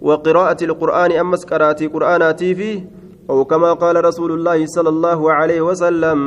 وقراءة 0.00 0.64
القرآن 0.64 1.12
أمس 1.12 1.44
قراتي 1.44 1.86
قرآناتي 1.86 2.54
في 2.54 2.82
أو 3.30 3.44
كما 3.44 3.72
قال 3.72 4.04
رسول 4.04 4.32
الله 4.32 4.66
صلى 4.66 4.88
الله 4.88 5.32
عليه 5.32 5.60
وسلم 5.60 6.18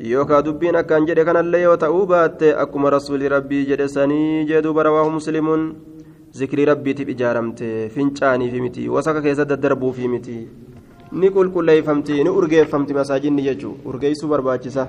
يوكا 0.00 0.40
دبين 0.40 0.80
كان 0.80 1.04
جد 1.04 1.20
كان 1.20 1.36
اللي 1.36 1.66
وتأوبات 1.66 2.42
أكما 2.42 2.88
رسول 2.88 3.32
ربي 3.32 3.64
جد 3.64 3.86
سني 3.86 4.44
جد 4.44 4.66
رواه 4.66 5.08
مسلم 5.08 5.48
rabbiitiif 6.38 7.08
ijaaramte 7.08 7.88
fincaanii 7.94 8.50
fi 8.50 8.60
miti 8.60 8.88
wasaka 8.88 9.20
keessa 9.22 9.44
daddarbuu 9.44 9.92
fi 9.92 10.08
miti 10.08 10.48
ni 11.12 11.30
qulqulleeffamti 11.30 12.24
ni 12.24 12.30
urgeeffamti 12.30 12.94
masaajinni 12.94 13.42
jechuu 13.42 13.74
urgeessuu 13.84 14.28
barbaachisa 14.28 14.88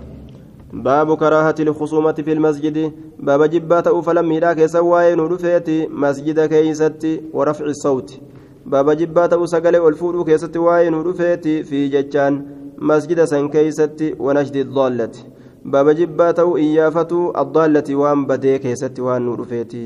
baabu 0.74 1.18
karaahati 1.18 1.66
lkhusuumati 1.66 2.24
fi 2.24 2.36
lmasjidi 2.36 2.92
baaba 3.30 3.48
jibbaa 3.48 3.82
ta'uu 3.88 4.02
falammiidhaa 4.04 4.56
keessa 4.60 4.82
waa'ee 4.90 5.16
nu 5.16 5.28
dhufeeti 5.32 5.78
masjida 6.04 6.48
keeysatti 6.54 7.14
warafci 7.34 7.74
sawti 7.84 8.22
baaba 8.66 8.96
jibbaa 8.96 9.28
ta'uu 9.28 9.48
sagalee 9.48 9.80
ol 9.90 9.96
fuudhuu 10.04 10.26
keessatti 10.30 10.60
waa'ee 10.68 10.90
nu 10.96 11.04
dhufeeti 11.08 11.64
fi 11.64 11.90
jechaan 11.96 12.44
masjida 12.92 13.28
san 13.28 13.50
keeysatti 13.50 14.14
wanashdi 14.20 14.64
daallati 14.64 15.26
baaba 15.66 15.94
jibbaa 15.94 16.32
ta'uu 16.34 16.58
iyyaafatuu 16.68 17.26
addaallati 17.44 17.96
waan 18.04 18.26
badee 18.26 18.60
keessatti 18.60 19.02
waan 19.02 19.24
nu 19.24 19.36
dhufeeti 19.42 19.84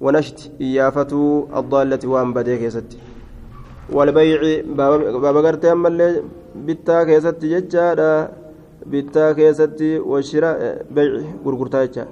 ونشت 0.00 0.50
إيافة 0.60 1.12
الضالة 1.56 2.02
وان 2.04 2.32
بدي 2.32 2.56
كيست 2.58 2.88
والبيع 3.92 4.62
بابا 5.24 5.40
قرتي 5.40 5.72
أما 5.72 5.88
اللي 5.88 6.22
بتا 6.66 7.04
كيست 7.04 7.44
ججارة 7.44 8.30
بتا 8.86 9.32
كيست 9.32 9.80
والشراء 9.82 10.86
بيع 10.90 11.12
غرغرتا 11.46 12.06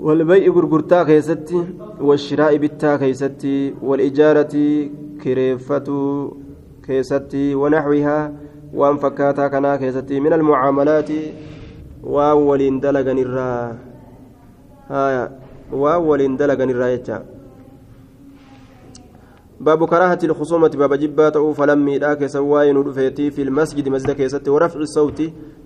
والبيع 0.00 0.52
غرغرتا 0.52 1.02
كيست 1.02 1.54
والشراء 2.00 2.56
بتا 2.56 2.96
كيست 2.96 3.46
والإجارة 3.82 4.54
كريفة 5.22 5.88
كيست 6.86 7.34
ونحوها 7.34 8.32
وان 8.74 8.96
فكاتا 8.96 9.48
كنا 9.48 9.76
كيست 9.76 10.12
من 10.12 10.32
المعاملات 10.32 11.10
وأول 12.02 12.80
دلغن 12.80 13.18
الرا 13.18 13.52
waliin 15.70 16.36
dalagan 16.38 16.70
irraa 16.70 16.90
jecha 16.96 17.22
باب 19.60 19.84
كراهة 19.84 20.18
الخصومة 20.24 20.68
باب 20.68 20.94
جبات 20.94 21.36
أو 21.36 21.52
فلميدها 21.52 22.14
كسواين 22.14 22.76
ودفيتي 22.76 23.30
في 23.30 23.42
المسجد 23.42 23.88
مسجد 23.88 24.10
كيست 24.10 24.48
ورفع 24.48 24.80
الصوت. 24.80 25.22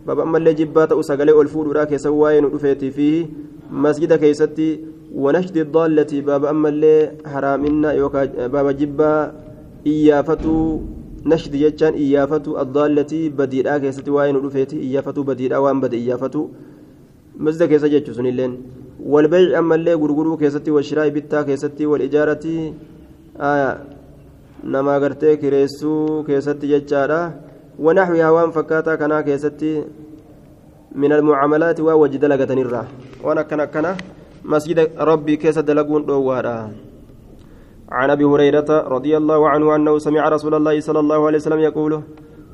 باب 0.07 0.19
أما 0.21 0.39
اللي 0.39 0.55
جبات 0.55 0.93
أو 0.93 1.03
سقلي 1.03 1.33
والفود 1.33 1.67
ولا 1.67 1.85
كسواين 1.85 2.45
ودفيتي 2.45 2.91
فيه 2.91 3.27
مسجد 3.71 4.13
كيست 4.13 4.59
ونشد 5.15 5.57
الضالة. 5.57 6.21
باب 6.21 6.45
أما 6.45 6.69
اللي 6.69 7.11
حرامنا 7.27 7.93
يوكا 7.93 8.47
باب 8.47 8.77
جبا 8.77 9.33
إيافتو 9.87 10.81
نشد 11.27 11.57
جتشان 11.57 11.95
إيافتو 11.95 12.59
الضالة. 12.61 13.13
بديرا 13.39 13.79
كيست 13.79 14.09
واين 14.09 14.37
ودفيتي 14.37 14.77
إيافتو 14.81 15.23
بديرا 15.23 15.57
وان 15.59 15.81
بد 15.81 15.95
إيافتو 15.95 16.49
masjida 17.35 17.67
keessa 17.67 17.89
jechuun 17.91 18.15
sunilleen 18.15 18.53
walbayci 19.13 19.57
ammallee 19.61 19.97
gurguruu 20.03 20.37
keessatti 20.43 20.71
washiraa'i 20.71 21.11
bittaa 21.11 21.43
keessatti 21.49 21.87
wal 21.87 22.03
ijaarati 22.05 22.53
nama 23.39 25.01
gartee 25.01 25.37
kireessuu 25.37 26.23
keessatti 26.25 26.73
jechaadha 26.73 27.21
wanaxwihaa 27.79 28.33
waan 28.33 28.53
fakkaataa 28.53 28.97
kanaa 28.97 29.23
keessatti 29.23 29.75
من 30.95 31.13
المعاملات 31.13 31.81
ووجد 31.81 32.25
لغتن 32.25 32.59
الرا. 32.59 32.85
وأنا 33.25 33.43
كان 33.43 33.65
كان 33.65 33.97
مسجد 34.45 34.79
ربي 34.95 35.37
كيس 35.37 35.59
دلقون 35.59 36.07
دوارا 36.07 36.71
عن 37.91 38.11
أبي 38.11 38.25
هريرة 38.25 38.71
رضي 38.95 39.17
الله 39.17 39.49
عنه 39.49 39.77
أنه 39.77 39.99
سمع 39.99 40.29
رسول 40.29 40.55
الله 40.55 40.81
صلى 40.81 41.01
الله 41.01 41.27
عليه 41.27 41.39
وسلم 41.39 41.59
يقول 41.59 41.93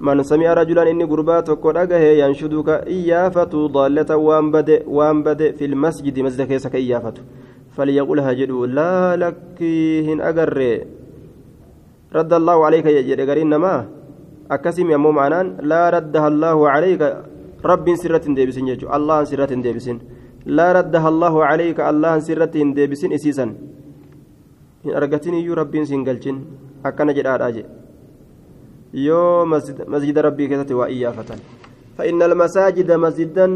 من 0.00 0.22
سمع 0.22 0.52
رجلا 0.52 0.90
إني 0.90 1.04
غربات 1.04 1.48
وكدغه 1.52 2.04
ينشدك 2.22 2.68
إيافة 2.68 3.52
ضالة 3.76 4.16
وان 4.16 4.50
بد 4.50 4.82
وان 4.88 5.22
بد 5.22 5.54
في 5.60 5.64
المسجد 5.64 6.16
مسجد 6.18 6.42
كيسك 6.48 6.74
إيافة. 6.74 7.14
فليقول 7.80 8.18
هجدوا 8.20 8.66
لا 8.78 9.16
لك 9.16 9.56
هن 10.08 10.18
اجر 10.20 10.58
رد 12.12 12.32
الله 12.40 12.56
عليك 12.66 12.86
يا 12.92 13.16
إنما 13.44 13.74
أكسم 14.52 14.90
يا 14.92 14.98
مو 15.00 15.10
معنان 15.16 15.46
لا 15.70 15.82
ردها 15.96 16.28
الله 16.32 16.58
عليك. 16.74 17.02
رب 17.64 17.86
سرة 18.02 18.24
ديبسين 18.36 18.68
يجو 18.72 18.86
الله 18.96 19.18
سرة 19.30 19.52
ديبسين. 19.64 19.96
لا 20.58 20.68
ردها 20.76 21.08
الله 21.12 21.34
عليك 21.50 21.78
الله 21.80 22.14
سرة 22.28 22.54
ديبسين 22.76 23.10
إسيسا 23.16 23.46
إن 24.84 24.90
أرغتني 24.98 25.38
يو 25.46 25.52
رب 25.60 25.74
سنجلجين 25.90 26.36
أكنا 26.84 27.12
جدار 27.16 27.40
أجي. 27.48 27.64
يو 29.06 29.44
مسجد, 29.52 29.76
مسجد 29.88 30.16
ربي 30.26 30.44
كتت 30.50 30.70
وإيافة 30.72 31.30
فإن 31.96 32.20
المساجد 32.28 32.88
مسجدا 32.92 33.46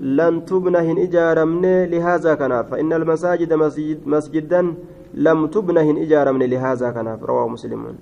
لن 0.00 0.44
تبنى 0.44 0.78
هن 0.78 0.98
إجارمن 0.98 1.84
لهذا 1.84 2.34
كناف. 2.34 2.70
فإن 2.70 2.92
المساجد 2.92 3.52
مسجد 3.52 3.98
مسجدا 4.06 4.74
لم 5.14 5.46
تبنى 5.46 5.80
هن 5.80 5.96
إجارمن 5.96 6.42
لهذا 6.42 6.90
كناف. 6.90 7.24
رواه 7.24 7.48
مسلم. 7.48 7.94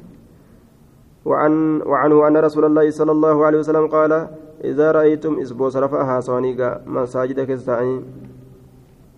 وعن 1.25 1.83
وعنه 1.83 2.29
أن 2.29 2.37
رسول 2.37 2.65
الله 2.65 2.91
صلى 2.91 3.13
الله 3.13 3.37
عليه 3.47 3.59
وسلم 3.59 3.87
قال 3.87 4.29
إذا 4.65 4.93
رأيتم 4.93 5.41
إسبوس 5.41 5.77
رفعها 5.77 6.21
صانيقا 6.21 6.83
مساجد 6.87 7.41
كستاني 7.41 8.01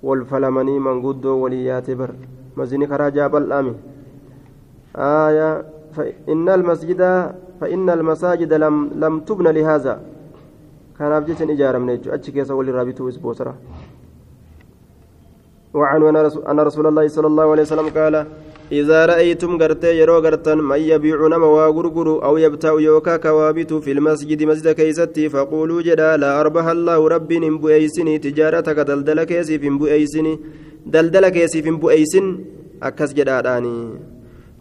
والفلمني 0.03 0.79
من 0.79 0.97
قدو 1.07 1.37
وليات 1.37 1.91
بر. 1.91 2.11
مزيني 2.57 2.87
خراجا 2.87 3.27
بالآمي 3.27 3.75
آية 4.97 5.65
فإن 5.93 6.49
المسجد 6.49 7.01
فإن 7.61 7.91
المساجد 7.91 8.53
لم 8.53 8.91
لم 8.95 9.21
تبنى 9.21 9.53
لهذا. 9.53 10.01
كان 11.01 11.13
أبجيت 11.13 11.41
إجارة 11.43 11.79
من 11.79 11.91
أجو 11.91 12.11
أتشي 12.15 12.33
كيسا 12.33 12.55
ولي 12.55 12.73
رابطو 12.73 13.09
إسبوس 13.09 13.41
وعن 15.75 16.01
أن 16.51 16.61
رسول 16.69 16.87
الله 16.87 17.09
صلى 17.17 17.27
الله 17.27 17.47
عليه 17.53 17.63
وسلم 17.63 17.89
قال 17.99 18.15
إذا 18.73 18.99
رأيتم 19.07 19.53
قرتي 19.61 19.93
يرو 20.01 20.17
قرتن 20.25 20.59
من 20.71 20.81
يبيع 20.93 21.19
نما 21.33 21.47
وغرغر 21.57 22.09
أو 22.27 22.35
يبتاع 22.45 22.73
يوكا 22.89 23.17
كوابت 23.17 23.73
في 23.85 23.91
المسجد 23.93 24.41
مسجد 24.51 24.69
كيستي 24.79 25.29
فقولوا 25.29 25.83
جدا 25.83 26.17
لا 26.17 26.41
أربح 26.41 26.67
الله 26.77 27.09
ربي 27.15 27.37
نمبو 27.39 27.69
أيسني 27.69 28.19
تجارتك 28.19 28.79
دلدل 28.91 29.25
كيسي 29.31 29.59
في 29.59 29.69
نبو 29.69 29.87
أيسني 29.87 30.33
دلدل 30.95 31.29
كيسي 31.29 31.63
في 31.63 31.71
نبو 31.71 31.91
أيسن 31.91 32.27
أكس 32.83 33.13
جداداني 33.19 33.77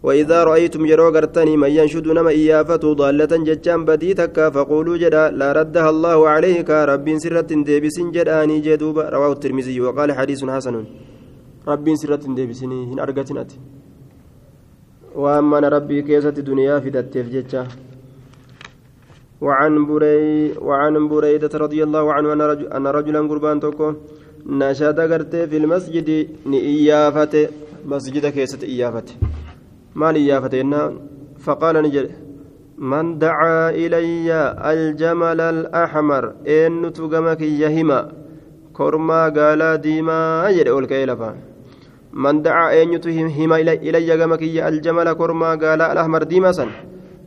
وإذا 0.06 0.38
رأيتم 0.50 0.82
يرو 0.92 1.08
قرتني 1.14 1.54
من 1.62 1.70
ينشد 1.78 2.06
نما 2.16 2.30
إيافة 2.40 2.84
ضالة 3.00 3.32
ججان 3.48 3.80
بديتك 3.88 4.36
فقولوا 4.54 4.96
جدا 5.02 5.24
لا 5.40 5.48
ردها 5.58 5.90
الله 5.94 6.18
عليك 6.34 6.70
رب 6.92 7.06
سرة 7.22 7.50
ديبس 7.68 7.96
جداني 8.16 8.56
جدوب. 8.66 8.96
رواه 8.98 9.32
الترمذي 9.32 9.80
وقال 9.80 10.08
حديث 10.18 10.40
حسن. 10.56 10.76
رب 11.68 11.86
سرة 12.00 12.24
ديبسني 12.36 12.80
هن 12.90 12.98
waan 15.14 15.44
mana 15.44 15.70
rabbii 15.70 16.02
keessatti 16.08 16.42
duniyaa 16.46 16.80
fidatteef 16.80 17.30
jecha 17.36 17.66
وعن 19.40 19.86
بري 19.88 20.52
وعن 20.60 21.08
بريدة 21.08 21.48
رضي 21.64 21.80
الله 21.82 22.12
عنه 22.12 22.32
أن, 22.32 22.42
رجل 22.42 22.66
أن 22.76 22.86
رجلا 22.86 23.20
قربان 23.20 23.60
توكو 23.60 23.92
نشاد 24.46 25.00
قرتي 25.00 25.46
في 25.46 25.56
المسجد 25.56 26.08
نإيافته 26.46 27.48
مسجد 27.84 28.26
كيسة 28.26 28.62
إيافته 28.62 29.14
ما 29.94 30.10
إيافته 30.10 30.62
فقال 31.44 31.74
نجد 31.82 32.10
من 32.78 33.18
دعا 33.18 33.70
إلي 33.70 34.28
الجمل 34.72 35.40
الأحمر 35.40 36.24
إن 36.48 36.92
تقمك 36.92 37.40
يهما 37.40 38.00
كرما 38.72 39.22
قال 39.38 39.80
ديما 39.80 40.48
يد 40.56 40.68
أولك 40.68 40.92
إلفا 40.92 41.30
من 42.12 42.42
دعا 42.42 42.82
أن 42.82 42.90
هما 43.38 43.56
إلي 43.86 44.16
جمكي 44.20 44.68
الجمل 44.68 45.08
كرما 45.20 45.50
قال 45.62 45.80
الأحمر 45.92 46.22
ديمسا 46.22 46.66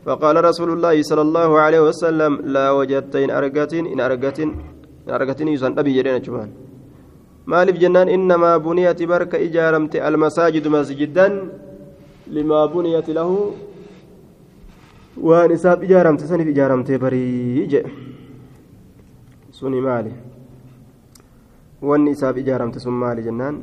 فقال 0.06 0.44
رسول 0.44 0.70
الله 0.76 1.02
صلى 1.02 1.22
الله 1.26 1.50
عليه 1.64 1.80
وسلم 1.88 2.32
لا 2.54 2.66
وجدت 2.70 3.14
إن 3.16 3.30
أرقت 3.38 3.72
إن 3.74 4.00
أرقت 4.06 4.38
إن 4.40 4.50
أرقت 5.16 5.40
يسن 5.40 5.72
أبي 5.78 5.90
جرين 5.96 6.20
جمان 6.26 6.50
مالف 7.46 7.76
جنان 7.82 8.08
إنما 8.16 8.50
بنيت 8.66 9.00
برك 9.02 9.32
إجارمت 9.46 9.94
المساجد 10.08 10.64
مسجدا 10.76 11.26
limaa 12.30 12.68
buniyati 12.68 13.12
lahu 13.12 13.54
waan 15.28 15.50
isaaf 15.56 15.82
ijaaramte 15.86 16.26
saniif 16.30 16.48
ijaaramtee 16.54 16.98
barii 16.98 17.66
jedhe 17.72 17.90
suni 19.50 19.80
maali? 19.80 20.12
Wanni 21.82 22.10
isaaf 22.16 22.36
ijaaramte 22.42 22.80
sun 22.80 22.92
maali 23.02 23.22
jennaan? 23.22 23.60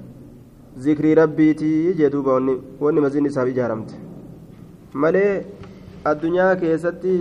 Zikrii 0.78 1.16
rabbiitii 1.16 1.94
jee 2.00 2.10
duuba 2.10 2.40
wanni 2.80 3.02
mazinni 3.02 3.30
isaaf 3.30 3.48
ijaaramte. 3.50 3.96
Malee 4.94 5.46
addunyaa 6.06 6.56
keessatti 6.56 7.16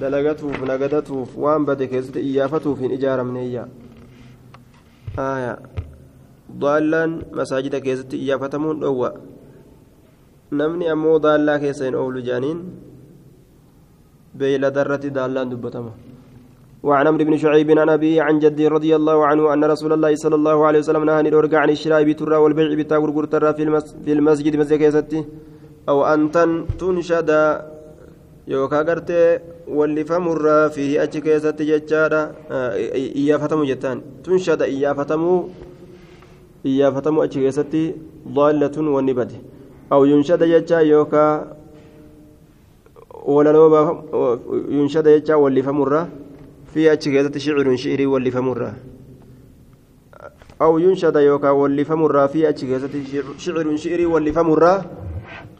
dalagatuuf 0.00 0.62
nagadatuuf 0.70 1.36
waan 1.36 1.64
bade 1.66 1.86
keessatti 1.88 2.20
iyyaafatuuf 2.30 2.80
hin 2.80 2.92
ijaaramneeyya 2.96 3.66
aayaa 5.18 5.56
daallaan 6.64 7.16
masaajida 7.40 7.80
keessatti 7.86 8.16
iyyaafatamuun 8.24 8.80
dhoowwa 8.80 9.10
namni 10.50 10.88
ammoo 10.88 11.18
daallaa 11.24 11.58
keessa 11.64 11.84
hin 11.84 11.96
oolu 12.02 12.20
jaaniin 12.28 12.60
beeyladarratti 14.38 15.10
daallaan 15.18 15.50
dubbatama 15.54 15.92
وعن 16.82 17.06
عمرو 17.06 17.24
بن 17.24 17.36
شعيب 17.36 17.70
عن 17.78 17.88
أبي 17.88 18.20
عن 18.20 18.38
جدي 18.38 18.68
رضي 18.68 18.96
الله 18.96 19.26
عنه 19.26 19.52
أن 19.54 19.64
رسول 19.64 19.92
الله 19.92 20.14
صلى 20.14 20.36
الله 20.40 20.66
عليه 20.66 20.78
وسلم 20.78 21.04
نهى 21.04 21.20
الأرجع 21.20 21.58
عن 21.58 21.70
الشراء 21.70 22.02
بترى 22.08 22.36
والبيع 22.36 22.74
بتاغر 22.80 23.24
ترى 23.24 23.54
في, 23.54 23.62
المس 23.62 23.86
في 24.04 24.12
المسجد 24.12 24.56
مسجد 24.56 24.78
كيستي 24.78 25.20
أو 25.88 26.06
أن 26.06 26.30
تنشد 26.78 27.30
يوكا 28.48 28.80
غرتي 28.88 29.38
واللفمر 29.76 30.68
فيه 30.74 31.02
أتش 31.02 31.16
كيستي 31.24 31.64
جتشارا 31.70 32.22
إيافتمو 33.20 33.64
جتان 33.70 33.98
تنشد 34.24 34.62
إيافتمو 34.62 35.32
إيافتمو 36.66 37.18
أتش 37.24 37.36
كيستي 37.38 37.82
ضالة 38.36 38.76
والنبد 38.94 39.32
أو 39.92 40.04
ينشد 40.04 40.42
جتشا 40.42 40.78
يوكا 40.80 41.56
ولا 43.24 43.50
ينشد 44.68 45.08
جتشا 45.08 45.34
واللفمر 45.34 45.92
في 46.74 46.92
أتشكيزة 46.92 47.38
شعر 47.38 47.76
شعري 47.76 48.06
واللفمرة 48.06 48.74
أو 50.62 50.78
ينشد 50.78 51.16
يوكا 51.16 51.50
واللفمرة 51.50 52.26
في 52.26 52.48
أتشكيزة 52.48 52.94
شعر 53.38 53.76
شعري 53.76 54.06
واللفمرة 54.06 54.84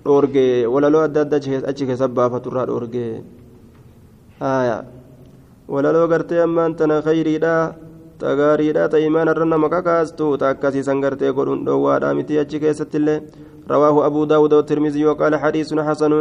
أورجي 0.06 0.66
ولا 0.66 0.88
لو 0.88 1.00
أدى 1.04 1.20
أتشكيزة 1.70 2.06
بافة 2.06 2.42
الرا 2.46 2.64
أورجي 2.68 3.22
آية. 4.42 4.84
ولا 5.68 5.92
لو 5.92 6.06
قرتي 6.12 6.44
أما 6.44 6.66
أنت 6.66 7.02
خيري 7.04 7.38
لا 7.38 7.74
تغاريدha 8.18 8.88
ta 8.90 8.98
imaan 8.98 9.30
irra 9.30 9.46
nama 9.46 9.68
kakaastu 9.70 10.34
ta 10.38 10.50
akkasiisan 10.50 11.00
gartee 11.00 11.30
godhuun 11.32 11.62
dhoowwaadha 11.66 12.14
miti 12.18 12.34
rawaahu 13.68 14.02
abuu 14.02 14.26
daawud 14.26 14.52
والترمذي 14.52 15.04
وقال 15.04 15.36
حديث 15.36 15.74
حسن. 15.74 16.12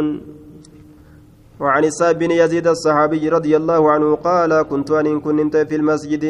وعن 1.60 1.84
السائب 1.84 2.18
بن 2.18 2.30
يزيد 2.30 2.66
الصحابي 2.66 3.28
رضي 3.28 3.56
الله 3.56 3.90
عنه 3.90 4.14
قال 4.14 4.62
كنت 4.70 4.90
أن 4.90 5.20
كنت 5.20 5.56
في 5.56 5.74
المسجد. 5.80 6.24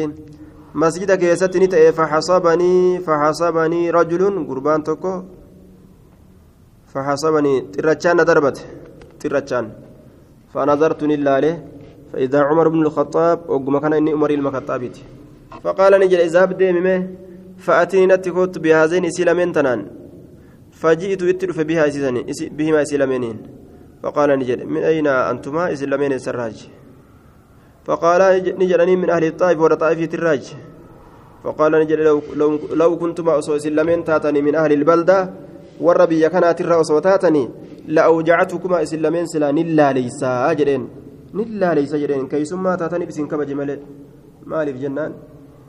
مسجد 0.73 1.11
كيست 1.11 1.57
نتأ 1.57 1.91
فحسبني 1.91 2.99
فحسبني 3.05 3.81
رجل 3.91 4.21
قربان 4.49 4.83
تكو. 4.83 5.13
فحسبني 6.93 7.53
ترتشان 7.73 8.17
دربت 8.25 8.57
ترتشان 9.19 9.65
فنظرت 10.53 11.01
لله 11.03 11.63
فإذا 12.13 12.39
عمر 12.49 12.67
بن 12.73 12.81
الخطاب 12.85 13.37
وقم 13.49 13.77
كان 13.77 13.93
إني 13.93 14.11
عمر 14.11 14.31
المخطابت 14.39 14.95
فقال 15.63 15.91
نجل 16.01 16.19
إذا 16.27 16.45
بدي 16.45 16.67
فأتني 17.65 18.05
نتكوت 18.11 18.57
بهذين 18.63 19.05
إسلامين 19.05 19.51
تنان. 19.53 19.79
فجئت 20.81 21.21
اتلف 21.23 21.57
بها 21.69 21.85
بهما 22.57 22.81
إسلامين 22.81 23.23
فقال 24.03 24.29
نجد 24.39 24.59
من 24.63 24.81
أين 24.91 25.07
أنتما؟ 25.07 25.73
إسلامين 25.73 26.11
السراج 26.13 26.57
فقال 27.85 28.21
نجدني 28.61 28.95
من 28.95 29.09
أهل 29.09 29.23
الطائف 29.23 29.59
ولا 29.59 29.75
طائفة 29.75 30.11
الراج 30.17 30.43
فقال 31.43 31.71
نجد 31.71 31.99
لو, 31.99 32.21
لو, 32.35 32.59
لو 32.73 32.97
كنتما 32.97 33.31
أصو 33.39 33.55
إسلامين 33.55 34.03
تاتني 34.03 34.41
من 34.41 34.55
أهل 34.55 34.71
البلدة 34.73 35.19
والربي 35.81 36.29
كانت 36.29 36.61
الرأس 36.61 36.91
وتاتني 36.91 37.49
لأوجعتكما 37.87 38.77
إسلامين 38.83 39.25
سلا 39.25 39.51
نلا 39.51 39.93
ليس 39.93 40.23
أجرين 40.23 40.83
نلا 41.33 41.73
ليس 41.73 41.93
أجرين 41.93 42.27
كي 42.27 42.45
ثم 42.45 42.75
تاتني 42.75 43.05
بسن 43.05 43.27
كبج 43.27 43.51
مالي 44.45 44.73
في 44.73 44.79
جنان. 44.79 45.13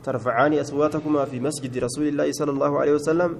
ترفعان 0.03 0.53
أصواتكما 0.53 1.25
في 1.25 1.39
مسجد 1.39 1.77
رسول 1.77 2.07
الله 2.07 2.31
صلى 2.31 2.51
الله 2.51 2.79
عليه 2.79 2.93
وسلم. 2.93 3.31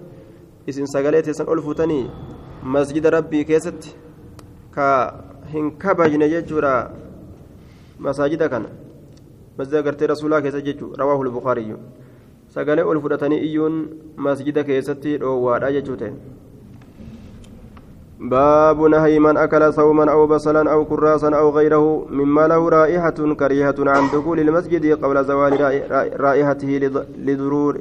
إسن 0.70 0.86
سقليت 0.86 1.28
إسن 1.30 1.46
ألفتني 1.54 2.02
مسجد 2.64 3.06
ربي 3.08 3.44
كيست 3.44 3.82
كا 4.76 4.88
هنكبجن 5.54 6.24
ججورا 6.34 6.76
مساجد 8.00 8.44
كان 8.44 8.66
مسجد 9.60 9.76
قرتي 9.86 10.06
رسول 10.06 10.28
الله 10.28 10.40
كيست 10.46 10.62
ججو 10.68 10.88
رواه 11.02 11.22
البخاري 11.22 11.76
sagalee 12.52 12.84
ol 12.84 13.00
fudhatanii 13.00 13.40
iyyuun 13.48 13.76
masjida 14.28 14.64
keessatti 14.70 15.18
dhoowwaadha 15.24 15.72
jechuute 15.80 16.14
باب 18.22 18.82
نهي 18.82 19.20
من 19.20 19.38
أكل 19.38 19.74
صوما 19.74 20.12
أو 20.12 20.28
بصلا 20.28 20.72
أو 20.72 20.86
كراسا 20.86 21.36
أو 21.36 21.50
غيره 21.50 22.06
مما 22.10 22.48
له 22.48 22.70
رائحة 22.70 23.34
كريهة 23.34 23.76
عن 23.80 24.04
دخول 24.14 24.40
المسجد 24.40 25.04
قبل 25.04 25.26
زوال 25.26 25.54
رائحته 26.22 26.68
لضرور 27.18 27.80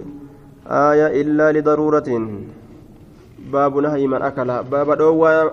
آية 0.67 1.21
إلا 1.21 1.53
لضرورة 1.53 2.09
باب 3.53 3.77
نهي 3.77 4.07
من 4.07 4.23
أكل 4.23 4.63
باب 4.63 4.89
دوا 4.99 5.51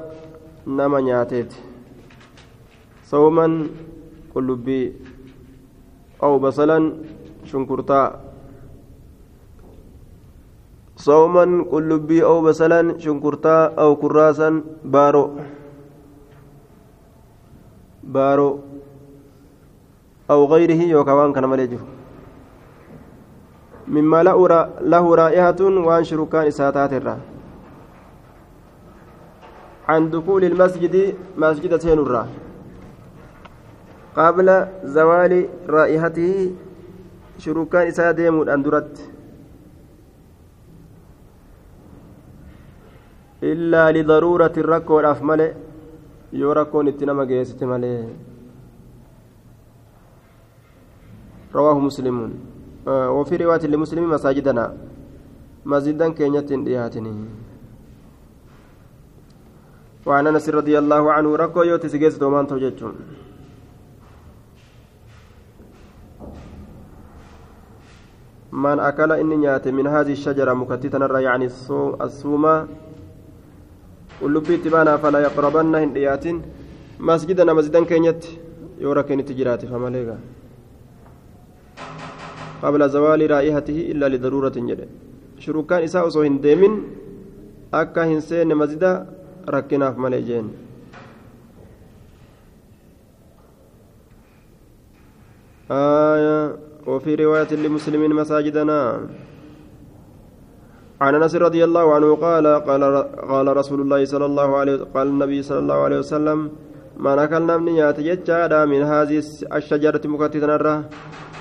نما 0.68 1.02
نياتيت 1.02 1.52
صوما 3.04 3.68
قلبي 4.36 4.94
أو 6.24 6.40
بصلا 6.40 6.94
شنكرتا 7.46 8.02
صوما 10.98 11.66
قلبي 11.72 12.24
أو 12.24 12.42
بسلا 12.42 12.98
شنكرتا 12.98 13.66
أو 13.82 13.96
كراسا 13.96 14.50
بارو 14.86 15.24
بارو 18.04 18.60
أو 20.30 20.46
غيره 20.46 20.82
يوكوان 20.94 21.34
كان 21.34 21.46
مليجه 21.46 21.80
مما 23.88 24.24
له 24.82 25.16
رائحة 25.16 25.62
وان 25.62 26.04
شركان 26.04 26.48
إساتات 26.48 26.94
الرا 26.94 27.37
عن 29.88 30.10
دخول 30.12 30.44
المسجد 30.44 30.96
مسجد 31.38 31.72
سينورا 31.84 32.24
قبل 34.18 34.48
زوال 34.84 35.34
رائحته 35.70 36.34
شركان 37.44 37.88
إسات 37.88 38.16
ديمود 38.16 38.50
أندرت 38.50 38.94
illaa 43.52 43.94
lidaruurati 43.94 44.66
rakkoodhaaf 44.66 45.20
male 45.22 45.48
yoo 46.34 46.54
rakkoon 46.58 46.90
itti 46.92 47.06
nama 47.06 47.24
geessite 47.30 47.66
malee 47.70 48.02
رواه 51.58 51.80
مسلم. 51.80 52.18
وفي 52.88 53.36
رواية 53.36 53.66
لمسلم 53.68 54.10
مساجدنا. 54.10 54.66
مسجدا 55.66 56.08
كينية 56.14 56.50
دياتني. 56.68 57.14
وعن 60.08 60.28
انس 60.28 60.50
رضي 60.50 60.76
الله 60.80 61.04
عنه 61.12 61.36
ركو 61.36 61.62
يوتي 61.64 61.88
سجيس 61.90 62.18
دومان 62.18 62.48
توججون 62.48 62.96
من 68.52 68.80
أكل 68.80 69.12
إني 69.12 69.36
نيات 69.36 69.68
من 69.68 69.88
هذه 69.88 70.14
الشجرة 70.18 70.54
مكتتنا 70.54 71.20
يعني 71.20 71.46
السومة 72.08 72.68
qullubbii 74.20 74.56
itti 74.58 74.70
baanaa 74.70 74.98
falaa 74.98 75.20
yaqrabanna 75.22 75.80
hin 75.80 75.92
dhiyaatin 75.96 76.38
masjidana 77.10 77.54
masjidan 77.58 77.86
keenyatti 77.86 78.40
yoo 78.82 78.94
rakkeen 78.98 79.20
itti 79.24 79.36
jiraatifa 79.40 79.82
maleega 79.84 80.16
qabla 82.62 82.88
zawaali 82.96 83.28
raa'ihatihi 83.34 83.84
illaa 83.94 84.10
lidaruuratin 84.14 84.72
jedhe 84.72 84.88
shurukaan 85.46 85.86
isaa 85.90 86.04
osoo 86.10 86.24
hin 86.28 86.40
rakkinaaf 89.48 89.96
malee 89.98 90.24
jeen 90.30 90.48
وفي 96.88 97.16
رواية 97.16 97.52
لمسلم 97.52 98.02
مساجدنا. 98.16 98.80
عن 101.02 101.16
أنس 101.16 101.36
رضي 101.36 101.64
الله 101.64 101.86
عنه 101.96 102.16
قال 102.16 102.46
قال 102.48 102.84
قال 103.32 103.48
رسول 103.58 103.80
الله 103.82 104.06
صلى 104.06 104.26
الله 104.26 104.50
عليه 104.58 104.76
قال 104.96 105.08
النبي 105.08 105.40
صلى 105.44 105.60
الله 105.60 105.80
عليه 105.86 106.00
وسلم 106.00 106.40
ما 106.98 107.16
نكلنا 107.20 107.58
من 107.58 107.76
ججادا 108.08 108.66
من 108.66 108.82
هذه 108.82 109.18
الشجرة 109.58 110.02
مكتتنا 110.08 110.84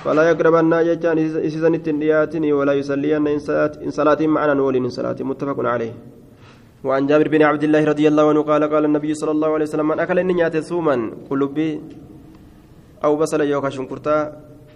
فلا 0.04 0.22
يقربن 0.30 0.74
ججان 0.88 1.18
إسسن 1.46 1.74
التندياتني 1.74 2.52
ولا 2.52 2.72
يصلين 2.72 3.26
إن 3.86 3.90
صلاة 3.90 4.20
معنا 4.26 4.54
نولين 4.54 4.84
إن 4.84 4.90
صلاة 4.90 5.16
متفق 5.20 5.58
عليه. 5.62 5.94
وعن 6.86 7.06
جابر 7.10 7.28
بن 7.28 7.42
عبد 7.42 7.64
الله 7.66 7.82
رضي 7.92 8.06
الله 8.08 8.24
عنه 8.30 8.42
قال 8.42 8.62
قال 8.72 8.84
النبي 8.84 9.10
صلى 9.14 9.32
الله 9.34 9.50
عليه 9.54 9.66
وسلم 9.68 9.88
من 9.88 9.98
أكل 9.98 10.18
النيات 10.18 10.56
ثوما 10.70 10.96
قلوبي 11.30 11.70
أو 13.04 13.16
بصل 13.16 13.40
يوكا 13.40 13.68
شنكرتا 13.68 14.18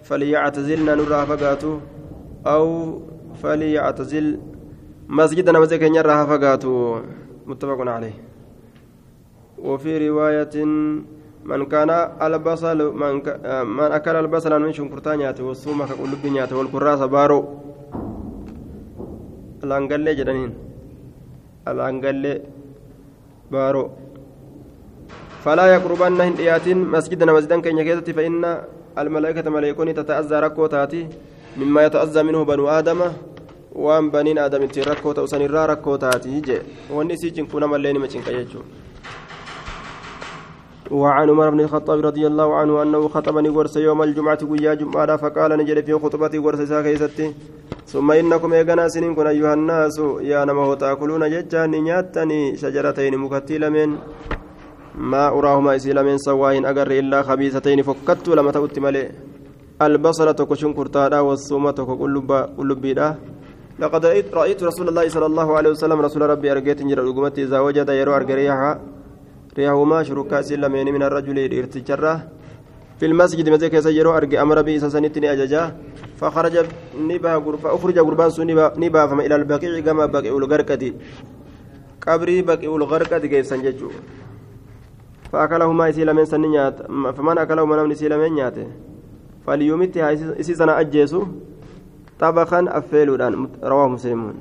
فليعتزلنا 0.03 0.93
نرى 0.95 1.21
فقاته 1.31 1.73
أو 2.47 2.63
فليعتزل 3.43 4.27
مسجد 5.09 5.51
نمزي 5.51 5.79
كينيا 5.79 6.03
راها 6.03 6.25
فقاتو. 6.31 6.75
متفق 7.47 7.81
عليه. 7.97 8.15
وفي 9.59 10.09
رواية 10.09 10.55
من 11.51 11.61
كان 11.67 11.91
البصل 12.23 12.79
من, 12.95 13.21
ك... 13.21 13.27
من 13.67 13.89
أكل 13.99 14.17
البصل 14.17 14.53
من 14.63 14.73
شنكرتا 14.73 15.17
نياته 15.17 15.45
والصومة 15.45 15.87
كقلب 15.87 16.23
نياته 16.27 16.57
والكراسة 16.59 17.07
بارو. 17.07 17.41
الأنقلة 19.65 20.13
جدنين. 20.13 20.70
الأنقلة 21.69 22.41
بارو. 23.53 23.85
فلا 25.45 25.67
يقربن 25.75 26.21
هنديات 26.21 26.69
مسجدنا 26.69 27.33
مسجدا 27.33 27.61
كينيا 27.61 27.85
كيستي 27.85 28.13
فإن 28.13 28.45
الملائكة 28.99 29.51
ملائكون 29.51 29.95
تتأذى 29.95 30.37
ركو 30.41 30.67
تاتي 30.67 31.03
مما 31.57 31.81
يتأذى 31.87 32.23
منه 32.23 32.41
بنو 32.45 32.69
آدم 32.69 33.01
baniin 34.13 34.39
aadamitti 34.39 34.83
rakkoo 34.83 35.15
ta'u 35.15 35.29
sanirraa 35.29 35.67
rakkoo 35.67 35.99
taati 35.99 36.41
jee 36.47 36.63
wanni 36.91 37.15
isii 37.15 37.31
cinkuu 37.31 37.61
namallee 37.61 37.93
nima 37.93 38.09
cinqa 38.09 38.33
jechuudha 38.33 38.80
وعن 40.91 41.31
عمر 41.31 41.51
بن 41.51 41.61
الخطاب 41.61 42.07
رضي 42.07 42.27
الله 42.27 42.55
عنه 42.55 42.83
أنه 42.83 43.09
خطبني 43.09 43.49
ورس 43.49 43.77
يوم 43.77 44.03
الجمعة 44.03 44.39
ويا 44.43 44.75
جمعة 44.75 45.17
فقال 45.17 45.51
نجد 45.59 45.85
في 45.85 45.93
خطبتي 45.95 46.39
ورس 46.39 46.61
ساكيستي 46.61 47.35
ثم 47.87 48.11
إنكم 48.11 48.55
يا 48.55 48.89
سنين 48.89 49.15
كن 49.15 49.27
أيها 49.27 49.55
الناس 49.55 49.99
يا 50.21 50.45
نما 50.45 50.75
تأكلون 50.75 51.31
ججان 51.31 51.71
نياتني 51.71 52.57
شجرتين 52.57 53.19
مكتلمين 53.19 53.91
ما 54.95 55.29
أراهما 55.29 55.77
إسلامين 55.77 56.19
سواهن 56.19 56.65
أجر 56.67 56.91
إلا 56.91 57.23
خبيثتين 57.23 57.83
فكت 57.83 58.29
لما 58.29 58.51
تؤت 58.51 58.79
ملئ 58.79 59.07
البصرة 59.83 60.45
كشن 60.45 60.73
كرتادا 60.73 61.21
والصومة 61.21 61.73
كقلب 61.89 62.31
لقد 63.79 64.05
رأيت 64.35 64.63
رسول 64.63 64.89
الله 64.89 65.09
صلى 65.09 65.27
الله 65.27 65.57
عليه 65.57 65.71
وسلم 65.71 66.01
رسول 66.01 66.23
ربي 66.23 66.53
أرجيت 66.53 66.83
جرى 66.83 67.33
إذا 67.39 67.59
وجد 67.61 67.89
يرو 67.89 68.17
أرجى 68.17 68.35
ريحها 69.59 69.73
ريحهما 69.73 70.03
شركاء 70.03 70.43
سلمين 70.43 70.95
من 70.95 71.03
الرجل 71.03 71.39
ارتجره 71.59 72.29
في 72.99 73.07
المسجد 73.07 73.49
مزيك 73.49 73.75
يسجروا 73.75 74.17
أرجى 74.17 74.43
أمر 74.43 74.63
به 74.63 74.79
سنتني 74.79 75.33
أججا 75.33 75.77
فخرج 76.21 76.67
نبا 77.01 77.35
غرفة 77.35 77.75
أخرج 77.75 77.99
غربان 77.99 78.31
نبا 78.77 79.07
فما 79.07 79.27
إلى 79.27 79.37
البقيع 79.37 79.81
كما 79.81 80.07
بقيع 80.07 80.37
الغرقة 80.37 80.93
قبري 82.07 82.43
بقيع 82.43 82.77
الغرقة 82.77 83.19
كيف 83.19 83.47
سنججو 83.47 83.91
فأكلهما 85.33 85.89
إسيلمين 85.89 86.25
سنيات 86.25 86.77
فمن 87.17 87.39
أكلهما 87.39 87.77
نمني 87.77 87.93
إسيلمين 87.93 88.33
نياته 88.35 88.67
فليومتها 89.47 90.41
إسيسنا 90.41 90.81
أجيسو. 90.81 91.23
طبخا 92.21 92.61
أفيلودان. 92.69 93.49
رواه 93.65 93.89
مسلم 93.89 94.35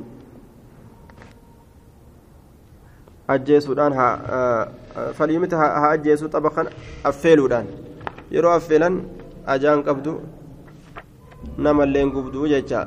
أجيسودان 3.30 3.94
ها 3.94 4.10
فليومتها 5.18 5.66
ها 5.82 5.94
أجيسو 5.94 6.28
طبخا 6.28 6.64
أفيلودان 7.06 7.66
yeroo 8.34 8.54
affeelan 8.60 8.96
ajaan 9.54 9.80
qabdu 9.88 10.12
namalleen 11.66 12.10
gubduu 12.16 12.48
jecha 12.54 12.86